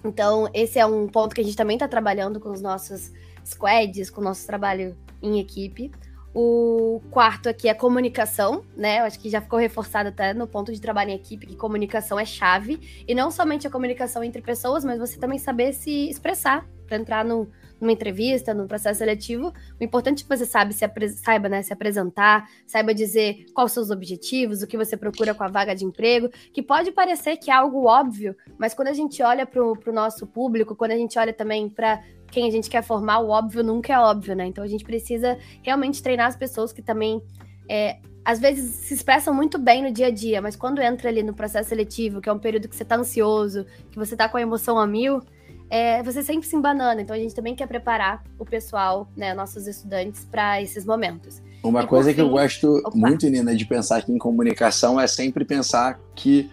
Então, 0.04 0.48
esse 0.54 0.78
é 0.78 0.86
um 0.86 1.08
ponto 1.08 1.34
que 1.34 1.42
a 1.42 1.44
gente 1.44 1.58
também 1.58 1.76
está 1.76 1.88
trabalhando 1.88 2.40
com 2.40 2.52
os 2.52 2.62
nossos 2.62 3.12
squads, 3.44 4.12
com 4.12 4.22
o 4.22 4.24
nosso 4.24 4.46
trabalho 4.46 4.96
em 5.22 5.40
equipe. 5.40 5.92
O 6.39 7.02
quarto 7.10 7.50
aqui 7.50 7.67
é 7.67 7.73
comunicação, 7.73 8.63
né? 8.76 9.00
Eu 9.00 9.06
acho 9.06 9.19
que 9.19 9.28
já 9.28 9.41
ficou 9.41 9.58
reforçado 9.58 10.10
até 10.10 10.36
no 10.36 10.45
ponto 10.45 10.71
de 10.71 10.80
trabalho 10.80 11.10
em 11.10 11.15
equipe 11.15 11.47
que 11.47 11.56
comunicação 11.56 12.19
é 12.19 12.26
chave. 12.26 13.04
E 13.08 13.15
não 13.15 13.32
somente 13.32 13.65
a 13.65 13.71
comunicação 13.71 14.23
entre 14.23 14.39
pessoas, 14.43 14.86
mas 14.86 15.00
você 15.00 15.17
também 15.17 15.39
saber 15.39 15.73
se 15.73 16.08
expressar 16.08 16.63
para 16.86 16.97
entrar 16.97 17.26
no, 17.26 17.50
numa 17.80 17.92
entrevista, 17.92 18.54
no 18.54 18.68
processo 18.68 19.00
seletivo. 19.00 19.54
O 19.80 19.84
importante 19.84 20.22
é 20.22 20.24
que 20.24 20.38
você 20.38 20.46
sabe 20.46 20.74
se 20.74 20.86
saiba 21.18 21.50
né, 21.50 21.62
se 21.62 21.74
apresentar, 21.74 22.50
saiba 22.66 22.94
dizer 22.94 23.46
quais 23.54 23.72
são 23.72 23.84
os 23.84 23.92
objetivos, 23.92 24.62
o 24.62 24.68
que 24.68 24.78
você 24.78 24.98
procura 24.98 25.34
com 25.34 25.44
a 25.44 25.48
vaga 25.48 25.76
de 25.76 25.86
emprego, 25.86 26.30
que 26.54 26.62
pode 26.62 26.92
parecer 26.92 27.38
que 27.38 27.52
é 27.52 27.54
algo 27.54 27.86
óbvio, 27.86 28.36
mas 28.58 28.74
quando 28.74 28.90
a 28.90 28.94
gente 28.94 29.22
olha 29.22 29.46
para 29.46 29.62
o 29.62 29.78
nosso 29.94 30.26
público, 30.26 30.76
quando 30.76 30.92
a 30.92 30.98
gente 30.98 31.18
olha 31.18 31.34
também 31.34 31.70
para 31.70 32.02
quem 32.32 32.48
a 32.48 32.52
gente 32.52 32.70
quer 32.70 32.84
formar, 32.84 33.20
o 33.20 33.30
óbvio 33.30 33.63
nunca 33.63 33.94
é 33.94 34.00
óbvio, 34.00 34.36
né? 34.36 34.46
Então 34.46 34.63
a 34.63 34.68
gente 34.68 34.84
precisa 34.84 35.38
realmente 35.63 36.02
treinar 36.02 36.28
as 36.28 36.36
pessoas 36.36 36.74
que 36.74 36.82
também. 36.82 37.22
É, 37.70 38.00
às 38.24 38.42
vezes 38.42 38.76
se 38.76 38.94
expressam 38.94 39.34
muito 39.34 39.58
bem 39.58 39.82
no 39.82 39.90
dia 39.90 40.08
a 40.08 40.12
dia, 40.12 40.42
mas 40.42 40.54
quando 40.54 40.82
entra 40.82 41.08
ali 41.08 41.24
no 41.24 41.34
processo 41.34 41.70
seletivo, 41.70 42.20
que 42.20 42.28
é 42.28 42.34
um 42.34 42.38
período 42.38 42.68
que 42.68 42.76
você 42.76 42.84
tá 42.84 42.98
ansioso, 42.98 43.66
que 43.90 43.98
você 43.98 44.18
tá 44.18 44.28
com 44.28 44.36
a 44.36 44.42
emoção 44.42 44.78
a 44.78 44.86
mil, 44.86 45.22
é, 45.69 46.01
você 46.03 46.23
sempre 46.23 46.47
se 46.47 46.56
embanana. 46.56 47.01
Então 47.01 47.15
a 47.15 47.19
gente 47.19 47.36
também 47.36 47.56
quer 47.56 47.67
preparar 47.67 48.23
o 48.38 48.45
pessoal, 48.45 49.08
né, 49.15 49.34
nossos 49.34 49.67
estudantes, 49.67 50.25
para 50.25 50.62
esses 50.62 50.86
momentos. 50.86 51.41
Uma 51.63 51.84
e 51.84 51.88
coisa 51.88 52.13
que 52.13 52.21
eu 52.21 52.30
gosto 52.30 52.77
Opa. 52.77 52.91
muito, 52.95 53.27
Nina, 53.30 53.56
de 53.56 53.65
pensar 53.65 53.97
aqui 53.97 54.12
em 54.12 54.17
comunicação 54.17 54.99
é 54.99 55.08
sempre 55.08 55.43
pensar 55.43 55.99
que 56.15 56.49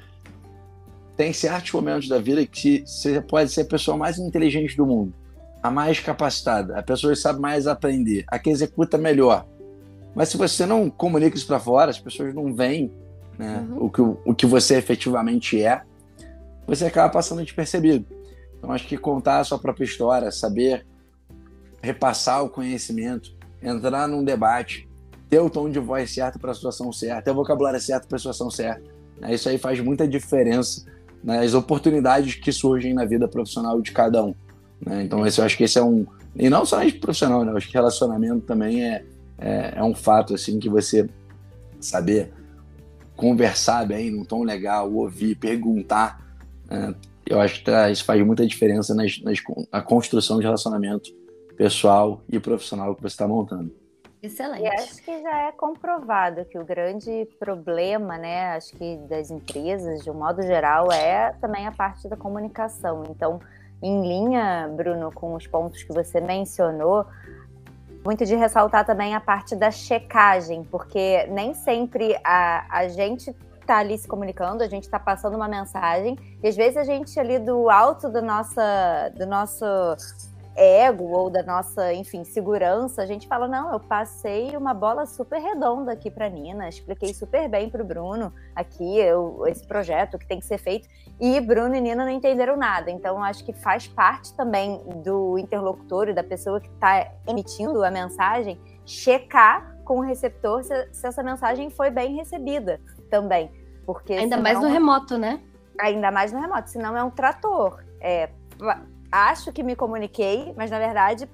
tem 1.17 1.33
certos 1.33 1.71
momentos 1.73 2.09
da 2.09 2.19
vida 2.19 2.45
que 2.45 2.83
você 2.87 3.21
pode 3.21 3.53
ser 3.53 3.61
a 3.63 3.67
pessoa 3.67 3.97
mais 3.97 4.19
inteligente 4.19 4.77
do 4.77 4.85
mundo 4.85 5.15
a 5.65 5.71
mais 5.71 5.99
capacitada, 5.99 6.79
a 6.79 6.83
pessoa 6.83 7.15
que 7.15 7.19
sabe 7.19 7.41
mais 7.41 7.67
aprender, 7.67 8.23
a 8.29 8.39
que 8.39 8.51
executa 8.51 8.99
melhor. 8.99 9.47
Mas 10.15 10.29
se 10.29 10.37
você 10.37 10.67
não 10.67 10.91
comunica 10.91 11.35
isso 11.35 11.47
para 11.47 11.59
fora, 11.59 11.91
as 11.91 11.99
pessoas 11.99 12.35
não 12.35 12.55
veem 12.55 12.93
né, 13.39 13.67
uhum. 13.71 13.87
o, 13.87 13.91
que, 13.91 14.03
o 14.03 14.35
que 14.35 14.45
você 14.45 14.77
efetivamente 14.77 15.63
é, 15.63 15.81
você 16.67 16.85
acaba 16.85 17.11
passando 17.11 17.43
despercebido. 17.43 18.05
Então, 18.65 18.75
acho 18.75 18.89
que 18.89 18.97
contar 18.97 19.41
a 19.41 19.45
sua 19.45 19.59
própria 19.59 19.85
história, 19.85 20.31
saber 20.31 20.87
repassar 21.83 22.43
o 22.43 22.49
conhecimento, 22.49 23.31
entrar 23.63 24.09
num 24.09 24.25
debate, 24.25 24.89
ter 25.29 25.39
o 25.39 25.51
tom 25.51 25.69
de 25.69 25.79
voz 25.79 26.11
certo 26.15 26.39
para 26.39 26.51
a 26.51 26.55
situação 26.55 26.91
certa, 26.91 27.21
ter 27.21 27.31
o 27.31 27.35
vocabulário 27.35 27.79
certo 27.79 28.09
para 28.09 28.17
a 28.17 28.19
situação 28.19 28.51
certa. 28.51 28.83
Né, 29.21 29.35
isso 29.35 29.51
aí 29.51 29.59
faz 29.59 29.79
muita 29.81 30.09
diferença 30.09 30.87
nas 31.23 31.53
oportunidades 31.53 32.37
que 32.37 32.51
surgem 32.51 32.95
na 32.95 33.05
vida 33.05 33.29
profissional 33.29 33.83
de 33.83 33.93
cada 33.93 34.25
um. 34.25 34.35
Né? 34.81 35.03
Então, 35.03 35.27
esse, 35.27 35.41
eu 35.41 35.45
acho 35.45 35.59
que 35.59 35.65
esse 35.65 35.79
é 35.79 35.85
um. 35.85 36.07
E 36.35 36.49
não 36.49 36.65
só 36.65 36.79
profissional, 36.99 37.45
né? 37.45 37.53
Eu 37.53 37.59
acho 37.59 37.69
que 37.69 37.75
relacionamento 37.75 38.47
também 38.47 38.83
é, 38.83 39.05
é, 39.37 39.75
é 39.77 39.85
um 39.85 39.95
fato 39.95 40.35
assim 40.35 40.59
que 40.59 40.71
você 40.71 41.07
saber 41.79 42.33
conversar 43.15 43.87
bem, 43.87 44.11
num 44.11 44.25
tom 44.25 44.43
legal, 44.43 44.91
ouvir, 44.91 45.35
perguntar. 45.35 46.19
Né? 46.69 46.95
Eu 47.27 47.41
acho 47.41 47.61
que 47.61 47.65
tá, 47.65 47.91
isso 47.91 48.05
faz 48.05 48.25
muita 48.25 48.47
diferença 48.47 48.95
nas, 48.95 49.21
nas, 49.23 49.39
na 49.73 49.83
construção 49.83 50.39
de 50.39 50.45
relacionamento 50.45 51.11
pessoal 51.57 52.23
e 52.29 52.39
profissional 52.39 52.95
que 52.95 53.03
você 53.03 53.15
está 53.15 53.27
montando. 53.27 53.75
Excelente. 54.23 54.63
E 54.63 54.67
acho 54.69 55.03
que 55.03 55.21
já 55.21 55.49
é 55.49 55.53
comprovado 55.53 56.47
que 56.47 56.59
o 56.59 56.65
grande 56.65 57.29
problema, 57.39 58.17
né, 58.17 58.53
acho 58.53 58.75
que 58.75 58.97
das 59.09 59.31
empresas, 59.31 60.03
de 60.03 60.11
um 60.11 60.15
modo 60.15 60.43
geral, 60.43 60.91
é 60.91 61.33
também 61.41 61.67
a 61.67 61.73
parte 61.73 62.09
da 62.09 62.17
comunicação. 62.17 63.05
Então, 63.11 63.39
em 63.83 64.01
linha, 64.01 64.71
Bruno, 64.75 65.13
com 65.13 65.35
os 65.35 65.47
pontos 65.47 65.83
que 65.83 65.93
você 65.93 66.23
mencionou, 66.23 67.05
muito 68.03 68.25
de 68.25 68.35
ressaltar 68.35 68.87
também 68.87 69.15
a 69.15 69.21
parte 69.21 69.55
da 69.55 69.71
checagem, 69.71 70.65
porque 70.65 71.27
nem 71.27 71.53
sempre 71.53 72.19
a, 72.25 72.67
a 72.79 72.89
gente 72.89 73.35
está 73.65 73.79
ali 73.79 73.99
se 73.99 74.07
comunicando, 74.07 74.63
a 74.63 74.69
gente 74.69 74.85
está 74.85 74.99
passando 74.99 75.35
uma 75.35 75.49
mensagem, 75.49 76.17
e 76.43 76.49
às 76.49 76.55
vezes 76.55 76.77
a 76.77 76.85
gente 76.85 77.19
ali 77.19 77.39
do 77.39 77.69
alto 77.69 78.09
do, 78.09 78.23
nossa, 78.23 79.11
do 79.17 79.27
nosso 79.27 79.65
ego 80.57 81.05
ou 81.05 81.29
da 81.29 81.43
nossa, 81.43 81.93
enfim, 81.93 82.23
segurança, 82.25 83.03
a 83.03 83.07
gente 83.07 83.27
fala: 83.27 83.49
não, 83.49 83.73
eu 83.73 83.81
passei 83.81 84.57
uma 84.57 84.73
bola 84.73 85.07
super 85.07 85.41
redonda 85.41 85.93
aqui 85.93 86.11
para 86.11 86.29
Nina, 86.29 86.69
expliquei 86.69 87.13
super 87.13 87.49
bem 87.49 87.69
para 87.69 87.83
o 87.83 87.85
Bruno 87.85 88.33
aqui 88.55 88.99
eu, 88.99 89.45
esse 89.47 89.67
projeto 89.67 90.19
que 90.19 90.27
tem 90.27 90.39
que 90.39 90.47
ser 90.47 90.59
feito, 90.59 90.89
e 91.21 91.41
Bruno 91.41 91.75
e 91.75 91.81
Nina 91.81 92.05
não 92.05 92.11
entenderam 92.11 92.57
nada. 92.57 92.91
Então, 92.91 93.23
acho 93.23 93.45
que 93.45 93.53
faz 93.53 93.89
parte 93.89 94.33
também 94.35 94.81
do 95.03 95.39
interlocutor 95.39 96.09
e 96.09 96.13
da 96.13 96.23
pessoa 96.23 96.61
que 96.61 96.69
está 96.69 97.11
emitindo 97.27 97.83
a 97.85 97.91
mensagem 97.91 98.61
checar 98.87 99.75
com 99.85 99.99
o 99.99 100.01
receptor 100.01 100.63
se, 100.63 100.89
se, 100.93 101.07
essa 101.07 101.23
mensagem 101.23 101.71
foi 101.71 101.91
bem 101.91 102.17
recebida 102.17 102.81
também. 103.15 103.49
Porque 103.87 104.13
Ainda 104.13 104.37
senão, 104.37 104.43
mais 104.43 104.61
no 104.61 104.69
remoto, 104.69 105.17
né? 105.17 105.41
Ainda 105.79 106.11
mais 106.11 106.33
no 106.33 106.41
remoto, 106.41 106.69
senão 106.69 106.97
é 106.97 107.05
um 107.05 107.11
trator. 107.11 107.81
É, 108.01 108.31
acho 109.13 109.53
que 109.53 109.63
me 109.63 109.77
comuniquei, 109.77 110.53
mas 110.57 110.71
na 110.71 110.79
verdade 110.81 111.29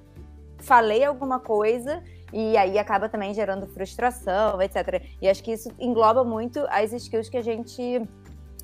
falei 0.59 1.03
alguma 1.03 1.39
coisa 1.39 2.03
e 2.31 2.55
aí 2.55 2.77
acaba 2.77 3.09
também 3.09 3.33
gerando 3.33 3.65
frustração, 3.67 4.61
etc. 4.61 5.03
E 5.19 5.27
acho 5.27 5.43
que 5.43 5.53
isso 5.53 5.71
engloba 5.79 6.23
muito 6.23 6.59
as 6.69 6.93
skills 6.93 7.29
que 7.29 7.37
a 7.37 7.41
gente 7.41 8.07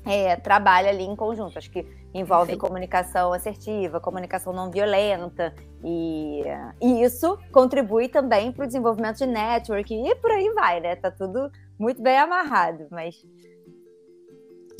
é, 0.06 0.36
trabalha 0.36 0.90
ali 0.90 1.02
em 1.02 1.16
conjunto. 1.16 1.58
Acho 1.58 1.70
que 1.70 1.84
envolve 2.14 2.52
Perfeito. 2.52 2.60
comunicação 2.60 3.32
assertiva, 3.32 4.00
comunicação 4.00 4.52
não 4.52 4.70
violenta, 4.70 5.52
e, 5.84 6.42
e 6.80 7.02
isso 7.02 7.36
contribui 7.52 8.08
também 8.08 8.52
para 8.52 8.64
o 8.64 8.66
desenvolvimento 8.66 9.18
de 9.18 9.26
network 9.26 9.92
e 9.92 10.14
por 10.14 10.30
aí 10.30 10.50
vai, 10.54 10.80
né? 10.80 10.94
Tá 10.94 11.10
tudo 11.10 11.50
muito 11.78 12.02
bem 12.02 12.18
amarrado, 12.18 12.86
mas 12.90 13.22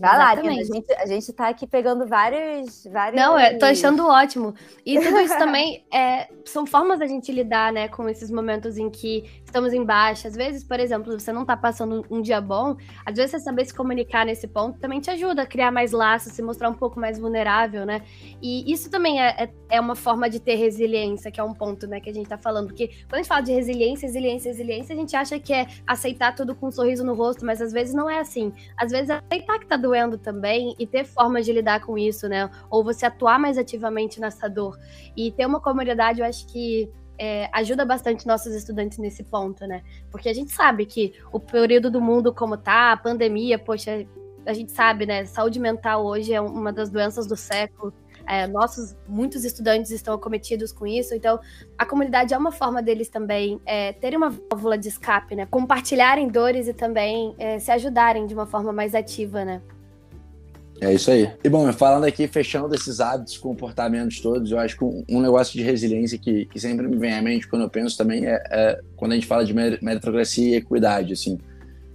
Vai 0.00 0.16
lá, 0.16 0.30
a 0.30 0.64
gente, 0.64 0.92
a 0.92 1.06
gente 1.06 1.32
tá 1.32 1.48
aqui 1.48 1.66
pegando 1.66 2.06
vários. 2.06 2.84
vários... 2.84 3.20
Não, 3.20 3.38
eu 3.38 3.58
tô 3.58 3.66
achando 3.66 4.06
ótimo. 4.06 4.54
E 4.86 4.96
tudo 5.00 5.18
isso 5.18 5.36
também 5.38 5.84
é, 5.92 6.28
são 6.44 6.64
formas 6.64 7.00
da 7.00 7.06
gente 7.06 7.32
lidar, 7.32 7.72
né, 7.72 7.88
com 7.88 8.08
esses 8.08 8.30
momentos 8.30 8.78
em 8.78 8.88
que 8.88 9.24
estamos 9.48 9.72
em 9.72 9.84
baixa. 9.84 10.28
Às 10.28 10.36
vezes, 10.36 10.62
por 10.62 10.78
exemplo, 10.78 11.18
você 11.18 11.32
não 11.32 11.42
está 11.42 11.56
passando 11.56 12.04
um 12.10 12.20
dia 12.20 12.40
bom, 12.40 12.76
às 13.04 13.16
vezes 13.16 13.32
você 13.32 13.40
saber 13.40 13.64
se 13.64 13.74
comunicar 13.74 14.24
nesse 14.24 14.46
ponto 14.46 14.78
também 14.78 15.00
te 15.00 15.10
ajuda 15.10 15.42
a 15.42 15.46
criar 15.46 15.72
mais 15.72 15.92
laços, 15.92 16.32
se 16.32 16.42
mostrar 16.42 16.68
um 16.68 16.74
pouco 16.74 17.00
mais 17.00 17.18
vulnerável, 17.18 17.84
né? 17.84 18.02
E 18.40 18.70
isso 18.70 18.90
também 18.90 19.20
é, 19.20 19.44
é, 19.44 19.50
é 19.70 19.80
uma 19.80 19.94
forma 19.94 20.28
de 20.28 20.38
ter 20.38 20.54
resiliência, 20.54 21.30
que 21.30 21.40
é 21.40 21.44
um 21.44 21.54
ponto, 21.54 21.86
né, 21.86 22.00
que 22.00 22.10
a 22.10 22.12
gente 22.12 22.24
está 22.24 22.38
falando. 22.38 22.68
Porque 22.68 22.88
quando 22.88 23.14
a 23.14 23.16
gente 23.18 23.28
fala 23.28 23.40
de 23.40 23.52
resiliência, 23.52 24.06
resiliência, 24.06 24.50
resiliência, 24.50 24.94
a 24.94 24.98
gente 24.98 25.16
acha 25.16 25.38
que 25.38 25.52
é 25.52 25.66
aceitar 25.86 26.34
tudo 26.34 26.54
com 26.54 26.68
um 26.68 26.70
sorriso 26.70 27.04
no 27.04 27.14
rosto, 27.14 27.44
mas 27.44 27.60
às 27.60 27.72
vezes 27.72 27.94
não 27.94 28.08
é 28.08 28.20
assim. 28.20 28.52
Às 28.76 28.90
vezes 28.90 29.10
é 29.10 29.20
aceitar 29.30 29.58
que 29.58 29.66
tá 29.66 29.76
doendo 29.76 30.18
também 30.18 30.74
e 30.78 30.86
ter 30.86 31.04
formas 31.04 31.44
de 31.44 31.52
lidar 31.52 31.80
com 31.80 31.96
isso, 31.98 32.28
né? 32.28 32.50
Ou 32.70 32.84
você 32.84 33.06
atuar 33.06 33.38
mais 33.38 33.58
ativamente 33.58 34.20
nessa 34.20 34.48
dor. 34.48 34.78
E 35.16 35.32
ter 35.32 35.46
uma 35.46 35.60
comunidade, 35.60 36.20
eu 36.20 36.26
acho 36.26 36.46
que 36.46 36.90
é, 37.18 37.48
ajuda 37.52 37.84
bastante 37.84 38.26
nossos 38.26 38.54
estudantes 38.54 38.98
nesse 38.98 39.24
ponto, 39.24 39.66
né? 39.66 39.82
Porque 40.10 40.28
a 40.28 40.32
gente 40.32 40.52
sabe 40.52 40.86
que 40.86 41.14
o 41.32 41.40
período 41.40 41.90
do 41.90 42.00
mundo 42.00 42.32
como 42.32 42.56
tá, 42.56 42.92
a 42.92 42.96
pandemia, 42.96 43.58
poxa, 43.58 44.06
a 44.46 44.52
gente 44.52 44.72
sabe, 44.72 45.04
né? 45.04 45.24
Saúde 45.26 45.58
mental 45.58 46.06
hoje 46.06 46.32
é 46.32 46.40
uma 46.40 46.72
das 46.72 46.88
doenças 46.88 47.26
do 47.26 47.36
século. 47.36 47.92
É, 48.26 48.46
nossos, 48.46 48.94
muitos 49.06 49.44
estudantes 49.44 49.90
estão 49.90 50.14
acometidos 50.14 50.70
com 50.70 50.86
isso, 50.86 51.14
então 51.14 51.40
a 51.78 51.86
comunidade 51.86 52.34
é 52.34 52.38
uma 52.38 52.52
forma 52.52 52.82
deles 52.82 53.08
também 53.08 53.58
é, 53.64 53.94
terem 53.94 54.18
uma 54.18 54.28
válvula 54.28 54.76
de 54.76 54.88
escape, 54.88 55.34
né? 55.34 55.46
Compartilharem 55.46 56.28
dores 56.28 56.68
e 56.68 56.74
também 56.74 57.34
é, 57.38 57.58
se 57.58 57.70
ajudarem 57.70 58.26
de 58.26 58.34
uma 58.34 58.46
forma 58.46 58.72
mais 58.72 58.94
ativa, 58.94 59.44
né? 59.44 59.62
É 60.80 60.94
isso 60.94 61.10
aí. 61.10 61.28
E 61.42 61.48
bom, 61.48 61.72
falando 61.72 62.04
aqui, 62.04 62.28
fechando 62.28 62.72
esses 62.74 63.00
hábitos, 63.00 63.36
comportamentos 63.36 64.20
todos, 64.20 64.52
eu 64.52 64.58
acho 64.58 64.76
que 64.76 64.84
um, 64.84 65.20
negócio 65.20 65.52
de 65.54 65.62
resiliência 65.62 66.18
que, 66.18 66.46
que 66.46 66.60
sempre 66.60 66.86
me 66.86 66.96
vem 66.96 67.12
à 67.14 67.20
mente 67.20 67.48
quando 67.48 67.62
eu 67.62 67.70
penso 67.70 67.98
também 67.98 68.26
é, 68.26 68.40
é 68.50 68.80
quando 68.96 69.12
a 69.12 69.14
gente 69.16 69.26
fala 69.26 69.44
de 69.44 69.52
meritocracia 69.52 70.50
e 70.50 70.54
equidade, 70.54 71.14
assim. 71.14 71.36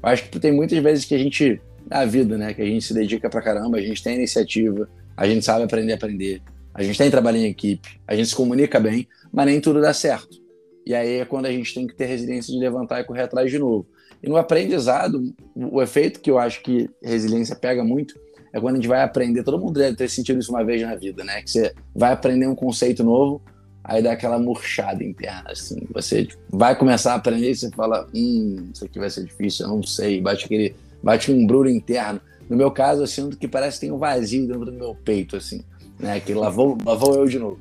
Eu 0.01 0.09
acho 0.09 0.29
que 0.29 0.37
tem 0.37 0.51
muitas 0.51 0.77
vezes 0.79 1.05
que 1.05 1.15
a 1.15 1.17
gente, 1.17 1.61
na 1.89 2.03
vida, 2.03 2.37
né, 2.37 2.53
que 2.53 2.61
a 2.61 2.65
gente 2.65 2.85
se 2.85 2.93
dedica 2.93 3.29
pra 3.29 3.41
caramba, 3.41 3.77
a 3.77 3.81
gente 3.81 4.03
tem 4.03 4.15
iniciativa, 4.15 4.89
a 5.15 5.25
gente 5.25 5.45
sabe 5.45 5.63
aprender 5.63 5.93
a 5.93 5.95
aprender, 5.95 6.41
a 6.73 6.83
gente 6.83 6.97
tem 6.97 7.09
trabalho 7.09 7.37
em 7.37 7.45
equipe, 7.45 8.01
a 8.05 8.15
gente 8.15 8.27
se 8.27 8.35
comunica 8.35 8.81
bem, 8.81 9.07
mas 9.31 9.45
nem 9.45 9.61
tudo 9.61 9.79
dá 9.79 9.93
certo. 9.93 10.43
E 10.85 10.93
aí 10.93 11.19
é 11.19 11.25
quando 11.25 11.45
a 11.45 11.51
gente 11.51 11.73
tem 11.73 11.87
que 11.87 11.95
ter 11.95 12.05
resiliência 12.05 12.53
de 12.53 12.59
levantar 12.59 12.99
e 12.99 13.05
correr 13.05 13.21
atrás 13.21 13.49
de 13.49 13.57
novo. 13.57 13.87
E 14.21 14.27
no 14.27 14.35
aprendizado, 14.35 15.33
o 15.55 15.81
efeito 15.81 16.19
que 16.19 16.29
eu 16.29 16.37
acho 16.37 16.61
que 16.61 16.89
resiliência 17.01 17.55
pega 17.55 17.81
muito 17.81 18.15
é 18.53 18.61
quando 18.61 18.75
a 18.75 18.77
gente 18.77 18.87
vai 18.87 19.01
aprender, 19.01 19.43
todo 19.43 19.59
mundo 19.59 19.79
deve 19.79 19.97
ter 19.97 20.07
sentido 20.07 20.39
isso 20.39 20.51
uma 20.51 20.63
vez 20.63 20.79
na 20.83 20.93
vida, 20.95 21.23
né? 21.23 21.41
Que 21.41 21.49
você 21.49 21.73
vai 21.93 22.11
aprender 22.11 22.45
um 22.45 22.53
conceito 22.53 23.03
novo, 23.03 23.41
aí 23.83 24.01
dá 24.01 24.11
aquela 24.11 24.37
murchada 24.37 25.03
interna, 25.03 25.49
assim. 25.51 25.87
Você 25.91 26.27
vai 26.51 26.75
começar 26.77 27.13
a 27.13 27.15
aprender 27.15 27.49
e 27.49 27.55
você 27.55 27.71
fala, 27.71 28.07
hum, 28.13 28.69
isso 28.71 28.85
aqui 28.85 28.99
vai 28.99 29.09
ser 29.09 29.23
difícil, 29.25 29.65
eu 29.65 29.75
não 29.75 29.81
sei. 29.81 30.21
Bate 30.21 30.45
aquele, 30.45 30.75
bate 31.01 31.31
um 31.31 31.47
brulho 31.47 31.69
interno. 31.69 32.21
No 32.47 32.55
meu 32.55 32.69
caso, 32.69 33.01
eu 33.01 33.07
sinto 33.07 33.35
que 33.35 33.47
parece 33.47 33.79
que 33.79 33.87
tem 33.87 33.91
um 33.91 33.97
vazio 33.97 34.45
dentro 34.45 34.65
do 34.65 34.71
meu 34.71 34.93
peito, 34.93 35.35
assim, 35.35 35.63
né? 35.99 36.19
Que 36.19 36.35
lavou, 36.35 36.77
lavou 36.85 37.15
eu 37.15 37.25
de 37.25 37.39
novo. 37.39 37.59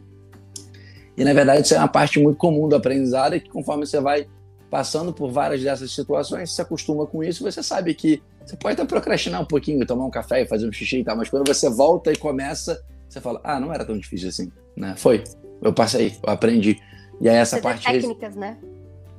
E 1.16 1.24
na 1.24 1.32
verdade, 1.32 1.62
isso 1.62 1.74
é 1.74 1.78
uma 1.78 1.88
parte 1.88 2.20
muito 2.20 2.36
comum 2.36 2.68
do 2.68 2.76
aprendizado, 2.76 3.34
é 3.34 3.40
que 3.40 3.48
conforme 3.48 3.86
você 3.86 3.98
vai 3.98 4.26
passando 4.68 5.12
por 5.12 5.30
várias 5.30 5.62
dessas 5.62 5.90
situações, 5.90 6.50
você 6.50 6.56
se 6.56 6.62
acostuma 6.62 7.06
com 7.06 7.22
isso, 7.22 7.44
você 7.44 7.62
sabe 7.62 7.94
que 7.94 8.22
você 8.44 8.56
pode 8.56 8.74
até 8.74 8.84
procrastinar 8.84 9.40
um 9.40 9.44
pouquinho, 9.44 9.84
tomar 9.86 10.04
um 10.04 10.10
café 10.10 10.42
e 10.42 10.46
fazer 10.46 10.68
um 10.68 10.72
xixi 10.72 10.98
e 10.98 11.04
tal, 11.04 11.16
mas 11.16 11.28
quando 11.28 11.46
você 11.46 11.68
volta 11.70 12.12
e 12.12 12.16
começa, 12.16 12.82
você 13.08 13.20
fala, 13.20 13.40
ah, 13.44 13.60
não 13.60 13.72
era 13.72 13.84
tão 13.84 13.96
difícil 13.96 14.28
assim, 14.28 14.50
né? 14.76 14.94
Foi, 14.96 15.22
eu 15.62 15.72
passei, 15.72 16.16
eu 16.22 16.32
aprendi. 16.32 16.78
E 17.20 17.28
aí 17.28 17.36
essa 17.36 17.56
você 17.56 17.62
parte... 17.62 17.86
técnicas, 17.86 18.34
né? 18.34 18.58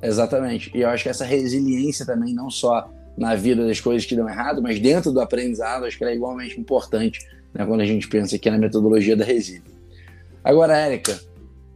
Exatamente. 0.02 0.70
E 0.74 0.82
eu 0.82 0.88
acho 0.88 1.04
que 1.04 1.08
essa 1.08 1.24
resiliência 1.24 2.04
também, 2.04 2.34
não 2.34 2.50
só 2.50 2.90
na 3.16 3.34
vida 3.34 3.66
das 3.66 3.80
coisas 3.80 4.04
que 4.04 4.14
dão 4.14 4.28
errado, 4.28 4.60
mas 4.60 4.78
dentro 4.80 5.12
do 5.12 5.20
aprendizado, 5.20 5.84
acho 5.86 5.96
que 5.96 6.04
ela 6.04 6.12
é 6.12 6.16
igualmente 6.16 6.60
importante 6.60 7.20
né, 7.54 7.64
quando 7.64 7.80
a 7.80 7.86
gente 7.86 8.08
pensa 8.08 8.36
aqui 8.36 8.50
na 8.50 8.58
metodologia 8.58 9.16
da 9.16 9.24
resília. 9.24 9.62
Agora, 10.42 10.76
Érica, 10.76 11.18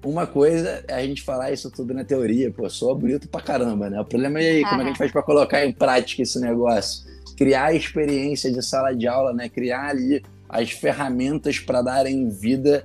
uma 0.04 0.26
coisa 0.26 0.84
é 0.86 0.94
a 0.94 1.02
gente 1.06 1.22
falar 1.22 1.52
isso 1.52 1.70
tudo 1.70 1.94
na 1.94 2.04
teoria, 2.04 2.50
pô, 2.50 2.68
sou 2.68 2.94
bonito 2.94 3.28
pra 3.28 3.40
caramba, 3.40 3.88
né? 3.88 4.00
O 4.00 4.04
problema 4.04 4.40
é 4.40 4.50
aí, 4.50 4.62
como 4.62 4.74
é 4.74 4.78
que 4.78 4.82
a 4.82 4.86
gente 4.88 4.98
faz 4.98 5.12
para 5.12 5.22
colocar 5.22 5.64
em 5.64 5.72
prática 5.72 6.22
esse 6.22 6.38
negócio? 6.40 7.08
Criar 7.38 7.66
a 7.66 7.74
experiência 7.74 8.52
de 8.52 8.60
sala 8.62 8.92
de 8.92 9.06
aula, 9.06 9.32
né? 9.32 9.48
Criar 9.48 9.90
ali 9.90 10.22
as 10.48 10.70
ferramentas 10.72 11.58
para 11.58 11.80
darem 11.80 12.28
vida 12.28 12.84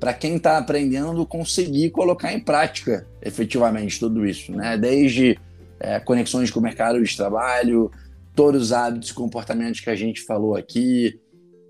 para 0.00 0.14
quem 0.14 0.36
está 0.36 0.56
aprendendo 0.56 1.26
conseguir 1.26 1.90
colocar 1.90 2.32
em 2.32 2.40
prática 2.40 3.06
efetivamente 3.20 4.00
tudo 4.00 4.24
isso, 4.24 4.50
né? 4.50 4.78
Desde 4.78 5.38
é, 5.78 6.00
conexões 6.00 6.50
com 6.50 6.58
o 6.58 6.62
mercado 6.62 7.02
de 7.02 7.16
trabalho, 7.16 7.90
todos 8.34 8.62
os 8.62 8.72
hábitos 8.72 9.10
e 9.10 9.14
comportamentos 9.14 9.80
que 9.80 9.90
a 9.90 9.94
gente 9.96 10.22
falou 10.22 10.56
aqui, 10.56 11.20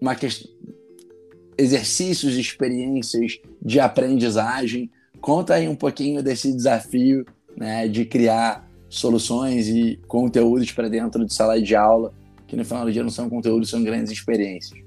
uma 0.01 0.15
questão 0.15 0.49
exercícios 1.59 2.37
experiências 2.37 3.39
de 3.61 3.81
aprendizagem. 3.81 4.91
Conta 5.21 5.55
aí 5.55 5.69
um 5.69 5.77
pouquinho 5.77 6.23
desse 6.23 6.51
desafio 6.53 7.27
né, 7.55 7.87
de 7.87 8.07
criar 8.07 8.67
soluções 8.89 9.69
e 9.69 10.01
conteúdos 10.09 10.73
para 10.73 10.89
dentro 10.89 11.25
de 11.27 11.35
sala 11.35 11.61
de 11.61 11.77
aula, 11.77 12.15
que 12.51 12.57
no 12.57 12.65
final 12.65 12.85
do 12.85 12.93
dia 12.93 13.03
não 13.05 13.11
são 13.11 13.31
conteúdos, 13.31 13.71
são 13.71 13.83
grandes 13.85 14.11
experiências. 14.11 14.79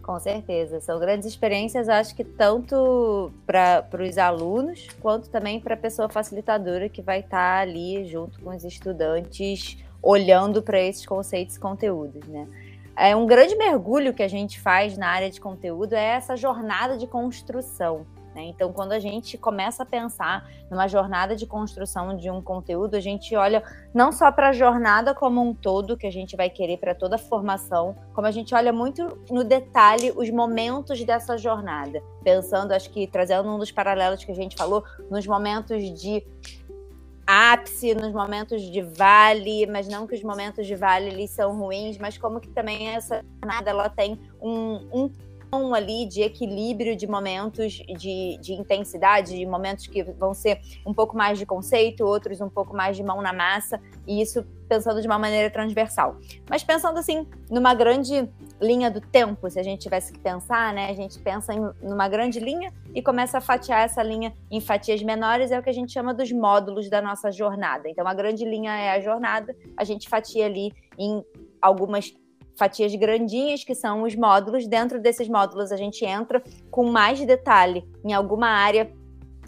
Com 0.00 0.18
certeza, 0.20 0.80
são 0.80 0.98
grandes 1.00 1.26
experiências, 1.26 1.88
acho 1.88 2.14
que 2.14 2.24
tanto 2.24 3.32
para 3.44 3.84
os 4.00 4.18
alunos, 4.18 4.86
quanto 5.00 5.28
também 5.28 5.60
para 5.60 5.74
a 5.74 5.76
pessoa 5.76 6.08
facilitadora 6.08 6.88
que 6.88 7.02
vai 7.02 7.20
estar 7.20 7.56
tá 7.56 7.60
ali 7.60 8.04
junto 8.04 8.40
com 8.40 8.50
os 8.50 8.64
estudantes, 8.64 9.78
olhando 10.00 10.62
para 10.62 10.80
esses 10.80 11.04
conceitos 11.04 11.56
e 11.56 11.60
conteúdos, 11.60 12.26
né? 12.28 12.48
É 12.96 13.16
um 13.16 13.26
grande 13.26 13.56
mergulho 13.56 14.12
que 14.12 14.22
a 14.22 14.28
gente 14.28 14.60
faz 14.60 14.96
na 14.96 15.08
área 15.08 15.30
de 15.30 15.40
conteúdo 15.40 15.94
é 15.94 16.04
essa 16.04 16.36
jornada 16.36 16.96
de 16.96 17.06
construção. 17.06 18.06
Né? 18.34 18.44
Então, 18.44 18.72
quando 18.72 18.92
a 18.92 18.98
gente 18.98 19.36
começa 19.36 19.82
a 19.82 19.86
pensar 19.86 20.48
numa 20.70 20.88
jornada 20.88 21.36
de 21.36 21.46
construção 21.46 22.16
de 22.16 22.30
um 22.30 22.40
conteúdo, 22.40 22.94
a 22.94 23.00
gente 23.00 23.34
olha 23.36 23.62
não 23.92 24.10
só 24.10 24.32
para 24.32 24.48
a 24.48 24.52
jornada 24.52 25.14
como 25.14 25.40
um 25.40 25.54
todo, 25.54 25.96
que 25.96 26.06
a 26.06 26.12
gente 26.12 26.36
vai 26.36 26.48
querer 26.48 26.78
para 26.78 26.94
toda 26.94 27.16
a 27.16 27.18
formação, 27.18 27.96
como 28.14 28.26
a 28.26 28.30
gente 28.30 28.54
olha 28.54 28.72
muito 28.72 29.18
no 29.30 29.44
detalhe 29.44 30.12
os 30.16 30.30
momentos 30.30 31.02
dessa 31.04 31.36
jornada. 31.36 32.02
Pensando, 32.24 32.72
acho 32.72 32.90
que 32.90 33.06
trazendo 33.06 33.48
um 33.48 33.58
dos 33.58 33.70
paralelos 33.70 34.24
que 34.24 34.32
a 34.32 34.34
gente 34.34 34.56
falou, 34.56 34.82
nos 35.10 35.26
momentos 35.26 35.82
de 36.00 36.24
ápice 37.26 37.94
nos 37.94 38.12
momentos 38.12 38.60
de 38.60 38.82
vale, 38.82 39.66
mas 39.66 39.88
não 39.88 40.06
que 40.06 40.14
os 40.14 40.22
momentos 40.22 40.66
de 40.66 40.74
vale 40.74 41.08
eles 41.08 41.30
são 41.30 41.56
ruins, 41.56 41.96
mas 41.98 42.18
como 42.18 42.40
que 42.40 42.48
também 42.48 42.88
essa 42.88 43.24
jornada 43.40 43.70
ela 43.70 43.88
tem 43.88 44.18
um, 44.40 44.74
um 44.92 45.10
ali 45.52 46.06
de 46.06 46.22
equilíbrio 46.22 46.96
de 46.96 47.06
momentos 47.06 47.74
de, 47.74 48.38
de 48.40 48.54
intensidade, 48.54 49.36
de 49.36 49.44
momentos 49.44 49.86
que 49.86 50.02
vão 50.02 50.32
ser 50.32 50.58
um 50.86 50.94
pouco 50.94 51.14
mais 51.14 51.38
de 51.38 51.44
conceito, 51.44 52.06
outros 52.06 52.40
um 52.40 52.48
pouco 52.48 52.74
mais 52.74 52.96
de 52.96 53.02
mão 53.02 53.20
na 53.20 53.34
massa, 53.34 53.78
e 54.06 54.22
isso 54.22 54.46
pensando 54.66 55.02
de 55.02 55.06
uma 55.06 55.18
maneira 55.18 55.50
transversal. 55.50 56.16
Mas 56.48 56.64
pensando 56.64 56.98
assim, 56.98 57.26
numa 57.50 57.74
grande 57.74 58.26
linha 58.58 58.90
do 58.90 59.02
tempo, 59.02 59.50
se 59.50 59.60
a 59.60 59.62
gente 59.62 59.82
tivesse 59.82 60.10
que 60.10 60.18
pensar, 60.18 60.72
né? 60.72 60.88
A 60.88 60.94
gente 60.94 61.18
pensa 61.18 61.52
em 61.52 61.60
numa 61.82 62.08
grande 62.08 62.40
linha 62.40 62.72
e 62.94 63.02
começa 63.02 63.36
a 63.36 63.40
fatiar 63.40 63.84
essa 63.84 64.02
linha 64.02 64.32
em 64.50 64.60
fatias 64.60 65.02
menores, 65.02 65.50
é 65.50 65.58
o 65.58 65.62
que 65.62 65.68
a 65.68 65.74
gente 65.74 65.92
chama 65.92 66.14
dos 66.14 66.32
módulos 66.32 66.88
da 66.88 67.02
nossa 67.02 67.30
jornada. 67.30 67.90
Então, 67.90 68.08
a 68.08 68.14
grande 68.14 68.46
linha 68.46 68.72
é 68.72 68.92
a 68.92 69.00
jornada, 69.00 69.54
a 69.76 69.84
gente 69.84 70.08
fatia 70.08 70.46
ali 70.46 70.72
em 70.98 71.22
algumas 71.60 72.14
fatias 72.56 72.94
grandinhas, 72.94 73.64
que 73.64 73.74
são 73.74 74.02
os 74.02 74.14
módulos. 74.14 74.66
Dentro 74.66 75.00
desses 75.00 75.28
módulos, 75.28 75.72
a 75.72 75.76
gente 75.76 76.04
entra 76.04 76.42
com 76.70 76.84
mais 76.90 77.24
detalhe 77.24 77.84
em 78.04 78.12
alguma 78.12 78.48
área 78.48 78.92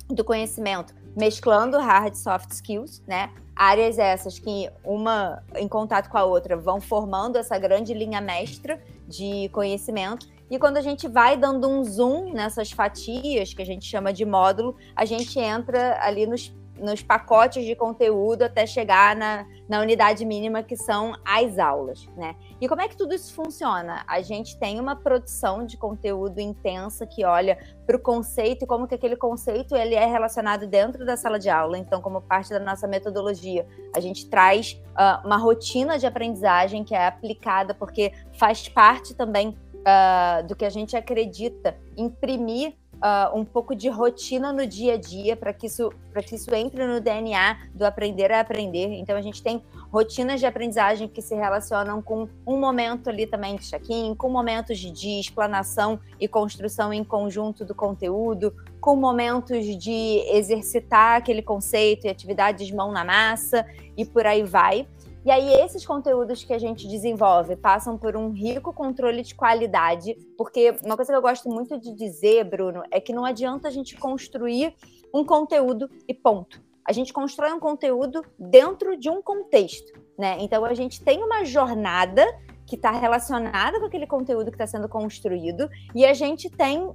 do 0.09 0.25
conhecimento, 0.25 0.95
mesclando 1.17 1.79
hard 1.79 2.15
e 2.15 2.19
soft 2.19 2.51
skills, 2.51 3.03
né? 3.07 3.31
Áreas 3.57 3.99
essas 3.99 4.39
que, 4.39 4.69
uma 4.85 5.43
em 5.55 5.69
contato 5.69 6.11
com 6.11 6.19
a 6.19 6.25
outra, 6.25 6.57
vão 6.57 6.81
formando 6.81 7.37
essa 7.37 7.57
grande 7.59 7.95
linha 7.95 8.21
mestra 8.21 8.83
de 9.07 9.49
conhecimento. 9.51 10.29
E 10.51 10.59
quando 10.59 10.77
a 10.77 10.83
gente 10.83 11.09
vai 11.09 11.37
dando 11.37 11.69
um 11.69 11.83
zoom 11.83 12.33
nessas 12.33 12.71
fatias, 12.71 13.55
que 13.55 13.63
a 13.63 13.67
gente 13.67 13.85
chama 13.87 14.13
de 14.13 14.25
módulo, 14.25 14.77
a 14.95 15.05
gente 15.05 15.39
entra 15.39 15.99
ali 16.03 16.27
nos 16.27 16.53
nos 16.79 17.03
pacotes 17.03 17.65
de 17.65 17.75
conteúdo 17.75 18.43
até 18.43 18.67
chegar 18.67 19.15
na, 19.15 19.47
na 19.69 19.81
unidade 19.81 20.25
mínima 20.25 20.63
que 20.63 20.77
são 20.77 21.15
as 21.25 21.59
aulas, 21.59 22.07
né? 22.17 22.35
E 22.61 22.69
como 22.69 22.83
é 22.83 22.89
que 22.89 22.97
tudo 22.97 23.15
isso 23.15 23.33
funciona? 23.35 24.05
A 24.07 24.21
gente 24.21 24.59
tem 24.59 24.81
uma 24.81 24.97
produção 24.97 25.65
de 25.65 25.77
conteúdo 25.77 26.41
intensa 26.41 27.07
que 27.07 27.25
olha 27.25 27.59
para 27.87 27.97
o 27.97 28.01
conceito 28.01 28.65
e 28.65 28.67
como 28.67 28.87
que 28.89 28.95
aquele 28.95 29.17
conceito 29.17 29.77
ele 29.77 29.95
é 29.95 30.07
relacionado 30.07 30.67
dentro 30.67 31.05
da 31.05 31.17
sala 31.17 31.39
de 31.39 31.49
aula. 31.49 31.79
Então, 31.79 32.01
como 32.01 32.21
parte 32.21 32.51
da 32.51 32.61
nossa 32.61 32.87
metodologia, 32.87 33.67
a 33.95 34.01
gente 34.01 34.29
traz 34.29 34.81
uh, 34.91 35.27
uma 35.27 35.37
rotina 35.37 35.99
de 35.99 36.07
aprendizagem 36.07 36.85
que 36.85 36.95
é 36.95 37.07
aplicada 37.07 37.75
porque 37.75 38.13
faz 38.33 38.69
parte 38.69 39.15
também 39.15 39.57
uh, 39.85 40.47
do 40.47 40.57
que 40.57 40.65
a 40.65 40.71
gente 40.71 40.97
acredita 40.97 41.77
imprimir 41.97 42.75
uh, 43.05 43.39
um 43.39 43.45
pouco 43.45 43.75
de 43.75 43.89
rotina 43.89 44.53
no 44.53 44.67
dia 44.67 44.95
a 44.95 44.97
dia 44.97 45.37
para 45.37 45.53
que 45.53 45.67
isso 45.67 45.93
para 46.11 46.23
que 46.23 46.37
isso 46.37 46.55
entre 46.55 46.87
no 46.87 47.01
DNA 47.01 47.59
do 47.75 47.85
aprender 47.85 48.33
a 48.33 48.41
aprender. 48.41 48.87
Então 48.95 49.17
a 49.17 49.21
gente 49.21 49.43
tem 49.43 49.63
rotinas 49.93 50.41
de 50.41 50.47
aprendizagem 50.47 51.09
que 51.09 51.21
se 51.21 51.35
relacionam 51.35 52.01
com 52.01 52.29
um 52.47 52.59
momento 52.59 53.11
ali 53.11 53.27
também 53.27 53.57
de 53.57 53.65
check-in, 53.65 54.15
com 54.15 54.29
momentos 54.29 54.79
de 54.79 55.21
explanação 55.21 55.99
e 56.21 56.29
construção 56.29 56.93
em 56.93 57.03
conjunto 57.03 57.65
do 57.65 57.75
conteúdo, 57.75 58.55
com 58.81 58.95
momentos 58.95 59.67
de 59.77 60.25
exercitar 60.29 61.17
aquele 61.17 61.43
conceito 61.43 62.07
e 62.07 62.11
atividades 62.11 62.71
mão 62.71 62.93
na 62.93 63.05
massa 63.05 63.67
e 63.97 64.05
por 64.05 64.25
aí 64.25 64.45
vai. 64.45 64.87
E 65.25 65.31
aí, 65.31 65.55
esses 65.55 65.87
conteúdos 65.87 66.45
que 66.45 66.53
a 66.53 66.59
gente 66.59 66.87
desenvolve 66.87 67.57
passam 67.57 67.97
por 67.97 68.15
um 68.15 68.31
rico 68.31 68.75
controle 68.75 69.23
de 69.23 69.35
qualidade, 69.35 70.15
porque 70.37 70.77
uma 70.85 70.97
coisa 70.97 71.13
que 71.13 71.17
eu 71.17 71.23
gosto 71.23 71.49
muito 71.49 71.79
de 71.79 71.95
dizer, 71.95 72.45
Bruno, 72.45 72.83
é 72.91 73.01
que 73.01 73.11
não 73.11 73.25
adianta 73.25 73.69
a 73.69 73.71
gente 73.71 73.97
construir 73.97 74.75
um 75.15 75.25
conteúdo 75.25 75.89
e 76.07 76.13
ponto. 76.13 76.63
A 76.87 76.93
gente 76.93 77.11
constrói 77.11 77.55
um 77.55 77.59
conteúdo 77.59 78.23
dentro 78.39 78.99
de 78.99 79.09
um 79.09 79.23
contexto, 79.23 79.99
né? 80.19 80.37
Então, 80.41 80.63
a 80.63 80.75
gente 80.75 81.03
tem 81.03 81.25
uma 81.25 81.43
jornada 81.43 82.27
que 82.67 82.77
está 82.77 82.91
relacionada 82.91 83.79
com 83.79 83.87
aquele 83.87 84.07
conteúdo 84.07 84.51
que 84.51 84.55
está 84.55 84.67
sendo 84.67 84.89
construído, 84.89 85.69
e 85.95 86.05
a 86.05 86.15
gente 86.15 86.49
tem 86.49 86.79
uh, 86.79 86.95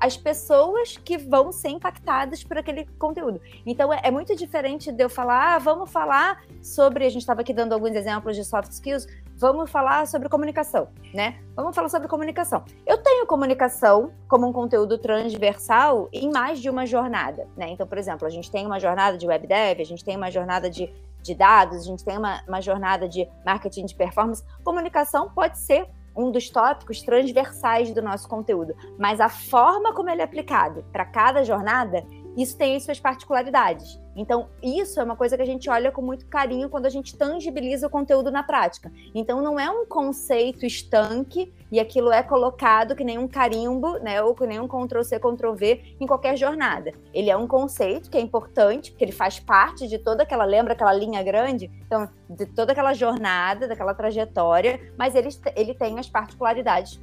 as 0.00 0.16
pessoas 0.16 0.96
que 0.96 1.16
vão 1.16 1.52
ser 1.52 1.68
impactadas 1.70 2.44
por 2.44 2.58
aquele 2.58 2.86
conteúdo. 2.98 3.40
Então 3.64 3.92
é, 3.92 4.00
é 4.04 4.10
muito 4.10 4.34
diferente 4.36 4.92
de 4.92 5.02
eu 5.02 5.08
falar, 5.08 5.54
ah, 5.54 5.58
vamos 5.58 5.90
falar 5.90 6.42
sobre. 6.62 7.06
A 7.06 7.08
gente 7.08 7.22
estava 7.22 7.40
aqui 7.40 7.52
dando 7.52 7.72
alguns 7.72 7.94
exemplos 7.94 8.36
de 8.36 8.44
soft 8.44 8.70
skills, 8.72 9.06
vamos 9.36 9.70
falar 9.70 10.06
sobre 10.06 10.28
comunicação, 10.28 10.88
né? 11.12 11.38
Vamos 11.54 11.74
falar 11.74 11.88
sobre 11.88 12.08
comunicação. 12.08 12.64
Eu 12.86 12.98
tenho 12.98 13.26
comunicação 13.26 14.10
como 14.28 14.46
um 14.46 14.52
conteúdo 14.52 14.98
transversal 14.98 16.08
em 16.12 16.30
mais 16.30 16.58
de 16.58 16.70
uma 16.70 16.86
jornada, 16.86 17.46
né? 17.56 17.70
Então, 17.70 17.86
por 17.86 17.98
exemplo, 17.98 18.26
a 18.26 18.30
gente 18.30 18.50
tem 18.50 18.66
uma 18.66 18.80
jornada 18.80 19.16
de 19.16 19.26
web 19.26 19.46
dev, 19.46 19.80
a 19.80 19.84
gente 19.84 20.04
tem 20.04 20.16
uma 20.16 20.30
jornada 20.30 20.70
de 20.70 20.90
de 21.26 21.34
dados, 21.34 21.78
a 21.78 21.84
gente 21.84 22.04
tem 22.04 22.16
uma, 22.16 22.42
uma 22.46 22.60
jornada 22.60 23.08
de 23.08 23.28
marketing 23.44 23.86
de 23.86 23.94
performance. 23.94 24.42
Comunicação 24.64 25.30
pode 25.30 25.58
ser 25.58 25.86
um 26.16 26.30
dos 26.30 26.48
tópicos 26.48 27.02
transversais 27.02 27.92
do 27.92 28.00
nosso 28.00 28.26
conteúdo, 28.28 28.74
mas 28.98 29.20
a 29.20 29.28
forma 29.28 29.92
como 29.92 30.08
ele 30.08 30.22
é 30.22 30.24
aplicado 30.24 30.82
para 30.90 31.04
cada 31.04 31.44
jornada 31.44 32.02
isso 32.36 32.56
tem 32.56 32.78
suas 32.78 33.00
particularidades. 33.00 33.98
Então, 34.14 34.48
isso 34.62 35.00
é 35.00 35.04
uma 35.04 35.16
coisa 35.16 35.36
que 35.36 35.42
a 35.42 35.46
gente 35.46 35.68
olha 35.68 35.90
com 35.90 36.02
muito 36.02 36.26
carinho 36.26 36.68
quando 36.68 36.86
a 36.86 36.90
gente 36.90 37.16
tangibiliza 37.16 37.86
o 37.86 37.90
conteúdo 37.90 38.30
na 38.30 38.42
prática. 38.42 38.90
Então, 39.14 39.42
não 39.42 39.58
é 39.58 39.70
um 39.70 39.86
conceito 39.86 40.64
estanque 40.64 41.52
e 41.70 41.80
aquilo 41.80 42.10
é 42.10 42.22
colocado 42.22 42.94
que 42.94 43.04
nem 43.04 43.18
um 43.18 43.28
carimbo, 43.28 43.98
né, 43.98 44.22
ou 44.22 44.34
que 44.34 44.46
nem 44.46 44.60
um 44.60 44.68
Ctrl-C, 44.68 45.18
Ctrl-V 45.18 45.96
em 46.00 46.06
qualquer 46.06 46.36
jornada. 46.36 46.92
Ele 47.12 47.30
é 47.30 47.36
um 47.36 47.46
conceito 47.46 48.10
que 48.10 48.16
é 48.16 48.20
importante, 48.20 48.90
porque 48.90 49.04
ele 49.04 49.12
faz 49.12 49.38
parte 49.38 49.86
de 49.86 49.98
toda 49.98 50.22
aquela, 50.22 50.44
lembra 50.44 50.72
aquela 50.72 50.92
linha 50.92 51.22
grande? 51.22 51.70
Então, 51.86 52.08
de 52.28 52.46
toda 52.46 52.72
aquela 52.72 52.94
jornada, 52.94 53.68
daquela 53.68 53.94
trajetória, 53.94 54.92
mas 54.96 55.14
ele, 55.14 55.28
ele 55.54 55.74
tem 55.74 55.98
as 55.98 56.08
particularidades 56.08 57.00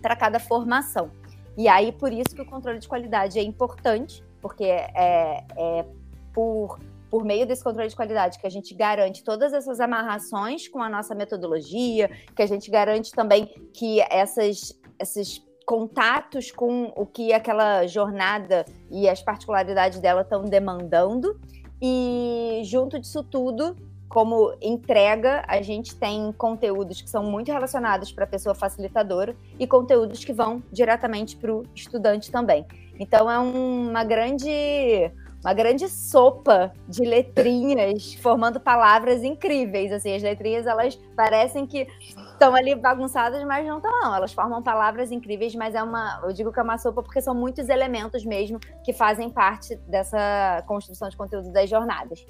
para 0.00 0.16
cada 0.16 0.38
formação. 0.38 1.10
E 1.56 1.68
aí, 1.68 1.92
por 1.92 2.12
isso 2.12 2.34
que 2.34 2.42
o 2.42 2.46
controle 2.46 2.78
de 2.78 2.88
qualidade 2.88 3.38
é 3.38 3.42
importante 3.42 4.22
porque 4.40 4.64
é, 4.64 5.44
é 5.56 5.84
por, 6.32 6.78
por 7.10 7.24
meio 7.24 7.46
desse 7.46 7.64
controle 7.64 7.88
de 7.88 7.96
qualidade 7.96 8.38
que 8.38 8.46
a 8.46 8.50
gente 8.50 8.74
garante 8.74 9.24
todas 9.24 9.52
essas 9.52 9.80
amarrações 9.80 10.68
com 10.68 10.82
a 10.82 10.88
nossa 10.88 11.14
metodologia, 11.14 12.10
que 12.34 12.42
a 12.42 12.46
gente 12.46 12.70
garante 12.70 13.10
também 13.12 13.46
que 13.72 14.00
essas, 14.10 14.78
esses 15.00 15.42
contatos 15.66 16.50
com 16.52 16.92
o 16.96 17.04
que 17.04 17.32
aquela 17.32 17.86
jornada 17.86 18.64
e 18.90 19.08
as 19.08 19.20
particularidades 19.20 19.98
dela 19.98 20.22
estão 20.22 20.44
demandando. 20.44 21.38
E 21.82 22.62
junto 22.64 22.98
disso 22.98 23.22
tudo, 23.22 23.76
como 24.08 24.54
entrega, 24.62 25.44
a 25.48 25.60
gente 25.60 25.94
tem 25.96 26.32
conteúdos 26.32 27.02
que 27.02 27.10
são 27.10 27.24
muito 27.24 27.50
relacionados 27.52 28.12
para 28.12 28.24
a 28.24 28.26
pessoa 28.26 28.54
facilitadora 28.54 29.36
e 29.58 29.66
conteúdos 29.66 30.24
que 30.24 30.32
vão 30.32 30.62
diretamente 30.72 31.36
para 31.36 31.52
o 31.52 31.64
estudante 31.74 32.30
também. 32.30 32.64
Então 32.98 33.30
é 33.30 33.38
uma 33.38 34.04
grande 34.04 35.10
uma 35.44 35.52
grande 35.52 35.88
sopa 35.88 36.72
de 36.88 37.04
letrinhas 37.04 38.14
formando 38.20 38.58
palavras 38.58 39.22
incríveis. 39.22 39.92
Assim, 39.92 40.14
as 40.14 40.22
letrinhas 40.22 40.66
elas 40.66 40.96
parecem 41.14 41.66
que 41.66 41.86
estão 42.08 42.54
ali 42.54 42.74
bagunçadas, 42.74 43.44
mas 43.44 43.64
não 43.64 43.76
estão 43.76 43.92
não. 44.00 44.14
Elas 44.14 44.32
formam 44.32 44.62
palavras 44.62 45.12
incríveis, 45.12 45.54
mas 45.54 45.74
é 45.74 45.82
uma, 45.82 46.20
eu 46.24 46.32
digo 46.32 46.52
que 46.52 46.58
é 46.58 46.62
uma 46.62 46.78
sopa 46.78 47.02
porque 47.02 47.20
são 47.20 47.34
muitos 47.34 47.68
elementos 47.68 48.24
mesmo 48.24 48.58
que 48.84 48.92
fazem 48.92 49.30
parte 49.30 49.76
dessa 49.86 50.64
construção 50.66 51.08
de 51.08 51.16
conteúdo 51.16 51.52
das 51.52 51.70
jornadas. 51.70 52.26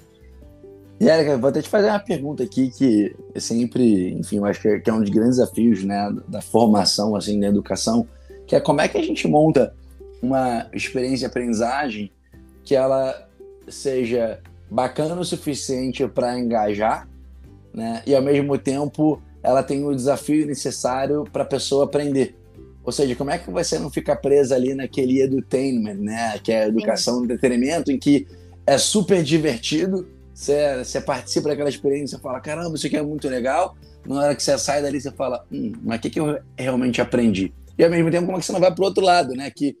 E 0.99 1.07
Erika, 1.07 1.37
vou 1.37 1.49
até 1.49 1.61
te 1.61 1.69
fazer 1.69 1.89
uma 1.89 1.99
pergunta 1.99 2.43
aqui 2.43 2.71
que 2.71 3.15
é 3.35 3.39
sempre, 3.39 4.13
enfim, 4.13 4.37
eu 4.37 4.45
acho 4.45 4.59
que 4.59 4.89
é 4.89 4.93
um 4.93 5.01
dos 5.01 5.09
grandes 5.09 5.37
desafios, 5.37 5.83
né, 5.83 6.11
da 6.27 6.41
formação 6.41 7.15
assim, 7.15 7.39
da 7.39 7.47
educação, 7.47 8.07
que 8.47 8.55
é 8.55 8.59
como 8.59 8.81
é 8.81 8.87
que 8.87 8.97
a 8.97 9.03
gente 9.03 9.27
monta 9.27 9.75
uma 10.21 10.67
experiência 10.73 11.19
de 11.19 11.25
aprendizagem 11.27 12.11
que 12.63 12.75
ela 12.75 13.27
seja 13.67 14.39
bacana 14.69 15.19
o 15.19 15.23
suficiente 15.23 16.07
para 16.07 16.37
engajar, 16.39 17.07
né? 17.73 18.01
E 18.05 18.15
ao 18.15 18.21
mesmo 18.21 18.57
tempo 18.57 19.21
ela 19.43 19.61
tem 19.61 19.85
o 19.85 19.95
desafio 19.95 20.45
necessário 20.45 21.23
para 21.31 21.43
a 21.43 21.45
pessoa 21.45 21.85
aprender. 21.85 22.35
Ou 22.83 22.91
seja, 22.91 23.15
como 23.15 23.29
é 23.29 23.37
que 23.37 23.51
você 23.51 23.77
não 23.77 23.89
fica 23.89 24.15
presa 24.15 24.55
ali 24.55 24.73
naquele 24.73 25.21
edutainment, 25.21 25.95
né? 25.95 26.39
Que 26.39 26.51
é 26.51 26.63
a 26.63 26.67
educação 26.67 27.19
do 27.19 27.25
entretenimento, 27.25 27.91
em 27.91 27.99
que 27.99 28.27
é 28.65 28.77
super 28.77 29.23
divertido, 29.23 30.07
você, 30.37 30.83
você 30.83 31.01
participa 31.01 31.49
daquela 31.49 31.67
experiência, 31.67 32.19
fala, 32.19 32.39
caramba, 32.39 32.75
isso 32.75 32.85
aqui 32.85 32.95
é 32.95 33.01
muito 33.01 33.27
legal. 33.27 33.75
Na 34.05 34.21
hora 34.21 34.35
que 34.35 34.43
você 34.43 34.55
sai 34.59 34.83
dali, 34.83 35.01
você 35.01 35.11
fala, 35.11 35.43
hum, 35.51 35.71
mas 35.81 35.97
o 35.97 36.01
que, 36.03 36.11
que 36.11 36.19
eu 36.19 36.39
realmente 36.55 37.01
aprendi? 37.01 37.51
E 37.75 37.83
ao 37.83 37.89
mesmo 37.89 38.11
tempo, 38.11 38.27
como 38.27 38.37
é 38.37 38.39
que 38.39 38.45
você 38.45 38.53
não 38.53 38.59
vai 38.59 38.71
para 38.71 38.83
o 38.83 38.85
outro 38.85 39.03
lado, 39.03 39.33
né? 39.33 39.49
Que 39.49 39.75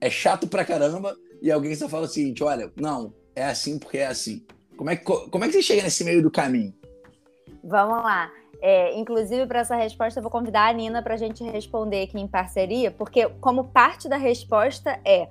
é 0.00 0.10
chato 0.10 0.48
pra 0.48 0.64
caramba 0.64 1.16
e 1.40 1.48
alguém 1.52 1.76
só 1.76 1.88
fala 1.88 2.06
o 2.06 2.08
seguinte: 2.08 2.42
olha, 2.42 2.72
não, 2.74 3.14
é 3.36 3.44
assim 3.44 3.78
porque 3.78 3.98
é 3.98 4.08
assim. 4.08 4.44
Como 4.76 4.90
é 4.90 4.96
que, 4.96 5.04
como 5.04 5.44
é 5.44 5.46
que 5.46 5.52
você 5.52 5.62
chega 5.62 5.82
nesse 5.82 6.02
meio 6.02 6.22
do 6.24 6.30
caminho? 6.30 6.74
Vamos 7.62 8.02
lá. 8.02 8.32
É, 8.60 8.98
inclusive, 8.98 9.46
para 9.46 9.60
essa 9.60 9.76
resposta, 9.76 10.18
eu 10.18 10.22
vou 10.22 10.30
convidar 10.30 10.68
a 10.68 10.72
Nina 10.72 11.00
para 11.04 11.14
a 11.14 11.16
gente 11.16 11.44
responder 11.44 12.02
aqui 12.02 12.18
em 12.18 12.26
parceria, 12.26 12.90
porque, 12.90 13.28
como 13.40 13.62
parte 13.62 14.08
da 14.08 14.16
resposta 14.16 14.98
é 15.04 15.28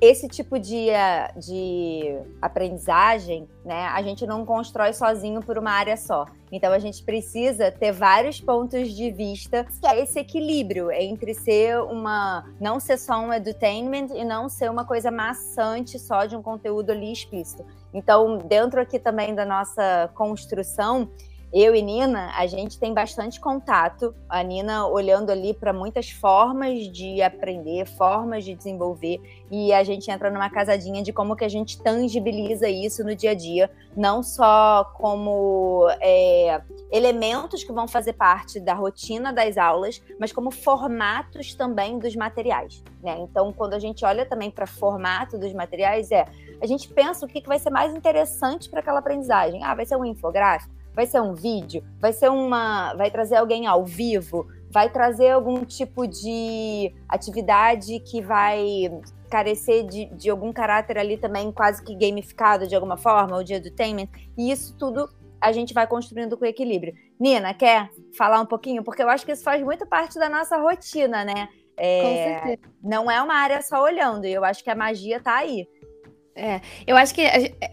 esse 0.00 0.28
tipo 0.28 0.58
de, 0.58 0.90
eh, 0.90 1.32
de 1.36 2.18
aprendizagem, 2.40 3.48
né, 3.64 3.86
a 3.86 4.00
gente 4.02 4.26
não 4.26 4.46
constrói 4.46 4.92
sozinho 4.92 5.40
por 5.40 5.58
uma 5.58 5.72
área 5.72 5.96
só. 5.96 6.24
Então 6.52 6.72
a 6.72 6.78
gente 6.78 7.02
precisa 7.02 7.70
ter 7.70 7.92
vários 7.92 8.40
pontos 8.40 8.90
de 8.90 9.10
vista, 9.10 9.64
que 9.64 9.86
é 9.86 10.00
esse 10.00 10.18
equilíbrio 10.18 10.90
entre 10.90 11.34
ser 11.34 11.80
uma. 11.80 12.44
não 12.60 12.78
ser 12.78 12.96
só 12.96 13.18
um 13.18 13.32
edutainment 13.32 14.08
e 14.14 14.24
não 14.24 14.48
ser 14.48 14.70
uma 14.70 14.84
coisa 14.84 15.10
maçante 15.10 15.98
só 15.98 16.24
de 16.24 16.36
um 16.36 16.42
conteúdo 16.42 16.90
ali 16.90 17.12
explícito. 17.12 17.64
Então, 17.92 18.38
dentro 18.38 18.80
aqui 18.80 18.98
também 18.98 19.34
da 19.34 19.44
nossa 19.44 20.10
construção, 20.14 21.10
eu 21.52 21.74
e 21.74 21.80
Nina, 21.80 22.30
a 22.36 22.46
gente 22.46 22.78
tem 22.78 22.92
bastante 22.92 23.40
contato. 23.40 24.14
A 24.28 24.42
Nina 24.42 24.86
olhando 24.86 25.30
ali 25.30 25.54
para 25.54 25.72
muitas 25.72 26.10
formas 26.10 26.80
de 26.92 27.22
aprender, 27.22 27.86
formas 27.86 28.44
de 28.44 28.54
desenvolver, 28.54 29.18
e 29.50 29.72
a 29.72 29.82
gente 29.82 30.10
entra 30.10 30.30
numa 30.30 30.50
casadinha 30.50 31.02
de 31.02 31.12
como 31.12 31.34
que 31.34 31.44
a 31.44 31.48
gente 31.48 31.82
tangibiliza 31.82 32.68
isso 32.68 33.02
no 33.02 33.14
dia 33.14 33.30
a 33.30 33.34
dia, 33.34 33.70
não 33.96 34.22
só 34.22 34.84
como 34.94 35.88
é, 36.00 36.60
elementos 36.90 37.64
que 37.64 37.72
vão 37.72 37.88
fazer 37.88 38.12
parte 38.12 38.60
da 38.60 38.74
rotina 38.74 39.32
das 39.32 39.56
aulas, 39.56 40.02
mas 40.20 40.32
como 40.32 40.50
formatos 40.50 41.54
também 41.54 41.98
dos 41.98 42.14
materiais. 42.14 42.82
Né? 43.02 43.16
Então, 43.20 43.52
quando 43.54 43.72
a 43.72 43.78
gente 43.78 44.04
olha 44.04 44.26
também 44.26 44.50
para 44.50 44.66
formato 44.66 45.38
dos 45.38 45.52
materiais, 45.54 46.10
é 46.10 46.26
a 46.60 46.66
gente 46.66 46.88
pensa 46.88 47.24
o 47.24 47.28
que, 47.28 47.40
que 47.40 47.48
vai 47.48 47.58
ser 47.58 47.70
mais 47.70 47.94
interessante 47.94 48.68
para 48.68 48.80
aquela 48.80 48.98
aprendizagem. 48.98 49.62
Ah, 49.62 49.74
vai 49.74 49.86
ser 49.86 49.96
um 49.96 50.04
infográfico? 50.04 50.77
Vai 50.98 51.06
ser 51.06 51.20
um 51.20 51.32
vídeo? 51.32 51.84
Vai 52.00 52.12
ser 52.12 52.28
uma. 52.28 52.92
Vai 52.94 53.08
trazer 53.08 53.36
alguém 53.36 53.68
ao 53.68 53.84
vivo? 53.84 54.48
Vai 54.68 54.90
trazer 54.90 55.30
algum 55.30 55.64
tipo 55.64 56.08
de 56.08 56.92
atividade 57.08 58.00
que 58.00 58.20
vai 58.20 58.90
carecer 59.30 59.86
de, 59.86 60.06
de 60.06 60.28
algum 60.28 60.52
caráter 60.52 60.98
ali 60.98 61.16
também 61.16 61.52
quase 61.52 61.84
que 61.84 61.94
gamificado 61.94 62.66
de 62.66 62.74
alguma 62.74 62.96
forma, 62.96 63.36
o 63.36 63.44
dia 63.44 63.60
do 63.60 63.68
entertainment. 63.68 64.08
E 64.36 64.50
isso 64.50 64.76
tudo 64.76 65.08
a 65.40 65.52
gente 65.52 65.72
vai 65.72 65.86
construindo 65.86 66.36
com 66.36 66.44
equilíbrio. 66.44 66.92
Nina, 67.20 67.54
quer 67.54 67.90
falar 68.16 68.40
um 68.40 68.46
pouquinho? 68.46 68.82
Porque 68.82 69.00
eu 69.00 69.08
acho 69.08 69.24
que 69.24 69.30
isso 69.30 69.44
faz 69.44 69.62
muito 69.62 69.86
parte 69.86 70.18
da 70.18 70.28
nossa 70.28 70.56
rotina, 70.56 71.24
né? 71.24 71.48
É, 71.76 72.02
com 72.02 72.16
certeza. 72.16 72.74
Não 72.82 73.08
é 73.08 73.22
uma 73.22 73.34
área 73.34 73.62
só 73.62 73.80
olhando, 73.84 74.26
e 74.26 74.32
eu 74.32 74.44
acho 74.44 74.64
que 74.64 74.70
a 74.70 74.74
magia 74.74 75.20
tá 75.20 75.36
aí. 75.36 75.68
É, 76.38 76.60
eu 76.86 76.96
acho 76.96 77.12
que 77.12 77.22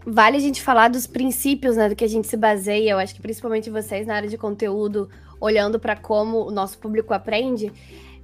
vale 0.04 0.36
a 0.36 0.40
gente 0.40 0.60
falar 0.60 0.88
dos 0.88 1.06
princípios, 1.06 1.76
né, 1.76 1.88
do 1.88 1.94
que 1.94 2.04
a 2.04 2.08
gente 2.08 2.26
se 2.26 2.36
baseia. 2.36 2.90
Eu 2.90 2.98
acho 2.98 3.14
que 3.14 3.22
principalmente 3.22 3.70
vocês 3.70 4.04
na 4.08 4.16
área 4.16 4.28
de 4.28 4.36
conteúdo, 4.36 5.08
olhando 5.40 5.78
para 5.78 5.94
como 5.94 6.44
o 6.44 6.50
nosso 6.50 6.76
público 6.76 7.14
aprende, 7.14 7.72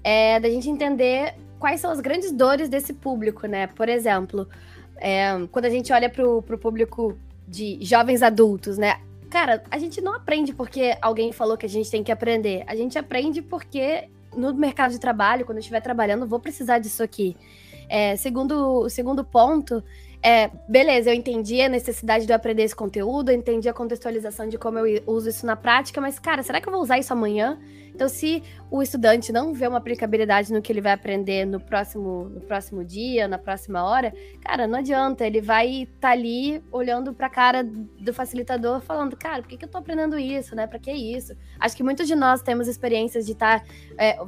é 0.03 0.40
da 0.40 0.51
gente 0.51 0.68
entender 0.68 1.34
quais 1.61 1.80
são 1.80 1.93
as 1.93 2.01
grandes 2.01 2.32
dores 2.32 2.68
desse 2.68 2.93
público, 2.93 3.47
né? 3.47 3.68
Por 3.68 3.88
exemplo, 3.88 4.49
é, 4.97 5.47
quando 5.53 5.66
a 5.66 5.70
gente 5.70 5.93
olha 5.93 6.11
para 6.11 6.26
o 6.26 6.43
público 6.43 7.16
de 7.47 7.78
jovens 7.80 8.20
adultos, 8.20 8.76
né? 8.76 9.01
Cara, 9.30 9.62
a 9.70 9.78
gente 9.78 10.01
não 10.01 10.12
aprende 10.12 10.53
porque 10.53 10.99
alguém 11.01 11.30
falou 11.30 11.57
que 11.57 11.66
a 11.66 11.68
gente 11.68 11.88
tem 11.88 12.03
que 12.03 12.11
aprender. 12.11 12.64
A 12.66 12.74
gente 12.74 12.99
aprende 12.99 13.40
porque 13.40 14.09
no 14.36 14.53
mercado 14.53 14.90
de 14.90 14.99
trabalho, 14.99 15.45
quando 15.45 15.59
eu 15.59 15.61
estiver 15.61 15.80
trabalhando, 15.80 16.26
vou 16.26 16.40
precisar 16.40 16.80
disso 16.80 17.01
aqui. 17.01 17.36
É, 17.88 18.16
segundo, 18.16 18.88
segundo 18.88 19.22
ponto, 19.22 19.84
é, 20.23 20.51
beleza, 20.68 21.11
eu 21.11 21.14
entendi 21.14 21.61
a 21.61 21.68
necessidade 21.68 22.27
de 22.27 22.33
eu 22.33 22.37
aprender 22.37 22.62
esse 22.62 22.77
conteúdo, 22.77 23.31
eu 23.31 23.37
entendi 23.37 23.68
a 23.68 23.73
contextualização 23.73 24.49
de 24.49 24.57
como 24.57 24.79
eu 24.79 25.03
uso 25.07 25.29
isso 25.29 25.45
na 25.45 25.57
prática, 25.57 26.01
mas, 26.01 26.18
cara, 26.18 26.43
será 26.43 26.61
que 26.61 26.68
eu 26.68 26.73
vou 26.73 26.81
usar 26.81 26.99
isso 26.99 27.12
amanhã? 27.12 27.59
Então, 27.95 28.09
se 28.09 28.43
o 28.70 28.83
estudante 28.83 29.33
não 29.33 29.53
vê 29.53 29.66
uma 29.66 29.79
aplicabilidade 29.79 30.53
no 30.53 30.62
que 30.62 30.73
ele 30.73 30.81
vai 30.81 30.93
aprender 30.93 31.45
no 31.45 31.61
próximo, 31.61 32.31
no 32.31 32.41
próximo 32.41 32.85
dia, 32.85 33.29
na 33.29 33.37
próxima 33.37 33.85
hora, 33.85 34.14
cara, 34.41 34.66
não 34.66 34.79
adianta. 34.79 35.27
Ele 35.27 35.43
vai 35.43 35.83
estar 35.83 36.01
tá 36.01 36.11
ali 36.11 36.62
olhando 36.73 37.12
para 37.12 37.27
a 37.27 37.31
cara 37.31 37.62
do 37.64 38.14
facilitador, 38.14 38.81
falando, 38.81 39.14
cara, 39.16 39.43
por 39.43 39.49
que, 39.49 39.59
que 39.59 39.64
eu 39.64 39.66
estou 39.66 39.79
aprendendo 39.79 40.18
isso, 40.18 40.57
né? 40.57 40.66
Para 40.66 40.79
que 40.79 40.91
isso? 40.91 41.37
Acho 41.61 41.77
que 41.77 41.83
muitos 41.83 42.07
de 42.07 42.14
nós 42.14 42.41
temos 42.41 42.66
experiências 42.66 43.27
de 43.27 43.33
estar 43.33 43.61
tá, 43.61 43.66
é, 43.99 44.18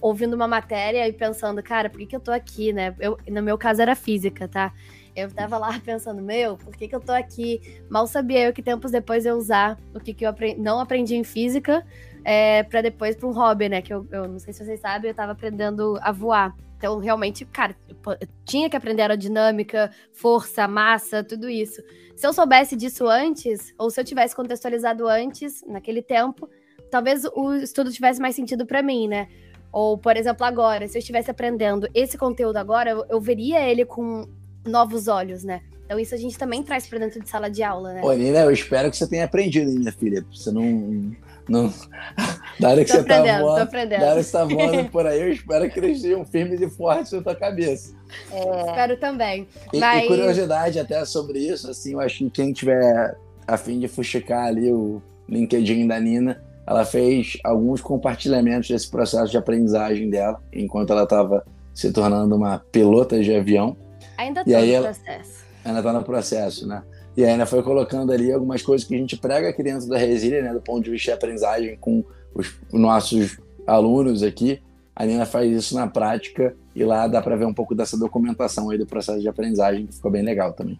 ouvindo 0.00 0.34
uma 0.34 0.46
matéria 0.46 1.08
e 1.08 1.12
pensando, 1.12 1.62
cara, 1.62 1.88
por 1.88 1.98
que, 1.98 2.06
que 2.06 2.16
eu 2.16 2.18
estou 2.18 2.34
aqui, 2.34 2.72
né? 2.72 2.94
Eu, 3.00 3.18
no 3.28 3.42
meu 3.42 3.56
caso 3.56 3.80
era 3.80 3.94
física, 3.94 4.46
tá? 4.46 4.74
Eu 5.16 5.30
tava 5.30 5.56
lá 5.56 5.80
pensando, 5.82 6.22
meu, 6.22 6.58
por 6.58 6.76
que, 6.76 6.86
que 6.86 6.94
eu 6.94 7.00
tô 7.00 7.12
aqui? 7.12 7.60
Mal 7.88 8.06
sabia 8.06 8.46
eu 8.46 8.52
que 8.52 8.62
tempos 8.62 8.90
depois 8.90 9.24
eu 9.24 9.34
usar 9.34 9.78
o 9.94 9.98
que, 9.98 10.12
que 10.12 10.26
eu 10.26 10.30
aprendi, 10.30 10.60
não 10.60 10.78
aprendi 10.78 11.16
em 11.16 11.24
física, 11.24 11.84
é, 12.22 12.62
para 12.62 12.82
depois 12.82 13.16
para 13.16 13.26
um 13.26 13.32
hobby, 13.32 13.68
né? 13.68 13.80
Que 13.80 13.94
eu, 13.94 14.06
eu 14.12 14.28
não 14.28 14.38
sei 14.38 14.52
se 14.52 14.64
vocês 14.64 14.78
sabem, 14.78 15.10
eu 15.10 15.14
tava 15.14 15.32
aprendendo 15.32 15.98
a 16.02 16.12
voar. 16.12 16.54
Então, 16.76 16.98
realmente, 16.98 17.44
cara, 17.46 17.74
eu 17.88 18.28
tinha 18.44 18.68
que 18.68 18.76
aprender 18.76 19.02
aerodinâmica, 19.02 19.90
força, 20.12 20.68
massa, 20.68 21.24
tudo 21.24 21.48
isso. 21.48 21.82
Se 22.14 22.26
eu 22.26 22.32
soubesse 22.32 22.76
disso 22.76 23.08
antes, 23.08 23.74
ou 23.78 23.90
se 23.90 23.98
eu 23.98 24.04
tivesse 24.04 24.36
contextualizado 24.36 25.08
antes, 25.08 25.64
naquele 25.66 26.02
tempo, 26.02 26.50
talvez 26.90 27.24
o 27.34 27.54
estudo 27.54 27.90
tivesse 27.90 28.20
mais 28.20 28.34
sentido 28.34 28.66
para 28.66 28.82
mim, 28.82 29.08
né? 29.08 29.28
Ou, 29.72 29.96
por 29.96 30.16
exemplo, 30.16 30.44
agora, 30.44 30.86
se 30.86 30.96
eu 30.96 31.00
estivesse 31.00 31.30
aprendendo 31.30 31.88
esse 31.94 32.18
conteúdo 32.18 32.56
agora, 32.56 32.90
eu, 32.90 33.06
eu 33.08 33.20
veria 33.20 33.60
ele 33.68 33.84
com 33.84 34.28
novos 34.66 35.08
olhos, 35.08 35.44
né? 35.44 35.60
Então 35.84 35.98
isso 35.98 36.14
a 36.14 36.18
gente 36.18 36.36
também 36.36 36.62
traz 36.62 36.86
para 36.86 36.98
dentro 36.98 37.20
de 37.20 37.28
sala 37.28 37.48
de 37.48 37.62
aula, 37.62 37.94
né? 37.94 38.02
Ô, 38.02 38.12
Nina, 38.12 38.40
eu 38.40 38.50
espero 38.50 38.90
que 38.90 38.96
você 38.96 39.06
tenha 39.06 39.24
aprendido, 39.24 39.70
minha 39.70 39.92
filha. 39.92 40.24
Você 40.32 40.50
não. 40.50 41.12
não... 41.48 41.72
Da 42.58 42.70
hora 42.70 42.82
que 42.82 42.90
tô 42.90 42.96
você 42.96 43.04
tá 43.04 43.20
voando, 43.20 43.62
aprendendo. 43.62 44.00
da 44.00 44.06
hora 44.06 44.16
que 44.16 44.22
você 44.24 44.32
tá 44.32 44.44
voando 44.44 44.84
por 44.88 45.06
aí, 45.06 45.20
eu 45.20 45.30
espero 45.30 45.70
que 45.70 45.78
eles 45.78 46.00
sejam 46.00 46.24
firmes 46.24 46.58
e 46.62 46.70
fortes 46.70 47.12
na 47.12 47.20
tua 47.20 47.34
cabeça. 47.34 47.94
É... 48.32 48.60
Espero 48.66 48.96
também. 48.96 49.46
E, 49.74 49.78
Mas... 49.78 50.04
e, 50.04 50.06
curiosidade 50.06 50.78
até 50.78 51.04
sobre 51.04 51.38
isso, 51.38 51.70
assim, 51.70 51.92
eu 51.92 52.00
acho 52.00 52.16
que 52.16 52.30
quem 52.30 52.52
tiver 52.54 53.14
a 53.46 53.58
fim 53.58 53.78
de 53.78 53.88
fuxicar 53.88 54.46
ali 54.46 54.72
o 54.72 55.02
LinkedIn 55.28 55.86
da 55.86 56.00
Nina, 56.00 56.42
ela 56.66 56.84
fez 56.84 57.36
alguns 57.44 57.80
compartilhamentos 57.80 58.68
desse 58.68 58.90
processo 58.90 59.30
de 59.30 59.36
aprendizagem 59.36 60.08
dela, 60.08 60.42
enquanto 60.52 60.92
ela 60.92 61.04
estava 61.04 61.44
se 61.74 61.92
tornando 61.92 62.34
uma 62.34 62.58
pilota 62.72 63.20
de 63.20 63.34
avião. 63.34 63.76
Ainda 64.18 64.40
está 64.40 64.58
no 64.58 64.66
ela... 64.66 64.86
processo 64.86 65.46
ainda 65.66 65.80
está 65.80 65.92
no 65.92 66.02
processo, 66.02 66.66
né? 66.66 66.82
E 67.16 67.24
ainda 67.24 67.46
foi 67.46 67.62
colocando 67.62 68.12
ali 68.12 68.30
algumas 68.30 68.62
coisas 68.62 68.86
que 68.86 68.94
a 68.94 68.98
gente 68.98 69.16
prega 69.16 69.48
aqui 69.48 69.62
dentro 69.62 69.88
da 69.88 69.98
Resília, 69.98 70.42
né? 70.42 70.52
Do 70.52 70.60
ponto 70.60 70.84
de 70.84 70.90
vista 70.90 71.10
de 71.10 71.16
aprendizagem 71.16 71.76
com 71.76 72.04
os 72.34 72.54
nossos 72.72 73.38
alunos 73.66 74.22
aqui. 74.22 74.62
A 74.94 75.04
Nina 75.04 75.26
faz 75.26 75.50
isso 75.50 75.74
na 75.74 75.86
prática 75.86 76.56
e 76.74 76.84
lá 76.84 77.06
dá 77.06 77.20
para 77.20 77.36
ver 77.36 77.46
um 77.46 77.52
pouco 77.52 77.74
dessa 77.74 77.98
documentação 77.98 78.70
aí 78.70 78.78
do 78.78 78.86
processo 78.86 79.20
de 79.20 79.28
aprendizagem, 79.28 79.86
que 79.86 79.94
ficou 79.94 80.10
bem 80.10 80.22
legal 80.22 80.52
também. 80.52 80.78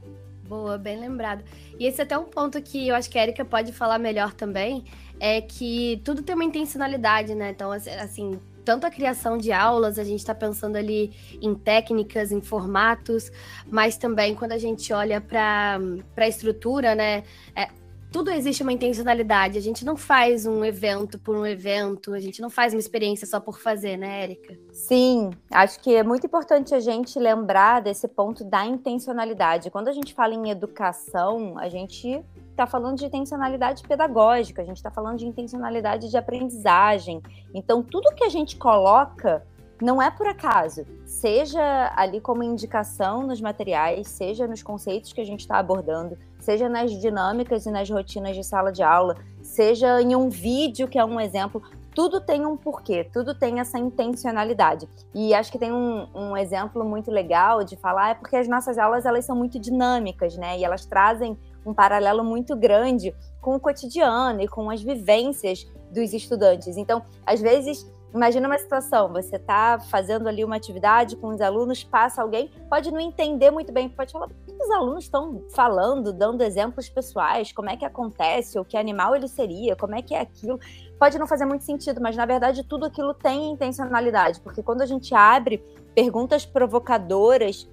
Boa, 0.48 0.78
bem 0.78 0.98
lembrado. 1.00 1.42
E 1.78 1.86
esse 1.86 2.00
é 2.00 2.04
até 2.04 2.16
um 2.16 2.24
ponto 2.24 2.60
que 2.62 2.88
eu 2.88 2.94
acho 2.94 3.10
que 3.10 3.18
a 3.18 3.22
Erika 3.22 3.44
pode 3.44 3.72
falar 3.72 3.98
melhor 3.98 4.32
também, 4.32 4.84
é 5.18 5.40
que 5.40 6.00
tudo 6.04 6.22
tem 6.22 6.34
uma 6.34 6.44
intencionalidade, 6.44 7.34
né? 7.34 7.50
Então, 7.50 7.72
assim, 7.72 8.38
tanto 8.66 8.84
a 8.84 8.90
criação 8.90 9.38
de 9.38 9.52
aulas, 9.52 9.96
a 9.96 10.02
gente 10.02 10.18
está 10.18 10.34
pensando 10.34 10.74
ali 10.74 11.12
em 11.40 11.54
técnicas, 11.54 12.32
em 12.32 12.40
formatos, 12.40 13.30
mas 13.70 13.96
também 13.96 14.34
quando 14.34 14.50
a 14.50 14.58
gente 14.58 14.92
olha 14.92 15.20
para 15.20 15.78
a 16.16 16.28
estrutura, 16.28 16.92
né? 16.96 17.22
É, 17.54 17.68
tudo 18.10 18.28
existe 18.32 18.64
uma 18.64 18.72
intencionalidade. 18.72 19.56
A 19.56 19.60
gente 19.60 19.84
não 19.84 19.96
faz 19.96 20.46
um 20.46 20.64
evento 20.64 21.16
por 21.16 21.36
um 21.36 21.46
evento, 21.46 22.12
a 22.12 22.18
gente 22.18 22.42
não 22.42 22.50
faz 22.50 22.74
uma 22.74 22.80
experiência 22.80 23.24
só 23.24 23.38
por 23.38 23.60
fazer, 23.60 23.96
né, 23.96 24.24
Érica? 24.24 24.58
Sim, 24.72 25.30
acho 25.48 25.78
que 25.78 25.94
é 25.94 26.02
muito 26.02 26.26
importante 26.26 26.74
a 26.74 26.80
gente 26.80 27.20
lembrar 27.20 27.80
desse 27.80 28.08
ponto 28.08 28.42
da 28.42 28.66
intencionalidade. 28.66 29.70
Quando 29.70 29.86
a 29.86 29.92
gente 29.92 30.12
fala 30.12 30.34
em 30.34 30.50
educação, 30.50 31.56
a 31.56 31.68
gente 31.68 32.20
está 32.56 32.66
falando 32.66 32.96
de 32.96 33.04
intencionalidade 33.04 33.82
pedagógica, 33.86 34.62
a 34.62 34.64
gente 34.64 34.78
está 34.78 34.90
falando 34.90 35.18
de 35.18 35.26
intencionalidade 35.26 36.10
de 36.10 36.16
aprendizagem. 36.16 37.22
Então, 37.54 37.82
tudo 37.82 38.14
que 38.14 38.24
a 38.24 38.30
gente 38.30 38.56
coloca 38.56 39.46
não 39.80 40.00
é 40.00 40.10
por 40.10 40.26
acaso, 40.26 40.86
seja 41.04 41.92
ali 41.94 42.18
como 42.18 42.42
indicação 42.42 43.26
nos 43.26 43.42
materiais, 43.42 44.08
seja 44.08 44.46
nos 44.46 44.62
conceitos 44.62 45.12
que 45.12 45.20
a 45.20 45.24
gente 45.24 45.40
está 45.40 45.58
abordando, 45.58 46.16
seja 46.38 46.66
nas 46.66 46.90
dinâmicas 46.92 47.66
e 47.66 47.70
nas 47.70 47.90
rotinas 47.90 48.34
de 48.34 48.42
sala 48.42 48.72
de 48.72 48.82
aula, 48.82 49.16
seja 49.42 50.00
em 50.00 50.16
um 50.16 50.30
vídeo 50.30 50.88
que 50.88 50.98
é 50.98 51.04
um 51.04 51.20
exemplo, 51.20 51.62
tudo 51.94 52.22
tem 52.22 52.46
um 52.46 52.56
porquê, 52.56 53.04
tudo 53.04 53.34
tem 53.34 53.60
essa 53.60 53.78
intencionalidade. 53.78 54.88
E 55.14 55.34
acho 55.34 55.52
que 55.52 55.58
tem 55.58 55.72
um, 55.72 56.06
um 56.14 56.36
exemplo 56.36 56.82
muito 56.82 57.10
legal 57.10 57.62
de 57.62 57.76
falar, 57.76 58.10
é 58.10 58.14
porque 58.14 58.36
as 58.36 58.48
nossas 58.48 58.78
aulas 58.78 59.04
elas 59.04 59.26
são 59.26 59.36
muito 59.36 59.58
dinâmicas, 59.58 60.38
né? 60.38 60.58
E 60.58 60.64
elas 60.64 60.86
trazem 60.86 61.36
um 61.66 61.74
paralelo 61.74 62.24
muito 62.24 62.56
grande 62.56 63.14
com 63.40 63.56
o 63.56 63.60
cotidiano 63.60 64.40
e 64.40 64.48
com 64.48 64.70
as 64.70 64.82
vivências 64.82 65.66
dos 65.90 66.12
estudantes. 66.12 66.76
Então, 66.76 67.02
às 67.24 67.40
vezes, 67.40 67.86
imagina 68.14 68.48
uma 68.48 68.58
situação, 68.58 69.12
você 69.12 69.36
está 69.36 69.78
fazendo 69.78 70.28
ali 70.28 70.44
uma 70.44 70.56
atividade 70.56 71.16
com 71.16 71.28
os 71.28 71.40
alunos, 71.40 71.84
passa 71.84 72.22
alguém, 72.22 72.50
pode 72.68 72.90
não 72.90 73.00
entender 73.00 73.50
muito 73.50 73.72
bem, 73.72 73.88
pode 73.88 74.12
falar, 74.12 74.26
o 74.26 74.30
que 74.30 74.52
os 74.52 74.70
alunos 74.70 75.04
estão 75.04 75.44
falando, 75.54 76.12
dando 76.12 76.42
exemplos 76.42 76.88
pessoais, 76.88 77.52
como 77.52 77.68
é 77.68 77.76
que 77.76 77.84
acontece, 77.84 78.58
ou 78.58 78.64
que 78.64 78.76
animal 78.76 79.14
ele 79.14 79.28
seria, 79.28 79.76
como 79.76 79.94
é 79.94 80.02
que 80.02 80.14
é 80.14 80.20
aquilo. 80.20 80.58
Pode 80.98 81.18
não 81.18 81.26
fazer 81.26 81.44
muito 81.44 81.64
sentido, 81.64 82.00
mas 82.00 82.16
na 82.16 82.24
verdade 82.24 82.64
tudo 82.64 82.86
aquilo 82.86 83.12
tem 83.12 83.52
intencionalidade, 83.52 84.40
porque 84.40 84.62
quando 84.62 84.82
a 84.82 84.86
gente 84.86 85.14
abre 85.14 85.58
perguntas 85.94 86.46
provocadoras 86.46 87.68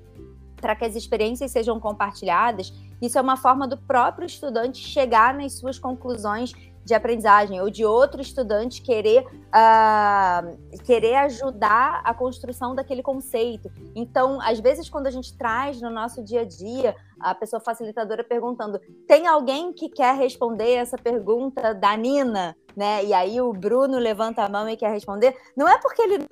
para 0.64 0.76
que 0.78 0.86
as 0.86 0.96
experiências 0.96 1.52
sejam 1.52 1.78
compartilhadas, 1.78 2.72
isso 3.06 3.18
é 3.18 3.22
uma 3.22 3.36
forma 3.36 3.68
do 3.68 3.78
próprio 3.78 4.26
estudante 4.26 4.78
chegar 4.80 5.34
nas 5.34 5.54
suas 5.54 5.78
conclusões 5.78 6.54
de 6.86 6.93
aprendizagem 6.93 7.62
ou 7.62 7.70
de 7.70 7.86
outro 7.86 8.22
estudante 8.22 8.82
querer 8.82 9.26
uh, 9.26 10.84
querer 10.84 11.16
ajudar 11.16 12.01
a 12.04 12.14
construção 12.14 12.76
daquele 12.76 13.01
conceito. 13.01 13.72
Então, 13.95 14.39
às 14.41 14.60
vezes, 14.60 14.89
quando 14.89 15.08
a 15.08 15.12
gente 15.12 15.38
traz 15.38 15.82
no 15.82 15.89
nosso 15.89 16.24
dia 16.24 16.41
a 16.41 16.45
dia 16.45 16.95
a 17.20 17.34
pessoa 17.34 17.60
facilitadora 17.60 18.24
perguntando: 18.24 18.80
tem 19.08 19.28
alguém 19.28 19.74
que 19.74 19.89
quer 19.89 20.16
responder 20.16 20.74
essa 20.74 20.97
pergunta 20.97 21.74
da 21.74 21.95
Nina? 21.95 22.56
Né? 22.76 23.06
E 23.06 23.14
aí 23.14 23.39
o 23.39 23.54
Bruno 23.54 23.99
levanta 23.99 24.43
a 24.43 24.49
mão 24.49 24.68
e 24.68 24.76
quer 24.76 24.91
responder. 24.91 25.36
Não 25.56 25.70
é 25.70 25.78
porque 25.78 26.01
ele 26.01 26.28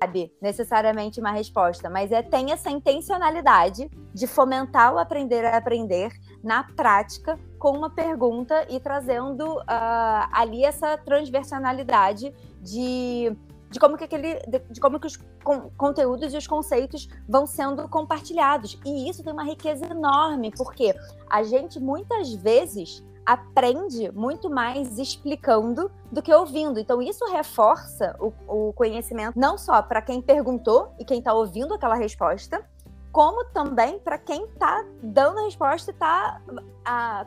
sabe 0.00 0.32
necessariamente 0.40 1.20
uma 1.20 1.32
resposta, 1.32 1.90
mas 1.90 2.12
é 2.12 2.22
tem 2.22 2.52
essa 2.52 2.70
intencionalidade 2.70 3.90
de 4.14 4.26
fomentar 4.26 4.94
o 4.94 4.98
aprender 4.98 5.44
a 5.44 5.56
aprender 5.56 6.12
na 6.42 6.62
prática 6.62 7.38
com 7.58 7.72
uma 7.72 7.90
pergunta 7.90 8.66
e 8.70 8.78
trazendo 8.78 9.58
uh, 9.58 9.64
ali 10.32 10.64
essa 10.64 10.96
transversalidade 10.96 12.32
de, 12.62 13.36
de 13.70 13.80
como 13.80 13.96
que 13.96 14.04
aquele 14.04 14.34
de, 14.46 14.80
como 14.80 15.00
que 15.00 15.06
os 15.06 15.16
con 15.42 15.70
conteúdos 15.76 16.32
e 16.32 16.36
os 16.36 16.46
conceitos 16.46 17.08
vão 17.28 17.46
sendo 17.46 17.88
compartilhados. 17.88 18.78
E 18.84 19.08
isso 19.08 19.22
tem 19.24 19.32
uma 19.32 19.44
riqueza 19.44 19.86
enorme 19.86 20.52
porque 20.56 20.94
a 21.28 21.42
gente 21.42 21.80
muitas 21.80 22.32
vezes 22.34 23.02
aprende 23.28 24.10
muito 24.12 24.48
mais 24.48 24.98
explicando 24.98 25.90
do 26.10 26.22
que 26.22 26.32
ouvindo. 26.32 26.80
Então, 26.80 27.02
isso 27.02 27.26
reforça 27.26 28.16
o, 28.18 28.32
o 28.68 28.72
conhecimento 28.72 29.38
não 29.38 29.58
só 29.58 29.82
para 29.82 30.00
quem 30.00 30.22
perguntou 30.22 30.94
e 30.98 31.04
quem 31.04 31.18
está 31.18 31.34
ouvindo 31.34 31.74
aquela 31.74 31.94
resposta, 31.94 32.64
como 33.12 33.44
também 33.52 33.98
para 33.98 34.16
quem 34.16 34.46
está 34.46 34.82
dando 35.02 35.40
a 35.40 35.42
resposta 35.42 35.90
e 35.90 35.92
está 35.92 36.40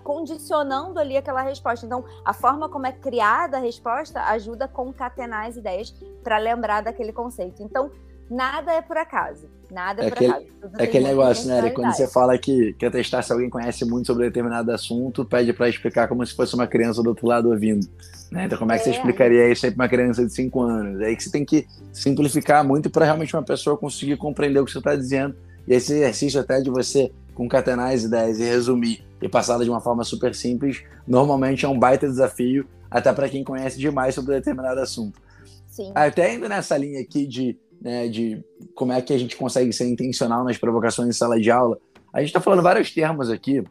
condicionando 0.04 1.00
ali 1.00 1.18
aquela 1.18 1.44
resposta. 1.44 1.86
Então, 1.86 2.04
a 2.26 2.34
forma 2.34 2.68
como 2.68 2.88
é 2.88 2.92
criada 2.92 3.58
a 3.58 3.60
resposta 3.60 4.24
ajuda 4.24 4.66
a 4.66 4.68
concatenar 4.68 5.46
as 5.46 5.56
ideias 5.56 5.92
para 6.24 6.40
lembrar 6.40 6.82
daquele 6.82 7.14
conceito. 7.14 7.62
Então, 7.62 7.92
nada 8.32 8.72
é 8.72 8.82
por 8.82 8.98
acaso. 8.98 9.48
Nada 9.70 10.04
é, 10.04 10.08
é 10.08 10.10
por 10.10 10.16
aquele, 10.18 10.32
acaso. 10.32 10.46
Tudo 10.62 10.80
é 10.80 10.84
aquele 10.84 11.08
negócio, 11.08 11.48
né, 11.48 11.58
Eric? 11.60 11.76
Quando 11.76 11.94
você 11.94 12.08
fala 12.08 12.38
que 12.38 12.74
quer 12.74 12.92
testar 12.92 13.22
se 13.22 13.32
alguém 13.32 13.50
conhece 13.50 13.86
muito 13.86 14.08
sobre 14.08 14.26
determinado 14.26 14.72
assunto, 14.72 15.24
pede 15.26 15.54
pra 15.54 15.70
explicar 15.70 16.08
como 16.08 16.26
se 16.26 16.34
fosse 16.34 16.56
uma 16.56 16.68
criança 16.68 17.04
do 17.04 17.10
outro 17.10 17.28
lado 17.28 17.50
ouvindo. 17.50 17.88
Né? 18.32 18.46
Então, 18.46 18.58
como 18.58 18.72
é 18.72 18.78
que 18.78 18.86
você 18.86 18.92
É. 18.92 18.94
explicaria 18.94 19.52
isso 19.52 19.66
aí 19.66 19.72
pra 19.72 19.84
uma 19.84 19.90
criança 19.90 20.26
de 20.26 20.34
5 20.34 20.62
anos? 20.62 21.02
É 21.02 21.08
aí 21.08 21.16
que 21.16 21.24
você 21.24 21.32
tem 21.32 21.46
que 21.46 21.68
simplificar 21.92 22.66
muito 22.66 22.90
para 22.90 23.06
realmente 23.06 23.36
uma 23.36 23.44
pessoa 23.44 23.78
conseguir 23.78 24.18
compreender 24.18 24.60
o 24.60 24.66
que 24.66 24.72
você 24.72 24.78
está 24.78 24.96
dizendo. 24.96 25.36
E 25.68 25.74
esse 25.74 25.94
exercício 25.94 26.40
até 26.40 26.60
de 26.62 26.70
você 26.70 27.12
concatenar 27.36 27.94
as 27.94 28.04
ideias 28.04 28.40
e 28.40 28.44
resumir 28.44 29.04
e 29.22 29.30
passá-las 29.30 29.66
de 29.66 29.70
uma 29.70 29.80
forma 29.82 30.04
super 30.04 30.34
simples, 30.34 30.84
normalmente 31.08 31.66
é 31.66 31.70
um 31.70 31.78
baita 31.78 32.08
desafio, 32.08 32.66
até 32.90 33.14
para 33.14 33.30
quem 33.30 33.44
conhece 33.44 33.78
demais 33.78 34.16
sobre 34.16 34.36
determinado 34.36 34.80
assunto. 34.80 35.22
Sim. 35.68 35.92
Até 35.96 36.34
indo 36.34 36.50
nessa 36.50 36.76
linha 36.78 37.00
aqui 37.00 37.26
de, 37.26 37.58
né, 37.82 38.08
de 38.08 38.44
como 38.76 38.94
é 38.94 39.02
que 39.02 39.12
a 39.12 39.18
gente 39.18 39.36
consegue 39.36 39.74
ser 39.74 39.90
intencional 39.90 40.44
nas 40.44 40.58
provocações 40.58 41.10
em 41.10 41.14
sala 41.14 41.40
de 41.40 41.50
aula, 41.50 41.78
a 42.14 42.20
gente 42.20 42.30
está 42.30 42.40
falando 42.40 42.62
vários 42.62 42.94
termos 42.94 43.30
aqui, 43.30 43.64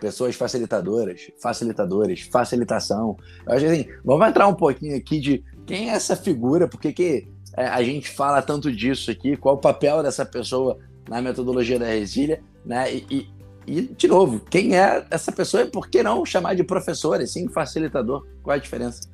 pessoas 0.00 0.34
facilitadoras, 0.34 1.30
facilitadores, 1.40 2.22
facilitação. 2.22 3.16
Eu 3.46 3.52
acho 3.52 3.66
assim, 3.66 3.86
vamos 4.04 4.26
entrar 4.26 4.48
um 4.48 4.54
pouquinho 4.54 4.96
aqui 4.96 5.20
de 5.20 5.44
quem 5.66 5.90
é 5.90 5.92
essa 5.92 6.16
figura, 6.16 6.66
por 6.66 6.80
que 6.80 7.28
é, 7.56 7.66
a 7.66 7.82
gente 7.82 8.08
fala 8.08 8.42
tanto 8.42 8.72
disso 8.72 9.10
aqui, 9.10 9.36
qual 9.36 9.56
o 9.56 9.58
papel 9.58 10.02
dessa 10.02 10.24
pessoa 10.24 10.78
na 11.08 11.20
metodologia 11.20 11.78
da 11.78 11.86
resília, 11.86 12.42
né? 12.64 12.92
E, 12.92 13.06
e, 13.10 13.28
e, 13.66 13.82
de 13.82 14.08
novo, 14.08 14.40
quem 14.48 14.76
é 14.76 15.04
essa 15.10 15.30
pessoa 15.30 15.64
e 15.64 15.70
por 15.70 15.88
que 15.88 16.02
não 16.02 16.24
chamar 16.24 16.54
de 16.54 16.64
professor, 16.64 17.20
assim, 17.20 17.48
facilitador? 17.48 18.26
Qual 18.42 18.54
a 18.54 18.58
diferença? 18.58 19.08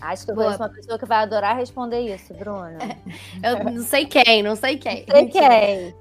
Acho 0.00 0.24
que 0.24 0.30
eu 0.30 0.34
conheço 0.34 0.58
uma 0.58 0.68
pessoa 0.68 0.98
que 0.98 1.04
vai 1.04 1.18
adorar 1.18 1.56
responder 1.56 2.00
isso, 2.00 2.32
Bruno. 2.34 2.78
Eu 3.42 3.64
não 3.64 3.82
sei 3.82 4.06
quem, 4.06 4.42
não 4.42 4.54
sei 4.54 4.78
quem. 4.78 5.04
Sei 5.10 5.26
quem. 5.28 5.94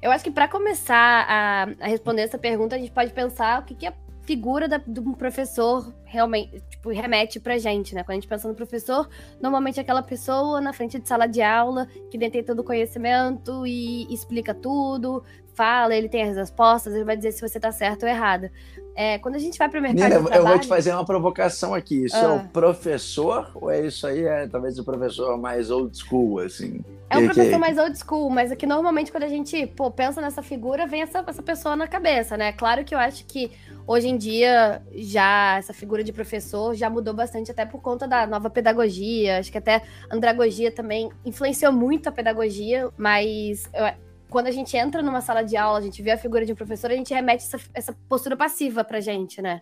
Eu 0.00 0.10
acho 0.10 0.24
que 0.24 0.30
para 0.30 0.48
começar 0.48 1.24
a, 1.28 1.62
a 1.80 1.86
responder 1.86 2.22
essa 2.22 2.36
pergunta, 2.36 2.74
a 2.74 2.78
gente 2.78 2.90
pode 2.90 3.12
pensar 3.12 3.60
o 3.60 3.64
que, 3.64 3.74
que 3.74 3.86
a 3.86 3.94
figura 4.22 4.68
da, 4.68 4.80
um 4.86 5.12
professor 5.12 5.92
realmente 6.04 6.60
tipo, 6.70 6.90
remete 6.90 7.38
pra 7.38 7.58
gente, 7.58 7.94
né? 7.94 8.02
Quando 8.02 8.10
a 8.10 8.14
gente 8.14 8.28
pensa 8.28 8.48
no 8.48 8.54
professor, 8.54 9.08
normalmente 9.40 9.78
é 9.78 9.82
aquela 9.82 10.02
pessoa 10.02 10.60
na 10.60 10.72
frente 10.72 10.98
de 10.98 11.08
sala 11.08 11.26
de 11.26 11.40
aula 11.40 11.86
que 12.10 12.18
detém 12.18 12.42
todo 12.42 12.60
o 12.60 12.64
conhecimento 12.64 13.66
e 13.66 14.12
explica 14.12 14.52
tudo, 14.52 15.24
fala, 15.54 15.94
ele 15.94 16.08
tem 16.08 16.24
as 16.24 16.36
respostas, 16.36 16.94
ele 16.94 17.04
vai 17.04 17.16
dizer 17.16 17.32
se 17.32 17.40
você 17.40 17.60
tá 17.60 17.70
certo 17.70 18.02
ou 18.02 18.08
errado. 18.08 18.50
É, 18.94 19.18
quando 19.18 19.36
a 19.36 19.38
gente 19.38 19.58
vai 19.58 19.68
pro 19.68 19.80
mercado 19.80 19.96
Nina, 20.02 20.10
de 20.10 20.16
eu 20.16 20.24
trabalho... 20.24 20.48
vou 20.48 20.58
te 20.58 20.68
fazer 20.68 20.92
uma 20.92 21.04
provocação 21.04 21.72
aqui. 21.74 22.04
Isso 22.04 22.16
é 22.16 22.24
Ah. 22.24 22.32
o 22.34 22.48
professor 22.48 23.50
ou 23.54 23.70
é 23.70 23.86
isso 23.86 24.06
aí? 24.06 24.24
É 24.24 24.46
talvez 24.46 24.78
o 24.78 24.84
professor 24.84 25.38
mais 25.38 25.70
old 25.70 25.96
school, 25.96 26.40
assim? 26.40 26.84
É 27.08 27.18
um 27.18 27.24
professor 27.26 27.58
mais 27.58 27.78
old 27.78 27.98
school, 27.98 28.28
mas 28.30 28.50
é 28.52 28.56
que 28.56 28.66
normalmente 28.66 29.10
quando 29.10 29.24
a 29.24 29.28
gente 29.28 29.66
pô, 29.66 29.90
pensa 29.90 30.20
nessa 30.20 30.42
figura, 30.42 30.86
vem 30.86 31.02
essa, 31.02 31.24
essa 31.26 31.42
pessoa 31.42 31.74
na 31.76 31.86
cabeça, 31.86 32.36
né? 32.36 32.52
Claro 32.52 32.84
que 32.84 32.94
eu 32.94 32.98
acho 32.98 33.24
que 33.26 33.50
hoje 33.86 34.08
em 34.08 34.16
dia 34.16 34.82
já 34.94 35.56
essa 35.58 35.72
figura 35.72 36.02
de 36.04 36.12
professor 36.12 36.74
já 36.74 36.88
mudou 36.90 37.12
bastante, 37.14 37.50
até 37.50 37.64
por 37.66 37.80
conta 37.80 38.06
da 38.06 38.26
nova 38.26 38.48
pedagogia. 38.50 39.38
Acho 39.38 39.50
que 39.52 39.58
até 39.58 39.82
andragogia 40.10 40.70
também 40.70 41.10
influenciou 41.24 41.72
muito 41.72 42.08
a 42.08 42.12
pedagogia, 42.12 42.88
mas 42.96 43.68
eu- 43.74 44.11
quando 44.32 44.46
a 44.48 44.50
gente 44.50 44.76
entra 44.76 45.02
numa 45.02 45.20
sala 45.20 45.42
de 45.42 45.56
aula, 45.56 45.78
a 45.78 45.82
gente 45.82 46.02
vê 46.02 46.10
a 46.10 46.18
figura 46.18 46.44
de 46.46 46.52
um 46.52 46.56
professor, 46.56 46.90
a 46.90 46.94
gente 46.96 47.12
remete 47.14 47.44
essa, 47.44 47.60
essa 47.74 47.96
postura 48.08 48.36
passiva 48.36 48.82
pra 48.82 48.98
gente, 49.00 49.40
né? 49.42 49.60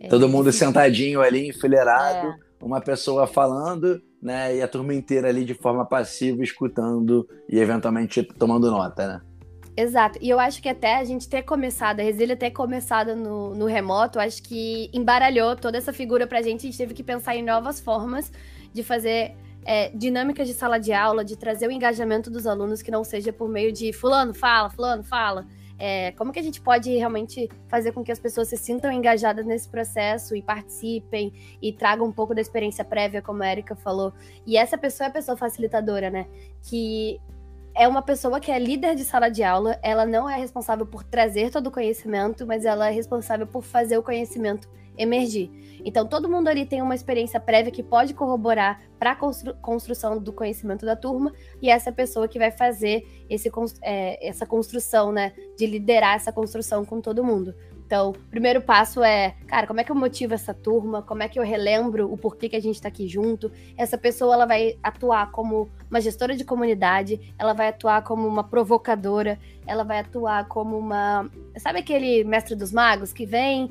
É 0.00 0.08
Todo 0.08 0.28
mundo 0.28 0.44
difícil. 0.46 0.68
sentadinho 0.68 1.20
ali, 1.20 1.48
enfileirado, 1.48 2.28
É. 2.28 2.36
uma 2.64 2.80
pessoa 2.80 3.26
falando, 3.26 4.00
né? 4.22 4.56
E 4.56 4.62
a 4.62 4.68
turma 4.68 4.94
inteira 4.94 5.28
ali 5.28 5.44
de 5.44 5.52
forma 5.54 5.84
passiva, 5.84 6.42
escutando 6.42 7.28
e 7.50 7.58
eventualmente 7.58 8.22
tomando 8.22 8.70
nota, 8.70 9.06
né? 9.06 9.20
Exato. 9.76 10.18
E 10.22 10.30
eu 10.30 10.38
acho 10.38 10.62
que 10.62 10.68
até 10.68 10.96
a 10.96 11.04
gente 11.04 11.28
ter 11.28 11.42
começado, 11.42 11.98
a 11.98 12.02
Resília 12.04 12.36
ter 12.36 12.52
começado 12.52 13.16
no, 13.16 13.54
no 13.56 13.66
remoto, 13.66 14.20
acho 14.20 14.40
que 14.42 14.88
embaralhou 14.94 15.56
toda 15.56 15.76
essa 15.76 15.92
figura 15.92 16.26
pra 16.28 16.40
gente. 16.40 16.60
A 16.60 16.70
gente 16.70 16.78
teve 16.78 16.94
que 16.94 17.02
pensar 17.02 17.34
em 17.34 17.42
novas 17.42 17.80
formas 17.80 18.30
de 18.72 18.84
fazer 18.84 19.34
é, 19.64 19.90
dinâmicas 19.90 20.46
de 20.46 20.54
sala 20.54 20.78
de 20.78 20.92
aula, 20.92 21.24
de 21.24 21.36
trazer 21.36 21.66
o 21.66 21.72
engajamento 21.72 22.30
dos 22.30 22.46
alunos 22.46 22.82
que 22.82 22.90
não 22.90 23.04
seja 23.04 23.32
por 23.32 23.48
meio 23.48 23.72
de 23.72 23.92
fulano 23.92 24.34
fala, 24.34 24.70
fulano 24.70 25.02
fala. 25.02 25.46
É, 25.76 26.12
como 26.12 26.32
que 26.32 26.38
a 26.38 26.42
gente 26.42 26.60
pode 26.60 26.94
realmente 26.94 27.48
fazer 27.68 27.92
com 27.92 28.04
que 28.04 28.12
as 28.12 28.18
pessoas 28.18 28.48
se 28.48 28.56
sintam 28.56 28.92
engajadas 28.92 29.44
nesse 29.44 29.68
processo 29.68 30.36
e 30.36 30.42
participem 30.42 31.32
e 31.60 31.72
tragam 31.72 32.06
um 32.06 32.12
pouco 32.12 32.34
da 32.34 32.40
experiência 32.40 32.84
prévia, 32.84 33.20
como 33.20 33.42
a 33.42 33.50
Erika 33.50 33.74
falou. 33.74 34.12
E 34.46 34.56
essa 34.56 34.78
pessoa 34.78 35.06
é 35.06 35.10
a 35.10 35.12
pessoa 35.12 35.36
facilitadora, 35.36 36.10
né? 36.10 36.26
Que 36.62 37.20
é 37.74 37.88
uma 37.88 38.02
pessoa 38.02 38.38
que 38.38 38.52
é 38.52 38.58
líder 38.58 38.94
de 38.94 39.04
sala 39.04 39.28
de 39.28 39.42
aula, 39.42 39.78
ela 39.82 40.06
não 40.06 40.30
é 40.30 40.36
responsável 40.38 40.86
por 40.86 41.02
trazer 41.02 41.50
todo 41.50 41.66
o 41.66 41.70
conhecimento, 41.72 42.46
mas 42.46 42.64
ela 42.64 42.88
é 42.88 42.92
responsável 42.92 43.46
por 43.46 43.64
fazer 43.64 43.98
o 43.98 44.02
conhecimento 44.02 44.68
emergir. 44.96 45.50
Então, 45.84 46.06
todo 46.06 46.28
mundo 46.28 46.48
ali 46.48 46.64
tem 46.64 46.80
uma 46.80 46.94
experiência 46.94 47.38
prévia 47.38 47.70
que 47.70 47.82
pode 47.82 48.14
corroborar 48.14 48.80
para 48.98 49.12
a 49.12 49.16
constru 49.16 49.54
construção 49.56 50.18
do 50.18 50.32
conhecimento 50.32 50.86
da 50.86 50.96
turma, 50.96 51.32
e 51.60 51.68
essa 51.68 51.92
pessoa 51.92 52.26
que 52.26 52.38
vai 52.38 52.50
fazer 52.50 53.06
esse, 53.28 53.50
é, 53.82 54.26
essa 54.26 54.46
construção, 54.46 55.12
né? 55.12 55.32
De 55.58 55.66
liderar 55.66 56.14
essa 56.16 56.32
construção 56.32 56.84
com 56.84 57.00
todo 57.00 57.22
mundo. 57.22 57.54
Então, 57.86 58.10
o 58.10 58.12
primeiro 58.30 58.62
passo 58.62 59.04
é, 59.04 59.34
cara, 59.46 59.66
como 59.66 59.78
é 59.78 59.84
que 59.84 59.92
eu 59.92 59.96
motivo 59.96 60.32
essa 60.32 60.54
turma? 60.54 61.02
Como 61.02 61.22
é 61.22 61.28
que 61.28 61.38
eu 61.38 61.44
relembro 61.44 62.10
o 62.10 62.16
porquê 62.16 62.48
que 62.48 62.56
a 62.56 62.60
gente 62.60 62.76
está 62.76 62.88
aqui 62.88 63.06
junto? 63.06 63.52
Essa 63.76 63.98
pessoa 63.98 64.34
ela 64.34 64.46
vai 64.46 64.78
atuar 64.82 65.30
como 65.30 65.68
uma 65.90 66.00
gestora 66.00 66.34
de 66.34 66.44
comunidade, 66.44 67.34
ela 67.38 67.52
vai 67.52 67.68
atuar 67.68 68.02
como 68.02 68.26
uma 68.26 68.42
provocadora, 68.42 69.38
ela 69.66 69.84
vai 69.84 69.98
atuar 69.98 70.48
como 70.48 70.78
uma. 70.78 71.30
Sabe 71.58 71.80
aquele 71.80 72.24
mestre 72.24 72.56
dos 72.56 72.72
magos 72.72 73.12
que 73.12 73.26
vem, 73.26 73.70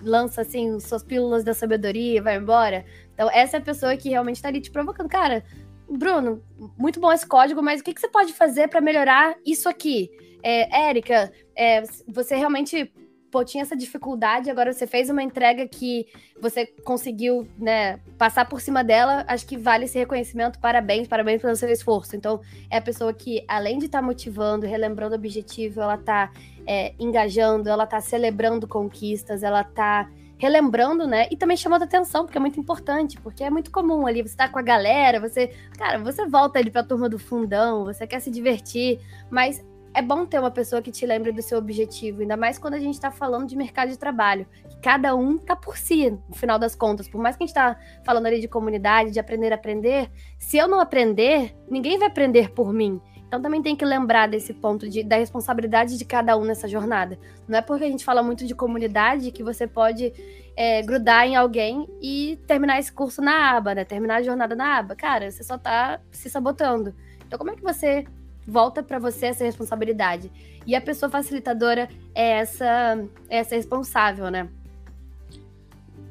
lança 0.00 0.42
assim 0.42 0.78
suas 0.80 1.02
pílulas 1.02 1.44
da 1.44 1.54
sabedoria 1.54 2.18
e 2.18 2.20
vai 2.20 2.36
embora? 2.36 2.84
Então, 3.14 3.30
essa 3.32 3.56
é 3.56 3.60
a 3.60 3.62
pessoa 3.62 3.96
que 3.96 4.08
realmente 4.08 4.36
está 4.36 4.48
ali 4.48 4.60
te 4.60 4.70
provocando. 4.70 5.08
Cara, 5.08 5.44
Bruno, 5.90 6.42
muito 6.78 7.00
bom 7.00 7.12
esse 7.12 7.26
código, 7.26 7.62
mas 7.62 7.80
o 7.80 7.84
que, 7.84 7.92
que 7.94 8.00
você 8.00 8.08
pode 8.08 8.32
fazer 8.32 8.68
para 8.68 8.80
melhorar 8.80 9.36
isso 9.44 9.68
aqui? 9.68 10.10
É, 10.42 10.88
Érica, 10.88 11.32
é, 11.56 11.82
você 12.08 12.34
realmente 12.34 12.92
pô, 13.32 13.42
tinha 13.42 13.62
essa 13.62 13.74
dificuldade, 13.74 14.50
agora 14.50 14.74
você 14.74 14.86
fez 14.86 15.08
uma 15.08 15.22
entrega 15.22 15.66
que 15.66 16.06
você 16.38 16.66
conseguiu, 16.66 17.48
né, 17.58 17.98
passar 18.18 18.44
por 18.44 18.60
cima 18.60 18.84
dela, 18.84 19.24
acho 19.26 19.46
que 19.46 19.56
vale 19.56 19.86
esse 19.86 19.98
reconhecimento, 19.98 20.58
parabéns, 20.60 21.08
parabéns 21.08 21.40
pelo 21.40 21.56
seu 21.56 21.70
esforço. 21.70 22.14
Então, 22.14 22.42
é 22.70 22.76
a 22.76 22.82
pessoa 22.82 23.10
que, 23.14 23.42
além 23.48 23.78
de 23.78 23.86
estar 23.86 24.02
motivando, 24.02 24.66
relembrando 24.66 25.14
o 25.14 25.18
objetivo, 25.18 25.80
ela 25.80 25.96
tá 25.96 26.30
é, 26.66 26.92
engajando, 27.00 27.70
ela 27.70 27.86
tá 27.86 28.02
celebrando 28.02 28.68
conquistas, 28.68 29.42
ela 29.42 29.64
tá 29.64 30.10
relembrando, 30.36 31.06
né, 31.06 31.26
e 31.30 31.36
também 31.36 31.56
chamando 31.56 31.84
atenção, 31.84 32.26
porque 32.26 32.36
é 32.36 32.40
muito 32.40 32.60
importante, 32.60 33.18
porque 33.18 33.42
é 33.42 33.48
muito 33.48 33.70
comum 33.70 34.06
ali, 34.06 34.20
você 34.20 34.36
tá 34.36 34.46
com 34.46 34.58
a 34.58 34.62
galera, 34.62 35.18
você, 35.18 35.54
cara, 35.78 35.98
você 35.98 36.26
volta 36.26 36.58
ali 36.58 36.70
pra 36.70 36.82
turma 36.82 37.08
do 37.08 37.18
fundão, 37.18 37.84
você 37.84 38.06
quer 38.06 38.20
se 38.20 38.30
divertir, 38.30 39.00
mas 39.30 39.64
é 39.94 40.00
bom 40.00 40.24
ter 40.24 40.38
uma 40.38 40.50
pessoa 40.50 40.80
que 40.80 40.90
te 40.90 41.04
lembre 41.04 41.32
do 41.32 41.42
seu 41.42 41.58
objetivo, 41.58 42.22
ainda 42.22 42.36
mais 42.36 42.58
quando 42.58 42.74
a 42.74 42.80
gente 42.80 42.94
está 42.94 43.10
falando 43.10 43.46
de 43.46 43.56
mercado 43.56 43.90
de 43.90 43.98
trabalho. 43.98 44.46
Cada 44.82 45.14
um 45.14 45.36
tá 45.36 45.54
por 45.54 45.76
si, 45.76 46.10
no 46.10 46.34
final 46.34 46.58
das 46.58 46.74
contas. 46.74 47.08
Por 47.08 47.20
mais 47.20 47.36
que 47.36 47.44
a 47.44 47.46
gente 47.46 47.54
tá 47.54 47.78
falando 48.04 48.26
ali 48.26 48.40
de 48.40 48.48
comunidade, 48.48 49.10
de 49.10 49.20
aprender 49.20 49.52
a 49.52 49.56
aprender, 49.56 50.10
se 50.38 50.56
eu 50.56 50.66
não 50.66 50.80
aprender, 50.80 51.54
ninguém 51.68 51.98
vai 51.98 52.08
aprender 52.08 52.50
por 52.50 52.72
mim. 52.72 53.00
Então 53.26 53.40
também 53.40 53.62
tem 53.62 53.74
que 53.74 53.84
lembrar 53.84 54.28
desse 54.28 54.52
ponto 54.52 54.88
de, 54.88 55.02
da 55.02 55.16
responsabilidade 55.16 55.96
de 55.96 56.04
cada 56.04 56.36
um 56.36 56.44
nessa 56.44 56.68
jornada. 56.68 57.18
Não 57.48 57.58
é 57.58 57.62
porque 57.62 57.84
a 57.84 57.88
gente 57.88 58.04
fala 58.04 58.22
muito 58.22 58.46
de 58.46 58.54
comunidade 58.54 59.30
que 59.30 59.42
você 59.42 59.66
pode 59.66 60.12
é, 60.54 60.82
grudar 60.82 61.26
em 61.26 61.34
alguém 61.34 61.88
e 62.00 62.38
terminar 62.46 62.78
esse 62.78 62.92
curso 62.92 63.22
na 63.22 63.56
aba, 63.56 63.74
né? 63.74 63.84
Terminar 63.84 64.16
a 64.16 64.22
jornada 64.22 64.54
na 64.54 64.76
aba. 64.76 64.94
Cara, 64.94 65.30
você 65.30 65.42
só 65.42 65.56
tá 65.56 65.98
se 66.10 66.28
sabotando. 66.28 66.94
Então 67.26 67.38
como 67.38 67.50
é 67.50 67.56
que 67.56 67.62
você 67.62 68.04
volta 68.46 68.82
para 68.82 68.98
você 68.98 69.26
essa 69.26 69.44
responsabilidade. 69.44 70.30
E 70.66 70.74
a 70.74 70.80
pessoa 70.80 71.10
facilitadora 71.10 71.88
é 72.14 72.38
essa, 72.38 73.04
é 73.28 73.38
essa 73.38 73.54
responsável, 73.54 74.30
né? 74.30 74.48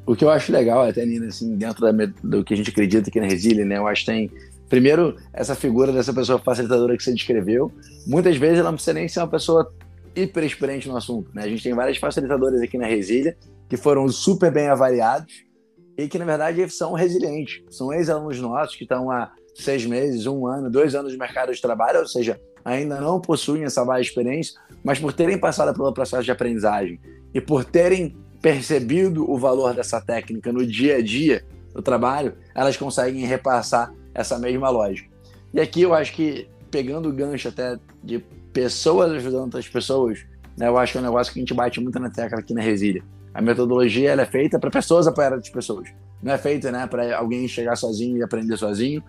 O 0.05 0.15
que 0.15 0.25
eu 0.25 0.29
acho 0.29 0.51
legal, 0.51 0.81
até, 0.81 1.05
Nina, 1.05 1.27
assim, 1.27 1.55
dentro 1.55 1.81
da, 1.81 2.05
do 2.23 2.43
que 2.43 2.53
a 2.53 2.57
gente 2.57 2.69
acredita 2.69 3.09
aqui 3.09 3.19
na 3.19 3.27
Resília, 3.27 3.65
né? 3.65 3.77
Eu 3.77 3.87
acho 3.87 4.01
que 4.01 4.11
tem, 4.11 4.31
primeiro, 4.67 5.15
essa 5.31 5.55
figura 5.55 5.91
dessa 5.91 6.13
pessoa 6.13 6.39
facilitadora 6.39 6.97
que 6.97 7.03
você 7.03 7.13
descreveu. 7.13 7.71
Muitas 8.05 8.35
vezes 8.35 8.59
ela 8.59 8.71
não 8.71 8.75
precisa 8.75 8.93
nem 8.93 9.07
ser 9.07 9.19
uma 9.19 9.29
pessoa 9.29 9.71
hiper 10.15 10.43
experiente 10.43 10.89
no 10.89 10.97
assunto, 10.97 11.31
né? 11.33 11.43
A 11.43 11.47
gente 11.47 11.63
tem 11.63 11.73
várias 11.73 11.97
facilitadoras 11.97 12.61
aqui 12.61 12.77
na 12.77 12.87
Resília 12.87 13.37
que 13.69 13.77
foram 13.77 14.09
super 14.09 14.51
bem 14.51 14.67
avaliados 14.67 15.45
e 15.97 16.07
que, 16.07 16.19
na 16.19 16.25
verdade, 16.25 16.67
são 16.69 16.93
resilientes. 16.93 17.63
São 17.69 17.93
ex-alunos 17.93 18.39
nossos 18.41 18.75
que 18.75 18.83
estão 18.83 19.09
há 19.09 19.31
seis 19.53 19.85
meses, 19.85 20.25
um 20.25 20.47
ano, 20.47 20.69
dois 20.69 20.95
anos 20.95 21.13
no 21.13 21.19
mercado 21.19 21.53
de 21.53 21.61
trabalho, 21.61 21.99
ou 21.99 22.07
seja, 22.07 22.39
ainda 22.63 22.99
não 22.99 23.19
possuem 23.19 23.63
essa 23.63 23.83
vasta 23.83 24.01
experiência, 24.01 24.59
mas 24.83 24.99
por 24.99 25.13
terem 25.13 25.37
passado 25.37 25.75
pelo 25.75 25.93
processo 25.93 26.23
de 26.23 26.31
aprendizagem 26.31 26.99
e 27.33 27.41
por 27.41 27.63
terem 27.63 28.15
percebido 28.41 29.29
o 29.29 29.37
valor 29.37 29.73
dessa 29.73 30.01
técnica 30.01 30.51
no 30.51 30.65
dia 30.65 30.97
a 30.97 31.01
dia 31.01 31.43
do 31.73 31.81
trabalho, 31.81 32.33
elas 32.55 32.75
conseguem 32.75 33.25
repassar 33.25 33.93
essa 34.13 34.37
mesma 34.39 34.69
lógica. 34.69 35.09
E 35.53 35.59
aqui 35.59 35.81
eu 35.81 35.93
acho 35.93 36.13
que, 36.13 36.47
pegando 36.69 37.09
o 37.09 37.13
gancho 37.13 37.47
até 37.47 37.77
de 38.03 38.19
pessoas 38.51 39.11
ajudando 39.11 39.43
outras 39.43 39.67
pessoas, 39.67 40.25
né, 40.57 40.67
eu 40.67 40.77
acho 40.77 40.93
que 40.93 40.97
é 40.97 41.01
um 41.01 41.05
negócio 41.05 41.31
que 41.31 41.39
a 41.39 41.41
gente 41.41 41.53
bate 41.53 41.79
muito 41.79 41.99
na 41.99 42.09
tecla 42.09 42.39
aqui 42.39 42.53
na 42.53 42.61
Resília. 42.61 43.03
A 43.33 43.41
metodologia 43.41 44.11
ela 44.11 44.23
é 44.23 44.25
feita 44.25 44.59
para 44.59 44.69
pessoas 44.69 45.07
apoiar 45.07 45.31
outras 45.31 45.51
pessoas. 45.51 45.89
Não 46.21 46.33
é 46.33 46.37
feita 46.37 46.71
né, 46.71 46.85
para 46.87 47.17
alguém 47.17 47.47
chegar 47.47 47.75
sozinho 47.75 48.17
e 48.17 48.23
aprender 48.23 48.57
sozinho. 48.57 49.01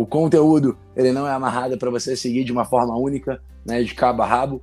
O 0.00 0.06
conteúdo 0.06 0.78
ele 0.96 1.12
não 1.12 1.28
é 1.28 1.30
amarrado 1.30 1.76
para 1.76 1.90
você 1.90 2.16
seguir 2.16 2.42
de 2.42 2.50
uma 2.50 2.64
forma 2.64 2.96
única, 2.96 3.38
né, 3.66 3.82
de 3.82 3.94
cabo 3.94 4.22
a 4.22 4.26
rabo. 4.26 4.62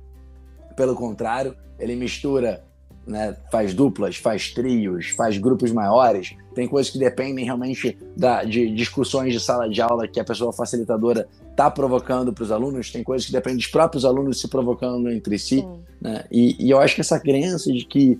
Pelo 0.76 0.96
contrário, 0.96 1.54
ele 1.78 1.94
mistura 1.94 2.64
né, 3.06 3.36
faz 3.48 3.72
duplas, 3.72 4.16
faz 4.16 4.50
trios, 4.50 5.10
faz 5.10 5.38
grupos 5.38 5.70
maiores. 5.70 6.34
Tem 6.56 6.66
coisas 6.66 6.90
que 6.90 6.98
dependem 6.98 7.44
realmente 7.44 7.96
da, 8.16 8.42
de 8.42 8.68
discussões 8.74 9.32
de 9.32 9.38
sala 9.38 9.68
de 9.68 9.80
aula 9.80 10.08
que 10.08 10.18
a 10.18 10.24
pessoa 10.24 10.52
facilitadora 10.52 11.28
está 11.52 11.70
provocando 11.70 12.32
para 12.32 12.42
os 12.42 12.50
alunos. 12.50 12.90
Tem 12.90 13.04
coisas 13.04 13.24
que 13.24 13.32
dependem 13.32 13.58
dos 13.58 13.68
próprios 13.68 14.04
alunos 14.04 14.40
se 14.40 14.48
provocando 14.48 15.08
entre 15.08 15.38
si. 15.38 15.64
Né? 16.00 16.24
E, 16.32 16.66
e, 16.66 16.68
eu 16.68 16.80
acho 16.80 16.96
que 16.96 17.00
essa 17.00 17.20
crença 17.20 17.72
de 17.72 17.84
que 17.84 18.18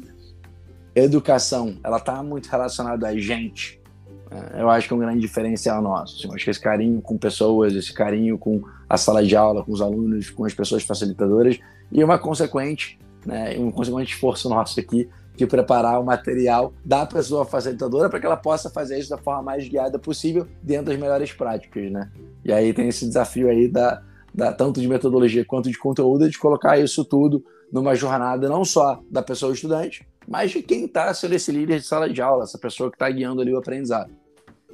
educação 0.94 1.78
ela 1.82 1.96
está 1.96 2.22
muito 2.22 2.46
relacionada 2.46 3.08
a 3.08 3.18
gente? 3.18 3.77
Eu 4.58 4.68
acho 4.68 4.86
que 4.86 4.94
é 4.94 4.96
um 4.96 5.00
grande 5.00 5.20
diferencial 5.20 5.80
nosso. 5.82 6.16
Assim, 6.16 6.34
acho 6.34 6.44
que 6.44 6.50
esse 6.50 6.60
carinho 6.60 7.00
com 7.00 7.16
pessoas, 7.16 7.74
esse 7.74 7.92
carinho 7.92 8.38
com 8.38 8.62
a 8.88 8.96
sala 8.96 9.24
de 9.24 9.36
aula, 9.36 9.64
com 9.64 9.72
os 9.72 9.80
alunos, 9.80 10.30
com 10.30 10.44
as 10.44 10.54
pessoas 10.54 10.82
facilitadoras 10.82 11.58
e 11.90 12.02
uma 12.02 12.18
consequente 12.18 12.98
né, 13.24 13.56
um 13.58 13.70
consequente 13.70 14.14
esforço 14.14 14.48
nosso 14.48 14.78
aqui 14.78 15.08
de 15.36 15.46
preparar 15.46 16.00
o 16.00 16.04
material 16.04 16.72
da 16.84 17.06
pessoa 17.06 17.44
facilitadora 17.44 18.08
para 18.08 18.18
que 18.18 18.26
ela 18.26 18.36
possa 18.36 18.68
fazer 18.68 18.98
isso 18.98 19.10
da 19.10 19.18
forma 19.18 19.42
mais 19.42 19.68
guiada 19.68 19.98
possível 19.98 20.48
dentro 20.62 20.86
das 20.86 20.98
melhores 20.98 21.32
práticas, 21.32 21.92
né? 21.92 22.10
E 22.44 22.52
aí 22.52 22.72
tem 22.72 22.88
esse 22.88 23.06
desafio 23.06 23.48
aí 23.48 23.68
da, 23.68 24.02
da 24.34 24.52
tanto 24.52 24.80
de 24.80 24.88
metodologia 24.88 25.44
quanto 25.44 25.70
de 25.70 25.78
conteúdo 25.78 26.28
de 26.28 26.38
colocar 26.38 26.78
isso 26.78 27.04
tudo 27.04 27.44
numa 27.72 27.94
jornada 27.94 28.48
não 28.48 28.64
só 28.64 29.00
da 29.10 29.22
pessoa 29.22 29.52
estudante, 29.52 30.04
mas 30.26 30.50
de 30.50 30.60
quem 30.60 30.86
está 30.86 31.12
sendo 31.14 31.34
esse 31.34 31.52
líder 31.52 31.78
de 31.78 31.86
sala 31.86 32.10
de 32.10 32.20
aula, 32.20 32.42
essa 32.42 32.58
pessoa 32.58 32.90
que 32.90 32.96
está 32.96 33.08
guiando 33.08 33.40
ali 33.40 33.52
o 33.52 33.58
aprendizado. 33.58 34.10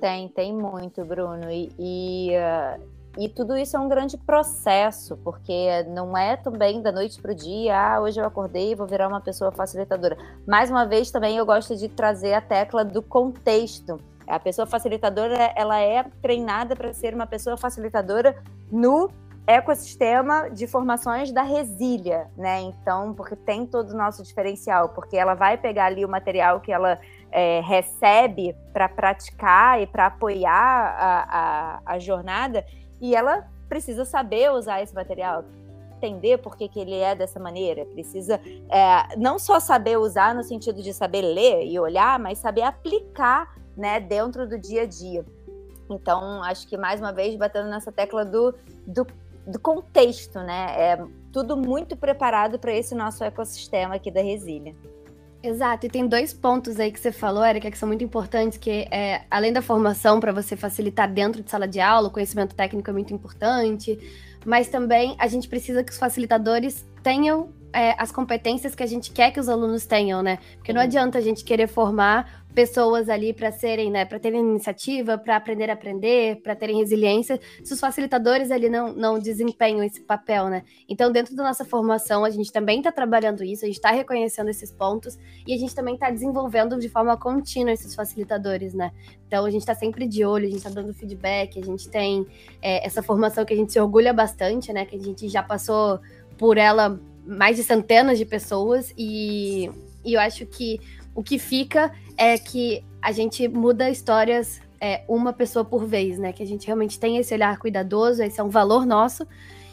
Tem, 0.05 0.29
tem 0.29 0.53
muito, 0.53 1.03
Bruno. 1.03 1.51
E, 1.51 1.73
e 1.79 2.31
uh, 2.37 2.79
e 3.17 3.27
tudo 3.27 3.57
isso 3.57 3.75
é 3.75 3.81
um 3.81 3.89
grande 3.89 4.19
processo, 4.19 5.17
porque 5.25 5.83
não 5.85 6.15
é 6.15 6.37
também 6.37 6.83
da 6.83 6.93
noite 6.93 7.23
para 7.23 7.33
o 7.33 7.35
dia, 7.35 7.75
ah, 7.75 8.01
hoje 8.03 8.21
eu 8.21 8.27
acordei 8.27 8.73
e 8.73 8.75
vou 8.75 8.87
virar 8.87 9.09
uma 9.09 9.23
pessoa 9.23 9.51
facilitadora. 9.51 10.19
Mais 10.47 10.69
uma 10.69 10.85
vez, 10.85 11.11
também 11.11 11.39
eu 11.39 11.47
gosto 11.47 11.75
de 11.75 11.89
trazer 11.89 12.35
a 12.35 12.43
tecla 12.43 12.85
do 12.85 13.01
contexto. 13.01 13.99
A 14.27 14.39
pessoa 14.39 14.67
facilitadora, 14.67 15.55
ela 15.57 15.81
é 15.81 16.05
treinada 16.21 16.77
para 16.77 16.93
ser 16.93 17.15
uma 17.15 17.27
pessoa 17.27 17.57
facilitadora 17.57 18.37
no 18.71 19.09
ecossistema 19.47 20.51
de 20.51 20.67
formações 20.67 21.33
da 21.33 21.43
Resília, 21.43 22.29
né? 22.37 22.61
Então, 22.61 23.15
porque 23.15 23.37
tem 23.37 23.67
todo 23.67 23.91
o 23.91 23.97
nosso 23.97 24.23
diferencial, 24.23 24.91
porque 24.91 25.17
ela 25.17 25.35
vai 25.35 25.57
pegar 25.57 25.87
ali 25.87 26.05
o 26.05 26.09
material 26.09 26.61
que 26.61 26.73
ela 26.73 26.99
é, 27.35 27.61
recebe 27.61 28.55
para 28.73 28.89
praticar 28.89 29.83
e 29.83 29.89
para 29.89 30.07
apoiar 30.07 30.53
a, 30.53 31.81
a, 31.85 31.95
a 31.95 31.99
jornada 31.99 32.65
e 33.01 33.17
ela 33.17 33.49
precisa 33.69 34.05
saber 34.05 34.53
usar 34.53 34.81
esse 34.81 34.95
material, 34.95 35.45
entender 35.97 36.39
por 36.39 36.57
que, 36.57 36.69
que 36.69 36.79
ele 36.79 36.95
é 36.95 37.13
dessa 37.13 37.41
maneira. 37.41 37.85
Precisa 37.87 38.41
é, 38.71 39.17
não 39.17 39.37
só 39.37 39.59
saber 39.59 39.99
usar 39.99 40.33
no 40.33 40.45
sentido 40.45 40.81
de 40.81 40.95
saber 40.95 41.23
ler 41.23 41.67
e 41.67 41.77
olhar, 41.77 42.21
mas 42.21 42.39
saber 42.39 42.63
aplicar 42.63 43.53
né, 43.77 43.99
dentro 43.99 44.49
do 44.49 44.57
dia 44.57 44.83
a 44.83 44.87
dia. 44.87 45.25
Então, 45.91 46.41
acho 46.45 46.69
que 46.69 46.77
mais 46.77 47.01
uma 47.01 47.13
vez 47.13 47.35
batendo 47.35 47.69
nessa 47.69 47.91
tecla 47.91 48.25
do, 48.25 48.55
do, 48.87 49.05
do 49.45 49.59
contexto, 49.59 50.39
né? 50.39 50.67
É 50.77 51.05
tudo 51.33 51.57
muito 51.57 51.97
preparado 51.97 52.61
para 52.61 52.73
esse 52.73 52.95
nosso 52.95 53.25
ecossistema 53.25 53.97
aqui 53.97 54.11
da 54.11 54.23
Resília. 54.23 54.75
Exato, 55.47 55.85
e 55.85 55.91
tem 55.91 56.09
dois 56.09 56.33
pontos 56.33 56.81
aí 56.81 56.91
que 56.91 56.99
você 56.99 57.13
falou, 57.13 57.45
Erika, 57.45 57.71
que 57.71 57.77
são 57.77 57.87
muito 57.87 58.03
importantes, 58.03 58.57
que 58.57 58.89
é, 58.91 59.27
além 59.31 59.53
da 59.53 59.61
formação 59.61 60.19
para 60.19 60.33
você 60.33 60.57
facilitar 60.57 61.13
dentro 61.13 61.43
de 61.43 61.51
sala 61.51 61.69
de 61.69 61.81
aula, 61.81 62.09
o 62.09 62.11
conhecimento 62.11 62.55
técnico 62.55 62.89
é 62.89 62.93
muito 62.95 63.13
importante, 63.13 63.99
mas 64.47 64.69
também 64.69 65.15
a 65.19 65.29
gente 65.29 65.47
precisa 65.47 65.85
que 65.85 65.93
os 65.93 65.99
facilitadores 65.99 66.87
tenham 67.03 67.53
é, 67.75 67.95
as 67.99 68.11
competências 68.11 68.75
que 68.75 68.83
a 68.83 68.87
gente 68.87 69.11
quer 69.11 69.33
que 69.33 69.39
os 69.39 69.47
alunos 69.47 69.85
tenham, 69.85 70.23
né? 70.23 70.39
Porque 70.57 70.73
não 70.73 70.81
adianta 70.81 71.19
a 71.19 71.21
gente 71.21 71.45
querer 71.45 71.67
formar 71.67 72.44
pessoas 72.55 73.09
ali 73.09 73.33
para 73.33 73.51
serem, 73.51 73.91
né, 73.91 74.05
para 74.05 74.19
terem 74.19 74.41
iniciativa, 74.41 75.19
para 75.19 75.37
aprender 75.37 75.69
a 75.69 75.73
aprender, 75.73 76.41
para 76.41 76.55
terem 76.55 76.79
resiliência, 76.79 77.41
se 77.63 77.73
os 77.73 77.81
facilitadores 77.81 78.51
ali 78.51 78.69
não, 78.69 78.93
não 78.93 79.19
desempenham 79.19 79.83
esse 79.83 80.01
papel, 80.01 80.49
né? 80.49 80.63
Então, 80.89 81.11
dentro 81.11 81.35
da 81.35 81.43
nossa 81.43 81.65
formação, 81.65 82.25
a 82.25 82.31
gente 82.31 82.53
também 82.53 82.79
está 82.79 82.93
trabalhando 82.93 83.43
isso, 83.43 83.65
a 83.65 83.67
gente 83.67 83.77
está 83.77 83.91
reconhecendo 83.91 84.49
esses 84.49 84.71
pontos 84.71 85.19
e 85.47 85.53
a 85.53 85.59
gente 85.59 85.75
também 85.75 85.95
está 85.95 86.11
desenvolvendo 86.11 86.79
de 86.79 86.89
forma 86.89 87.17
contínua 87.17 87.73
esses 87.73 87.95
facilitadores, 87.95 88.73
né? 88.73 88.93
Então, 89.27 89.45
a 89.45 89.51
gente 89.51 89.63
está 89.63 89.75
sempre 89.75 90.07
de 90.07 90.25
olho, 90.25 90.47
a 90.47 90.49
gente 90.49 90.59
está 90.59 90.71
dando 90.71 90.95
feedback, 90.95 91.59
a 91.59 91.65
gente 91.65 91.89
tem 91.89 92.25
é, 92.63 92.87
essa 92.87 93.03
formação 93.03 93.45
que 93.45 93.53
a 93.53 93.57
gente 93.57 93.73
se 93.73 93.81
orgulha 93.81 94.13
bastante, 94.13 94.73
né? 94.73 94.87
Que 94.87 94.95
a 94.95 95.01
gente 95.01 95.29
já 95.29 95.43
passou 95.43 95.99
por 96.39 96.57
ela 96.57 97.01
mais 97.27 97.57
de 97.57 97.65
centenas 97.65 98.19
de 98.19 98.25
pessoas 98.25 98.93
e, 98.97 99.71
e 100.05 100.15
eu 100.15 100.21
acho 100.21 100.47
que 100.47 100.79
o 101.15 101.23
que 101.23 101.39
fica 101.39 101.93
é 102.17 102.37
que 102.37 102.85
a 103.01 103.13
gente 103.13 103.47
muda 103.49 103.89
histórias 103.91 104.61
é, 104.81 105.03
uma 105.09 105.33
pessoa 105.33 105.65
por 105.65 105.87
vez, 105.87 106.19
né? 106.19 106.33
Que 106.33 106.43
a 106.43 106.47
gente 106.47 106.67
realmente 106.67 106.99
tem 106.99 107.17
esse 107.17 107.33
olhar 107.33 107.59
cuidadoso, 107.59 108.23
esse 108.23 108.41
é 108.41 108.43
um 108.43 108.49
valor 108.49 108.85
nosso. 108.85 109.27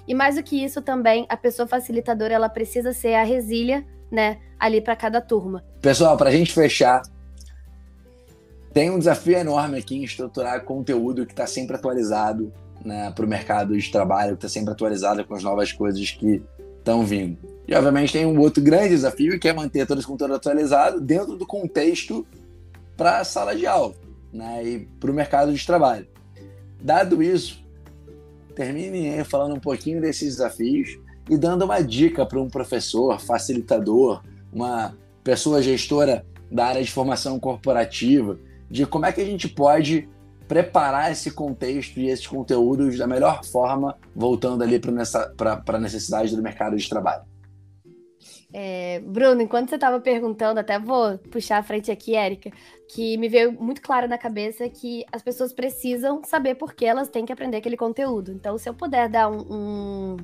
E 0.07 0.13
mais 0.13 0.35
do 0.35 0.43
que 0.43 0.63
isso 0.63 0.81
também, 0.81 1.25
a 1.29 1.37
pessoa 1.37 1.67
facilitadora, 1.67 2.33
ela 2.33 2.49
precisa 2.49 2.93
ser 2.93 3.15
a 3.15 3.23
resília, 3.23 3.85
né? 4.09 4.39
Ali 4.59 4.81
para 4.81 4.95
cada 4.95 5.21
turma. 5.21 5.63
Pessoal, 5.81 6.17
para 6.17 6.29
a 6.29 6.31
gente 6.31 6.53
fechar, 6.53 7.01
tem 8.73 8.89
um 8.89 8.99
desafio 8.99 9.37
enorme 9.37 9.77
aqui 9.77 9.97
em 9.97 10.03
estruturar 10.03 10.63
conteúdo 10.63 11.25
que 11.25 11.33
está 11.33 11.45
sempre 11.45 11.75
atualizado 11.75 12.53
né, 12.83 13.11
para 13.11 13.25
o 13.25 13.27
mercado 13.27 13.77
de 13.77 13.91
trabalho, 13.91 14.37
que 14.37 14.45
está 14.45 14.49
sempre 14.49 14.71
atualizado 14.71 15.23
com 15.25 15.35
as 15.35 15.43
novas 15.43 15.71
coisas 15.71 16.09
que 16.11 16.41
estão 16.81 17.05
vindo. 17.05 17.37
E, 17.67 17.73
obviamente, 17.73 18.13
tem 18.13 18.25
um 18.25 18.39
outro 18.39 18.61
grande 18.61 18.89
desafio, 18.89 19.39
que 19.39 19.47
é 19.47 19.53
manter 19.53 19.87
todo 19.87 19.99
esse 19.99 20.07
conteúdo 20.07 20.33
atualizado 20.33 20.99
dentro 20.99 21.37
do 21.37 21.45
contexto 21.45 22.25
para 22.97 23.19
a 23.19 23.23
sala 23.23 23.55
de 23.55 23.65
aula 23.65 23.95
né, 24.33 24.63
e 24.63 24.79
para 24.99 25.09
o 25.09 25.13
mercado 25.13 25.53
de 25.53 25.65
trabalho. 25.65 26.07
Dado 26.81 27.21
isso, 27.21 27.63
termine 28.55 29.23
falando 29.23 29.55
um 29.55 29.59
pouquinho 29.59 30.01
desses 30.01 30.35
desafios 30.35 30.99
e 31.29 31.37
dando 31.37 31.63
uma 31.63 31.81
dica 31.81 32.25
para 32.25 32.39
um 32.39 32.49
professor, 32.49 33.19
facilitador, 33.19 34.21
uma 34.51 34.97
pessoa 35.23 35.61
gestora 35.61 36.25
da 36.51 36.65
área 36.65 36.83
de 36.83 36.91
formação 36.91 37.39
corporativa, 37.39 38.37
de 38.69 38.85
como 38.85 39.05
é 39.05 39.11
que 39.11 39.21
a 39.21 39.25
gente 39.25 39.47
pode 39.47 40.09
preparar 40.51 41.09
esse 41.13 41.31
contexto 41.31 41.97
e 41.97 42.09
esses 42.09 42.27
conteúdos 42.27 42.97
da 42.97 43.07
melhor 43.07 43.41
forma, 43.45 43.97
voltando 44.13 44.61
ali 44.61 44.77
para 44.77 45.63
a 45.65 45.79
necessidade 45.79 46.35
do 46.35 46.43
mercado 46.43 46.75
de 46.75 46.89
trabalho. 46.89 47.23
É, 48.51 48.99
Bruno, 48.99 49.41
enquanto 49.41 49.69
você 49.69 49.75
estava 49.75 50.01
perguntando, 50.01 50.59
até 50.59 50.77
vou 50.77 51.17
puxar 51.17 51.59
a 51.59 51.63
frente 51.63 51.89
aqui, 51.89 52.17
Érica, 52.17 52.51
que 52.93 53.17
me 53.17 53.29
veio 53.29 53.53
muito 53.53 53.81
claro 53.81 54.09
na 54.09 54.17
cabeça 54.17 54.67
que 54.67 55.05
as 55.09 55.23
pessoas 55.23 55.53
precisam 55.53 56.21
saber 56.25 56.55
por 56.55 56.73
que 56.73 56.85
elas 56.85 57.07
têm 57.07 57.25
que 57.25 57.31
aprender 57.31 57.55
aquele 57.55 57.77
conteúdo. 57.77 58.33
Então, 58.33 58.57
se 58.57 58.67
eu 58.67 58.73
puder 58.73 59.07
dar 59.07 59.29
um, 59.29 59.45
um, 59.49 60.17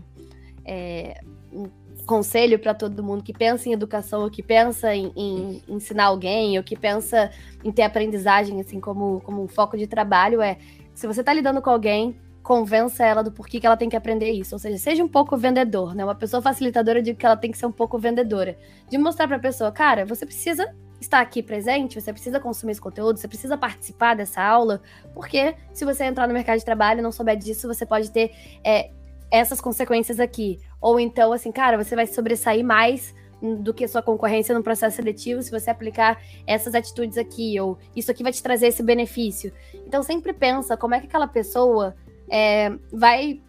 é, 0.65 1.21
um 1.53 1.86
conselho 2.07 2.57
para 2.57 2.73
todo 2.73 3.03
mundo 3.03 3.21
que 3.21 3.33
pensa 3.33 3.69
em 3.69 3.73
educação, 3.73 4.23
ou 4.23 4.31
que 4.31 4.41
pensa 4.41 4.95
em, 4.95 5.11
em, 5.15 5.61
ensinar 5.67 6.05
alguém, 6.05 6.57
ou 6.57 6.63
que 6.63 6.75
pensa 6.75 7.29
em 7.63 7.71
ter 7.71 7.83
aprendizagem 7.83 8.59
assim 8.59 8.79
como, 8.79 9.21
como 9.21 9.43
um 9.43 9.47
foco 9.47 9.77
de 9.77 9.85
trabalho, 9.85 10.41
é 10.41 10.57
se 10.95 11.05
você 11.05 11.19
está 11.19 11.31
lidando 11.31 11.61
com 11.61 11.69
alguém, 11.69 12.17
convença 12.41 13.05
ela 13.05 13.21
do 13.21 13.31
porquê 13.31 13.59
que 13.59 13.67
ela 13.67 13.75
tem 13.77 13.89
que 13.89 13.95
aprender 13.95 14.31
isso. 14.31 14.55
Ou 14.55 14.59
seja, 14.59 14.77
seja 14.77 15.03
um 15.03 15.07
pouco 15.07 15.37
vendedor, 15.37 15.93
né? 15.93 16.03
Uma 16.03 16.15
pessoa 16.15 16.41
facilitadora, 16.41 16.99
eu 16.99 17.03
digo 17.03 17.19
que 17.19 17.25
ela 17.25 17.35
tem 17.35 17.51
que 17.51 17.57
ser 17.57 17.65
um 17.65 17.71
pouco 17.71 17.99
vendedora. 17.99 18.57
De 18.89 18.97
mostrar 18.97 19.27
para 19.27 19.35
a 19.35 19.39
pessoa, 19.39 19.71
cara, 19.71 20.05
você 20.05 20.25
precisa 20.25 20.73
estar 20.99 21.19
aqui 21.19 21.43
presente, 21.43 21.99
você 21.99 22.11
precisa 22.11 22.39
consumir 22.39 22.71
esse 22.71 22.81
conteúdo, 22.81 23.19
você 23.19 23.27
precisa 23.27 23.57
participar 23.57 24.15
dessa 24.15 24.41
aula, 24.41 24.81
porque 25.13 25.55
se 25.73 25.85
você 25.85 26.05
entrar 26.05 26.27
no 26.27 26.33
mercado 26.33 26.57
de 26.57 26.65
trabalho 26.65 26.99
e 26.99 27.03
não 27.03 27.11
souber 27.11 27.37
disso, 27.37 27.67
você 27.67 27.85
pode 27.85 28.09
ter 28.11 28.31
é, 28.63 28.91
essas 29.31 29.61
consequências 29.61 30.19
aqui. 30.19 30.59
Ou 30.81 30.99
então, 30.99 31.33
assim, 31.33 31.51
cara, 31.51 31.81
você 31.81 31.95
vai 31.95 32.07
sobressair 32.07 32.63
mais 32.63 33.13
do 33.41 33.73
que 33.73 33.87
sua 33.87 34.01
concorrência 34.01 34.55
no 34.55 34.63
processo 34.63 34.95
seletivo 34.95 35.41
se 35.41 35.51
você 35.51 35.69
aplicar 35.69 36.19
essas 36.45 36.73
atitudes 36.73 37.17
aqui, 37.17 37.59
ou 37.59 37.77
isso 37.95 38.09
aqui 38.09 38.23
vai 38.23 38.31
te 38.31 38.41
trazer 38.41 38.67
esse 38.67 38.81
benefício. 38.81 39.53
Então 39.85 40.01
sempre 40.01 40.33
pensa 40.33 40.75
como 40.75 40.95
é 40.95 40.99
que 40.99 41.05
aquela 41.05 41.27
pessoa 41.27 41.95
é, 42.29 42.71
vai, 42.91 43.41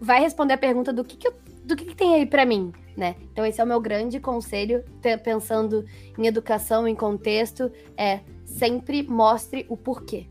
vai 0.00 0.20
responder 0.20 0.54
a 0.54 0.58
pergunta 0.58 0.92
do 0.92 1.04
que, 1.04 1.16
que, 1.16 1.28
eu, 1.28 1.34
do 1.64 1.76
que, 1.76 1.84
que 1.84 1.94
tem 1.94 2.14
aí 2.14 2.26
para 2.26 2.46
mim, 2.46 2.72
né? 2.96 3.16
Então 3.30 3.44
esse 3.44 3.60
é 3.60 3.64
o 3.64 3.66
meu 3.66 3.80
grande 3.80 4.18
conselho, 4.18 4.82
pensando 5.22 5.84
em 6.18 6.26
educação, 6.26 6.88
em 6.88 6.94
contexto, 6.94 7.70
é 7.96 8.20
sempre 8.44 9.02
mostre 9.02 9.66
o 9.68 9.76
porquê. 9.76 10.26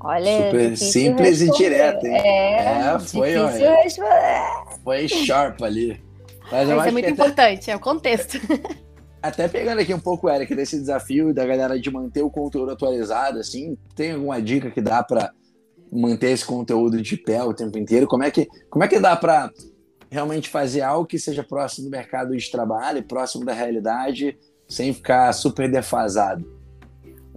Olha, 0.00 0.46
Super 0.46 0.76
simples 0.76 1.40
e 1.40 1.50
direto, 1.50 2.06
hein? 2.06 2.14
É, 2.14 2.94
é 2.94 2.98
foi, 2.98 3.36
olha, 3.36 3.76
foi 4.84 5.08
sharp 5.08 5.62
ali. 5.62 6.00
Mas 6.50 6.68
Isso 6.68 6.80
é 6.80 6.90
muito 6.90 7.10
importante, 7.10 7.70
é 7.70 7.76
o 7.76 7.80
contexto. 7.80 8.38
Até 9.22 9.48
pegando 9.48 9.80
aqui 9.80 9.92
um 9.92 9.98
pouco, 9.98 10.28
Eric, 10.28 10.54
desse 10.54 10.78
desafio 10.78 11.34
da 11.34 11.44
galera 11.44 11.80
de 11.80 11.90
manter 11.90 12.22
o 12.22 12.30
conteúdo 12.30 12.70
atualizado, 12.70 13.40
assim, 13.40 13.76
tem 13.96 14.12
alguma 14.12 14.40
dica 14.40 14.70
que 14.70 14.80
dá 14.80 15.02
para 15.02 15.32
manter 15.90 16.30
esse 16.30 16.44
conteúdo 16.44 17.02
de 17.02 17.16
pé 17.16 17.42
o 17.42 17.54
tempo 17.54 17.76
inteiro? 17.78 18.06
Como 18.06 18.22
é 18.22 18.30
que, 18.30 18.46
como 18.70 18.84
é 18.84 18.88
que 18.88 19.00
dá 19.00 19.16
para 19.16 19.50
realmente 20.10 20.48
fazer 20.48 20.82
algo 20.82 21.06
que 21.06 21.18
seja 21.18 21.42
próximo 21.42 21.88
do 21.88 21.90
mercado 21.90 22.36
de 22.36 22.50
trabalho, 22.50 23.02
próximo 23.02 23.44
da 23.44 23.52
realidade, 23.52 24.38
sem 24.68 24.92
ficar 24.92 25.32
super 25.32 25.68
defasado? 25.68 26.55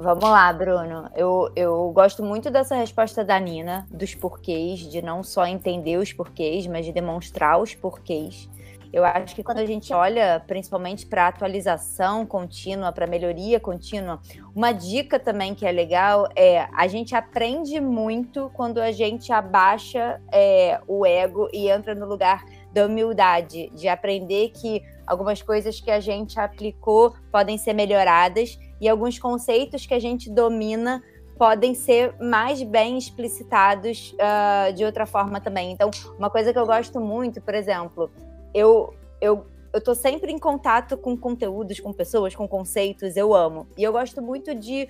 Vamos 0.01 0.23
lá, 0.23 0.53
Bruno. 0.53 1.09
Eu, 1.13 1.51
eu 1.57 1.91
gosto 1.91 2.23
muito 2.23 2.49
dessa 2.49 2.73
resposta 2.73 3.21
da 3.21 3.37
Nina, 3.37 3.85
dos 3.91 4.15
porquês, 4.15 4.79
de 4.79 5.01
não 5.01 5.21
só 5.21 5.45
entender 5.45 5.97
os 5.97 6.13
porquês, 6.13 6.65
mas 6.67 6.85
de 6.85 6.93
demonstrar 6.93 7.61
os 7.61 7.75
porquês. 7.75 8.49
Eu 8.93 9.03
acho 9.03 9.35
que 9.35 9.43
quando 9.43 9.57
a 9.57 9.65
gente 9.65 9.93
olha 9.93 10.41
principalmente 10.47 11.05
para 11.05 11.27
atualização 11.27 12.25
contínua, 12.25 12.93
para 12.93 13.05
melhoria 13.05 13.59
contínua, 13.59 14.21
uma 14.55 14.71
dica 14.71 15.19
também 15.19 15.53
que 15.53 15.65
é 15.65 15.71
legal 15.71 16.29
é 16.33 16.69
a 16.73 16.87
gente 16.87 17.13
aprende 17.13 17.81
muito 17.81 18.49
quando 18.53 18.77
a 18.77 18.93
gente 18.93 19.33
abaixa 19.33 20.21
é, 20.31 20.79
o 20.87 21.05
ego 21.05 21.49
e 21.51 21.69
entra 21.69 21.93
no 21.93 22.05
lugar 22.05 22.45
da 22.71 22.85
humildade, 22.85 23.69
de 23.75 23.89
aprender 23.89 24.51
que 24.51 24.81
algumas 25.05 25.41
coisas 25.41 25.81
que 25.81 25.91
a 25.91 25.99
gente 25.99 26.39
aplicou 26.39 27.13
podem 27.29 27.57
ser 27.57 27.73
melhoradas 27.73 28.57
e 28.79 28.87
alguns 28.87 29.19
conceitos 29.19 29.85
que 29.85 29.93
a 29.93 29.99
gente 29.99 30.29
domina 30.29 31.03
podem 31.37 31.73
ser 31.73 32.13
mais 32.19 32.61
bem 32.61 32.97
explicitados 32.97 34.13
uh, 34.13 34.73
de 34.73 34.83
outra 34.83 35.05
forma 35.05 35.39
também. 35.39 35.71
Então, 35.71 35.89
uma 36.17 36.29
coisa 36.29 36.51
que 36.51 36.59
eu 36.59 36.65
gosto 36.65 36.99
muito, 36.99 37.39
por 37.41 37.55
exemplo, 37.55 38.11
eu, 38.53 38.93
eu, 39.21 39.45
eu 39.71 39.81
tô 39.81 39.95
sempre 39.95 40.33
em 40.33 40.37
contato 40.37 40.97
com 40.97 41.15
conteúdos, 41.15 41.79
com 41.79 41.93
pessoas, 41.93 42.35
com 42.35 42.45
conceitos, 42.45 43.15
eu 43.15 43.33
amo. 43.33 43.67
E 43.77 43.83
eu 43.83 43.93
gosto 43.93 44.21
muito 44.21 44.53
de 44.53 44.89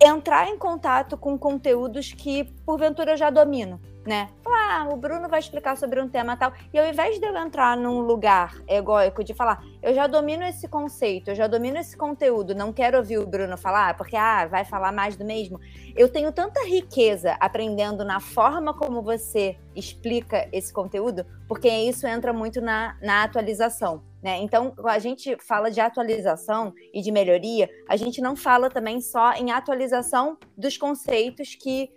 entrar 0.00 0.48
em 0.48 0.58
contato 0.58 1.16
com 1.16 1.38
conteúdos 1.38 2.12
que, 2.12 2.44
porventura, 2.66 3.12
eu 3.12 3.16
já 3.16 3.30
domino 3.30 3.80
né? 4.08 4.30
Falar, 4.42 4.80
ah, 4.80 4.88
o 4.90 4.96
Bruno 4.96 5.28
vai 5.28 5.38
explicar 5.38 5.76
sobre 5.76 6.00
um 6.00 6.08
tema 6.08 6.34
tal. 6.34 6.50
E 6.72 6.78
ao 6.78 6.86
invés 6.86 7.20
de 7.20 7.26
eu 7.26 7.36
entrar 7.36 7.76
num 7.76 8.00
lugar 8.00 8.56
egóico 8.66 9.22
de 9.22 9.34
falar, 9.34 9.62
eu 9.82 9.92
já 9.94 10.06
domino 10.06 10.44
esse 10.44 10.66
conceito, 10.66 11.30
eu 11.30 11.34
já 11.34 11.46
domino 11.46 11.76
esse 11.76 11.94
conteúdo, 11.94 12.54
não 12.54 12.72
quero 12.72 12.96
ouvir 12.96 13.18
o 13.18 13.26
Bruno 13.26 13.58
falar, 13.58 13.96
porque 13.98 14.16
ah, 14.16 14.46
vai 14.46 14.64
falar 14.64 14.92
mais 14.92 15.14
do 15.14 15.26
mesmo. 15.26 15.60
Eu 15.94 16.08
tenho 16.08 16.32
tanta 16.32 16.64
riqueza 16.64 17.36
aprendendo 17.38 18.02
na 18.02 18.18
forma 18.18 18.72
como 18.72 19.02
você 19.02 19.58
explica 19.76 20.48
esse 20.52 20.72
conteúdo, 20.72 21.26
porque 21.46 21.68
isso 21.68 22.06
entra 22.06 22.32
muito 22.32 22.62
na, 22.62 22.96
na 23.02 23.22
atualização. 23.24 24.02
Né? 24.22 24.38
Então, 24.38 24.74
a 24.84 24.98
gente 24.98 25.36
fala 25.46 25.70
de 25.70 25.80
atualização 25.80 26.72
e 26.92 27.00
de 27.00 27.12
melhoria, 27.12 27.68
a 27.88 27.96
gente 27.96 28.20
não 28.20 28.34
fala 28.34 28.68
também 28.68 29.00
só 29.00 29.34
em 29.34 29.52
atualização 29.52 30.36
dos 30.56 30.76
conceitos 30.76 31.54
que 31.54 31.90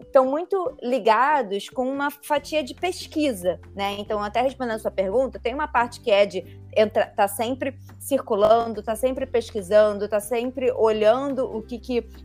estão 0.00 0.26
uh, 0.26 0.30
muito 0.30 0.74
ligados 0.82 1.68
com 1.68 1.86
uma 1.86 2.10
fatia 2.10 2.64
de 2.64 2.72
pesquisa, 2.72 3.60
né? 3.74 3.94
Então, 3.98 4.22
até 4.22 4.40
respondendo 4.40 4.76
a 4.76 4.78
sua 4.78 4.90
pergunta, 4.90 5.38
tem 5.38 5.52
uma 5.52 5.68
parte 5.68 6.00
que 6.00 6.10
é 6.10 6.24
de 6.24 6.38
estar 6.74 7.06
tá 7.08 7.28
sempre 7.28 7.78
circulando, 8.00 8.82
tá 8.82 8.96
sempre 8.96 9.26
pesquisando, 9.26 10.08
tá 10.08 10.18
sempre 10.18 10.72
olhando 10.72 11.44
o 11.44 11.60
que 11.60 11.76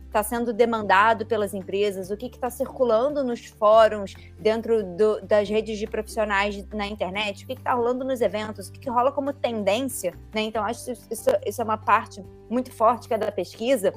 está 0.06 0.22
sendo 0.22 0.52
demandado 0.52 1.26
pelas 1.26 1.52
empresas, 1.52 2.10
o 2.10 2.16
que 2.16 2.26
está 2.26 2.48
circulando 2.48 3.22
nos 3.22 3.44
fóruns, 3.46 4.14
dentro 4.38 4.82
do, 4.82 5.20
das 5.20 5.48
redes 5.48 5.78
de 5.78 5.86
profissionais 5.86 6.66
na 6.72 6.86
internet, 6.86 7.44
o 7.44 7.46
que 7.46 7.52
está 7.52 7.74
rolando 7.74 8.02
nos 8.02 8.22
eventos, 8.22 8.68
o 8.68 8.72
que, 8.72 8.80
que, 8.80 8.90
rola 8.90 9.12
como 9.12 9.32
tendência, 9.32 10.14
né? 10.34 10.40
Então, 10.40 10.64
acho 10.64 10.86
que 10.86 10.92
isso, 10.92 11.30
isso 11.46 11.60
é 11.60 11.64
uma 11.64 11.78
parte 11.78 12.24
muito 12.48 12.72
forte 12.72 13.06
que 13.06 13.14
é 13.14 13.18
da 13.18 13.30
pesquisa 13.30 13.92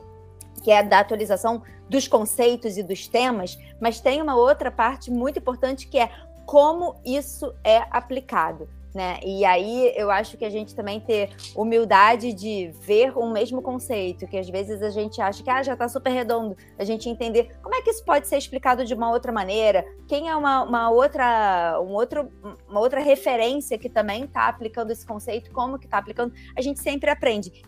que 0.61 0.71
é 0.71 0.83
da 0.83 0.99
atualização 0.99 1.61
dos 1.89 2.07
conceitos 2.07 2.77
e 2.77 2.83
dos 2.83 3.07
temas, 3.07 3.57
mas 3.79 3.99
tem 3.99 4.21
uma 4.21 4.35
outra 4.35 4.71
parte 4.71 5.11
muito 5.11 5.39
importante 5.39 5.87
que 5.87 5.99
é 5.99 6.09
como 6.45 6.95
isso 7.05 7.53
é 7.63 7.85
aplicado. 7.89 8.67
Né? 8.93 9.19
E 9.25 9.43
aí 9.43 9.91
eu 9.95 10.11
acho 10.11 10.37
que 10.37 10.45
a 10.45 10.51
gente 10.51 10.75
também 10.75 10.99
ter 10.99 11.31
humildade 11.55 12.31
de 12.31 12.71
ver 12.81 13.17
um 13.17 13.31
mesmo 13.31 13.59
conceito, 13.59 14.27
que 14.27 14.37
às 14.37 14.47
vezes 14.47 14.83
a 14.83 14.91
gente 14.91 15.19
acha 15.19 15.41
que 15.41 15.49
ah, 15.49 15.63
já 15.63 15.73
está 15.73 15.89
super 15.89 16.11
redondo, 16.11 16.55
a 16.77 16.83
gente 16.83 17.09
entender 17.09 17.57
como 17.63 17.73
é 17.73 17.81
que 17.81 17.89
isso 17.89 18.05
pode 18.05 18.27
ser 18.27 18.37
explicado 18.37 18.85
de 18.85 18.93
uma 18.93 19.09
outra 19.09 19.31
maneira, 19.31 19.83
quem 20.07 20.29
é 20.29 20.35
uma, 20.35 20.61
uma 20.61 20.91
outra, 20.91 21.81
um 21.81 21.93
outro, 21.93 22.31
uma 22.69 22.79
outra 22.79 23.01
referência 23.01 23.79
que 23.79 23.89
também 23.89 24.25
está 24.25 24.47
aplicando 24.47 24.91
esse 24.91 25.05
conceito, 25.05 25.51
como 25.51 25.79
que 25.79 25.85
está 25.85 25.97
aplicando, 25.97 26.31
a 26.55 26.61
gente 26.61 26.79
sempre 26.79 27.09
aprende. 27.09 27.63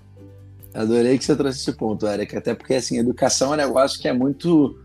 Adorei 0.76 1.18
que 1.18 1.24
você 1.24 1.36
trouxe 1.36 1.60
esse 1.60 1.72
ponto, 1.72 2.06
Eric, 2.06 2.36
até 2.36 2.54
porque 2.54 2.74
assim, 2.74 2.98
educação 2.98 3.52
é 3.52 3.54
um 3.54 3.68
negócio 3.68 4.00
que 4.00 4.10
é 4.10 4.14
muito 4.14 4.78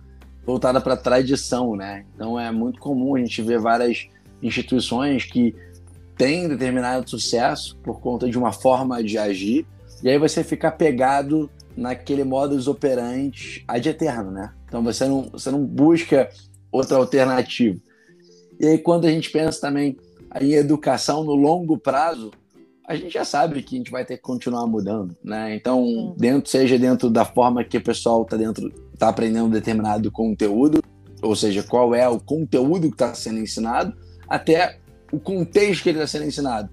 voltada 0.47 0.81
para 0.81 0.97
tradição, 0.97 1.75
né? 1.75 2.05
Então 2.15 2.39
é 2.39 2.51
muito 2.53 2.79
comum 2.79 3.17
a 3.17 3.19
gente 3.19 3.43
ver 3.43 3.59
várias 3.59 4.07
instituições 4.41 5.25
que 5.25 5.55
têm 6.17 6.49
determinado 6.49 7.09
sucesso 7.11 7.77
por 7.83 8.01
conta 8.01 8.31
de 8.31 8.39
uma 8.39 8.53
forma 8.53 9.03
de 9.03 9.19
agir, 9.19 9.67
e 10.03 10.09
aí 10.09 10.17
você 10.17 10.45
fica 10.45 10.71
pegado 10.71 11.51
naquele 11.77 12.23
modus 12.23 12.69
operandi 12.69 13.65
ad 13.67 13.89
eterno, 13.89 14.31
né? 14.31 14.53
Então 14.67 14.85
você 14.85 15.07
não, 15.07 15.29
você 15.31 15.51
não 15.51 15.65
busca 15.65 16.29
outra 16.71 16.99
alternativa. 16.99 17.79
E 18.61 18.67
aí 18.67 18.79
quando 18.79 19.07
a 19.07 19.11
gente 19.11 19.31
pensa 19.31 19.61
também 19.61 19.97
em 20.41 20.53
educação 20.53 21.25
no 21.25 21.35
longo 21.35 21.77
prazo, 21.77 22.31
a 22.91 22.97
gente 22.97 23.13
já 23.13 23.25
sabe 23.25 23.63
que 23.63 23.77
a 23.77 23.79
gente 23.79 23.91
vai 23.93 24.05
ter 24.05 24.17
que 24.17 24.23
continuar 24.23 24.67
mudando, 24.67 25.17
né? 25.23 25.55
Então, 25.55 26.13
dentro, 26.19 26.51
seja 26.51 26.77
dentro 26.77 27.09
da 27.09 27.25
forma 27.25 27.63
que 27.63 27.77
o 27.77 27.81
pessoal 27.81 28.23
está 28.23 28.37
dentro, 28.37 28.67
está 28.93 29.09
aprendendo 29.09 29.49
determinado 29.49 30.11
conteúdo, 30.11 30.83
ou 31.23 31.37
seja, 31.37 31.63
qual 31.63 31.95
é 31.95 32.09
o 32.09 32.19
conteúdo 32.19 32.89
que 32.89 32.95
está 32.95 33.15
sendo 33.15 33.39
ensinado, 33.39 33.97
até 34.29 34.81
o 35.13 35.21
contexto 35.21 35.85
que 35.85 35.91
ele 35.91 35.99
está 35.99 36.09
sendo 36.09 36.25
ensinado. 36.25 36.69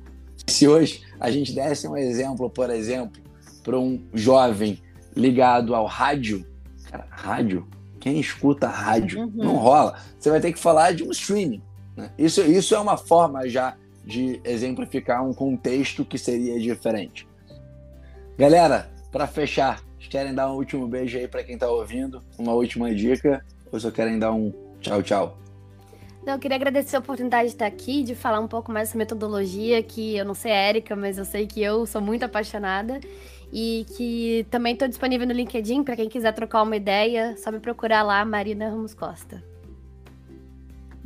Se 0.47 0.67
hoje 0.67 1.03
a 1.19 1.29
gente 1.29 1.53
desse 1.53 1.87
um 1.87 1.95
exemplo, 1.95 2.49
por 2.49 2.71
exemplo, 2.71 3.21
para 3.61 3.77
um 3.77 4.01
jovem 4.11 4.81
ligado 5.15 5.75
ao 5.75 5.85
rádio, 5.85 6.43
cara, 6.89 7.05
rádio, 7.11 7.67
quem 7.99 8.19
escuta 8.19 8.67
rádio 8.67 9.19
uhum. 9.19 9.31
não 9.35 9.55
rola. 9.57 9.99
Você 10.17 10.31
vai 10.31 10.41
ter 10.41 10.51
que 10.51 10.59
falar 10.59 10.95
de 10.95 11.03
um 11.03 11.11
streaming. 11.11 11.61
Né? 11.95 12.09
Isso, 12.17 12.41
isso 12.41 12.73
é 12.73 12.79
uma 12.79 12.97
forma 12.97 13.47
já 13.47 13.75
de 14.07 14.39
exemplificar 14.45 15.27
um 15.27 15.33
contexto 15.33 16.05
que 16.05 16.17
seria 16.17 16.57
diferente. 16.57 17.27
Galera, 18.37 18.89
para 19.11 19.27
fechar, 19.27 19.83
querem 20.09 20.33
dar 20.33 20.49
um 20.49 20.55
último 20.55 20.87
beijo 20.87 21.17
aí 21.17 21.27
para 21.27 21.43
quem 21.43 21.55
está 21.55 21.69
ouvindo? 21.69 22.23
Uma 22.39 22.53
última 22.53 22.95
dica? 22.95 23.45
Ou 23.69 23.77
só 23.77 23.91
querem 23.91 24.17
dar 24.17 24.31
um 24.31 24.53
tchau, 24.79 25.03
tchau? 25.03 25.37
Não, 26.25 26.33
eu 26.33 26.39
queria 26.39 26.55
agradecer 26.55 26.95
a 26.95 26.99
oportunidade 26.99 27.49
de 27.49 27.55
estar 27.55 27.65
aqui, 27.65 28.01
de 28.01 28.15
falar 28.15 28.39
um 28.39 28.47
pouco 28.47 28.71
mais 28.71 28.87
dessa 28.87 28.97
metodologia, 28.97 29.83
que 29.83 30.15
eu 30.15 30.23
não 30.23 30.33
sei 30.33 30.51
Érica, 30.53 30.95
mas 30.95 31.17
eu 31.17 31.25
sei 31.25 31.45
que 31.45 31.61
eu 31.61 31.85
sou 31.85 32.01
muito 32.01 32.23
apaixonada. 32.23 33.01
E 33.51 33.85
que 33.97 34.45
também 34.49 34.73
estou 34.73 34.87
disponível 34.87 35.27
no 35.27 35.33
LinkedIn 35.33 35.83
para 35.83 35.97
quem 35.97 36.07
quiser 36.07 36.33
trocar 36.33 36.63
uma 36.63 36.77
ideia, 36.77 37.35
só 37.37 37.51
me 37.51 37.59
procurar 37.59 38.03
lá, 38.03 38.23
Marina 38.23 38.69
Ramos 38.69 38.93
Costa. 38.93 39.43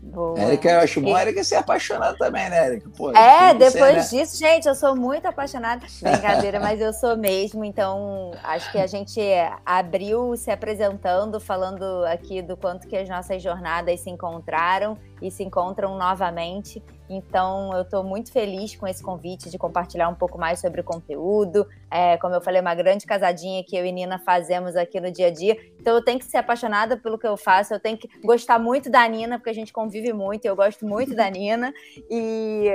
Boa. 0.02 0.40
Érica, 0.40 0.70
eu 0.70 0.80
acho 0.80 1.00
bom 1.00 1.16
a 1.16 1.22
Érica 1.22 1.44
ser 1.44 1.56
apaixonada 1.56 2.18
também, 2.18 2.50
né, 2.50 2.66
Érica? 2.66 2.90
Pô, 2.98 3.12
é, 3.12 3.54
depois 3.54 4.08
ser, 4.08 4.16
né? 4.16 4.22
disso, 4.22 4.38
gente, 4.38 4.68
eu 4.68 4.74
sou 4.74 4.96
muito 4.96 5.28
apaixonada. 5.28 5.86
Brincadeira, 6.02 6.60
mas 6.60 6.82
eu 6.82 6.92
sou 6.92 7.16
mesmo. 7.16 7.64
Então, 7.64 8.32
acho 8.44 8.72
que 8.72 8.80
a 8.80 8.88
gente 8.88 9.22
abriu 9.64 10.36
se 10.36 10.50
apresentando, 10.50 11.40
falando 11.40 12.04
aqui 12.06 12.42
do 12.42 12.58
quanto 12.58 12.88
que 12.88 12.98
as 12.98 13.08
nossas 13.08 13.44
jornadas 13.44 14.00
se 14.00 14.10
encontraram 14.10 14.98
e 15.22 15.30
se 15.30 15.44
encontram 15.44 15.96
novamente. 15.98 16.84
Então, 17.14 17.74
eu 17.74 17.82
estou 17.82 18.06
muito 18.06 18.32
feliz 18.32 18.74
com 18.74 18.88
esse 18.88 19.04
convite 19.04 19.50
de 19.50 19.58
compartilhar 19.58 20.08
um 20.08 20.16
pouco 20.16 20.38
mais 20.38 20.62
sobre 20.62 20.80
o 20.80 20.84
conteúdo. 20.84 21.68
É, 21.90 22.16
como 22.16 22.34
eu 22.34 22.40
falei, 22.40 22.62
uma 22.62 22.74
grande 22.74 23.06
casadinha 23.06 23.62
que 23.66 23.76
eu 23.76 23.86
e 23.86 23.92
Nina 23.92 24.18
fazemos 24.18 24.78
aqui 24.78 24.98
no 25.02 25.12
dia 25.12 25.28
a 25.28 25.30
dia. 25.30 25.58
Então, 25.78 25.94
eu 25.94 26.02
tenho 26.02 26.18
que 26.18 26.24
ser 26.26 26.38
apaixonada 26.38 26.96
pelo 26.96 27.20
que 27.20 27.28
eu 27.28 27.36
faço, 27.36 27.74
eu 27.74 27.82
tenho 27.82 27.98
que 27.98 28.08
gostar 28.22 28.58
muito 28.58 28.90
da 28.90 29.06
Nina, 29.10 29.38
porque 29.38 29.50
a 29.50 29.54
gente 29.54 29.74
convive 29.74 30.14
muito, 30.14 30.46
eu 30.46 30.56
gosto 30.56 30.86
muito 30.86 31.14
da 31.14 31.30
Nina. 31.30 31.74
E, 32.10 32.68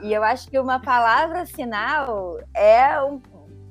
e 0.00 0.10
eu 0.10 0.22
acho 0.22 0.48
que 0.48 0.58
uma 0.58 0.80
palavra 0.80 1.44
final 1.44 2.38
é 2.56 2.98
um, 3.02 3.20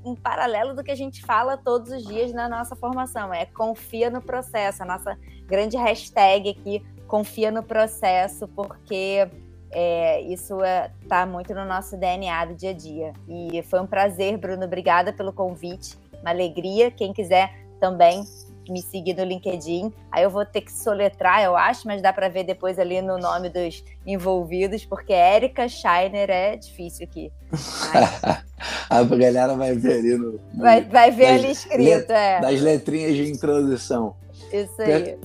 um 0.05 0.15
paralelo 0.15 0.75
do 0.75 0.83
que 0.83 0.91
a 0.91 0.95
gente 0.95 1.25
fala 1.25 1.57
todos 1.57 1.91
os 1.91 2.05
dias 2.05 2.31
na 2.31 2.47
nossa 2.47 2.75
formação. 2.75 3.33
É 3.33 3.47
confia 3.47 4.11
no 4.11 4.21
processo, 4.21 4.83
a 4.83 4.85
nossa 4.85 5.17
grande 5.47 5.77
hashtag 5.77 6.47
aqui, 6.47 6.85
confia 7.07 7.49
no 7.49 7.63
processo, 7.63 8.47
porque 8.49 9.27
é, 9.71 10.21
isso 10.21 10.55
está 10.55 10.67
é, 10.67 10.91
tá 11.07 11.25
muito 11.25 11.53
no 11.53 11.65
nosso 11.65 11.97
DNA 11.97 12.45
do 12.45 12.55
dia 12.55 12.71
a 12.71 12.73
dia. 12.73 13.13
E 13.27 13.61
foi 13.63 13.79
um 13.79 13.87
prazer, 13.87 14.37
Bruno. 14.37 14.65
Obrigada 14.65 15.13
pelo 15.13 15.31
convite. 15.31 15.97
Uma 16.21 16.31
alegria. 16.31 16.91
Quem 16.91 17.13
quiser 17.13 17.53
também 17.79 18.23
me 18.69 18.81
seguir 18.81 19.15
no 19.15 19.23
LinkedIn. 19.23 19.91
Aí 20.11 20.23
eu 20.23 20.29
vou 20.29 20.45
ter 20.45 20.61
que 20.61 20.71
soletrar, 20.71 21.43
eu 21.43 21.55
acho, 21.55 21.87
mas 21.87 22.01
dá 22.01 22.13
para 22.13 22.29
ver 22.29 22.43
depois 22.43 22.77
ali 22.77 23.01
no 23.01 23.17
nome 23.17 23.49
dos 23.49 23.83
envolvidos, 24.05 24.85
porque 24.85 25.13
Érica 25.13 25.67
Scheiner 25.67 26.29
é 26.29 26.55
difícil 26.55 27.05
aqui. 27.09 27.31
a 28.89 29.03
galera 29.03 29.55
vai 29.55 29.75
ver 29.75 29.93
ali 29.93 30.17
no. 30.17 30.31
no 30.53 30.61
vai, 30.61 30.81
vai 30.83 31.11
ver 31.11 31.27
ali 31.27 31.51
escrito, 31.51 32.09
le, 32.09 32.13
é. 32.13 32.39
Das 32.39 32.61
letrinhas 32.61 33.15
de 33.15 33.31
introdução. 33.31 34.15
Isso 34.51 34.81
aí. 34.81 35.17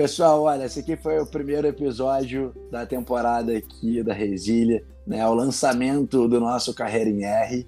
Pessoal, 0.00 0.44
olha, 0.44 0.64
esse 0.64 0.80
aqui 0.80 0.96
foi 0.96 1.18
o 1.18 1.26
primeiro 1.26 1.66
episódio 1.66 2.54
da 2.70 2.86
temporada 2.86 3.54
aqui 3.54 4.02
da 4.02 4.14
Resília, 4.14 4.82
né? 5.06 5.26
O 5.26 5.34
lançamento 5.34 6.26
do 6.26 6.40
nosso 6.40 6.72
Carreira 6.72 7.10
em 7.10 7.22
R. 7.22 7.66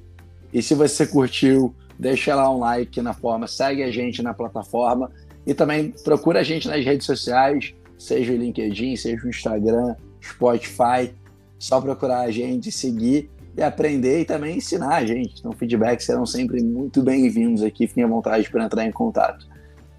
E 0.50 0.62
se 0.62 0.74
você 0.74 1.06
curtiu, 1.06 1.74
deixa 1.98 2.34
lá 2.34 2.50
um 2.50 2.58
like 2.58 3.02
na 3.02 3.12
forma, 3.12 3.46
segue 3.46 3.82
a 3.82 3.90
gente 3.90 4.22
na 4.22 4.32
plataforma 4.32 5.12
e 5.46 5.52
também 5.52 5.92
procura 6.02 6.40
a 6.40 6.42
gente 6.42 6.66
nas 6.68 6.82
redes 6.82 7.04
sociais, 7.04 7.74
seja 7.98 8.32
o 8.32 8.36
LinkedIn, 8.36 8.96
seja 8.96 9.26
o 9.26 9.28
Instagram, 9.28 9.94
Spotify. 10.22 11.14
Só 11.58 11.82
procurar 11.82 12.22
a 12.22 12.30
gente, 12.30 12.72
seguir 12.72 13.28
e 13.54 13.62
aprender 13.62 14.22
e 14.22 14.24
também 14.24 14.56
ensinar 14.56 14.94
a 14.94 15.04
gente. 15.04 15.34
Então, 15.38 15.52
feedbacks 15.52 16.06
serão 16.06 16.24
sempre 16.24 16.62
muito 16.62 17.02
bem-vindos 17.02 17.62
aqui. 17.62 17.86
Fiquem 17.86 18.04
à 18.04 18.06
vontade 18.06 18.50
para 18.50 18.64
entrar 18.64 18.86
em 18.86 18.90
contato. 18.90 19.46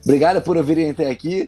Obrigado 0.04 0.42
por 0.42 0.58
ouvirem 0.58 0.90
até 0.90 1.12
aqui 1.12 1.48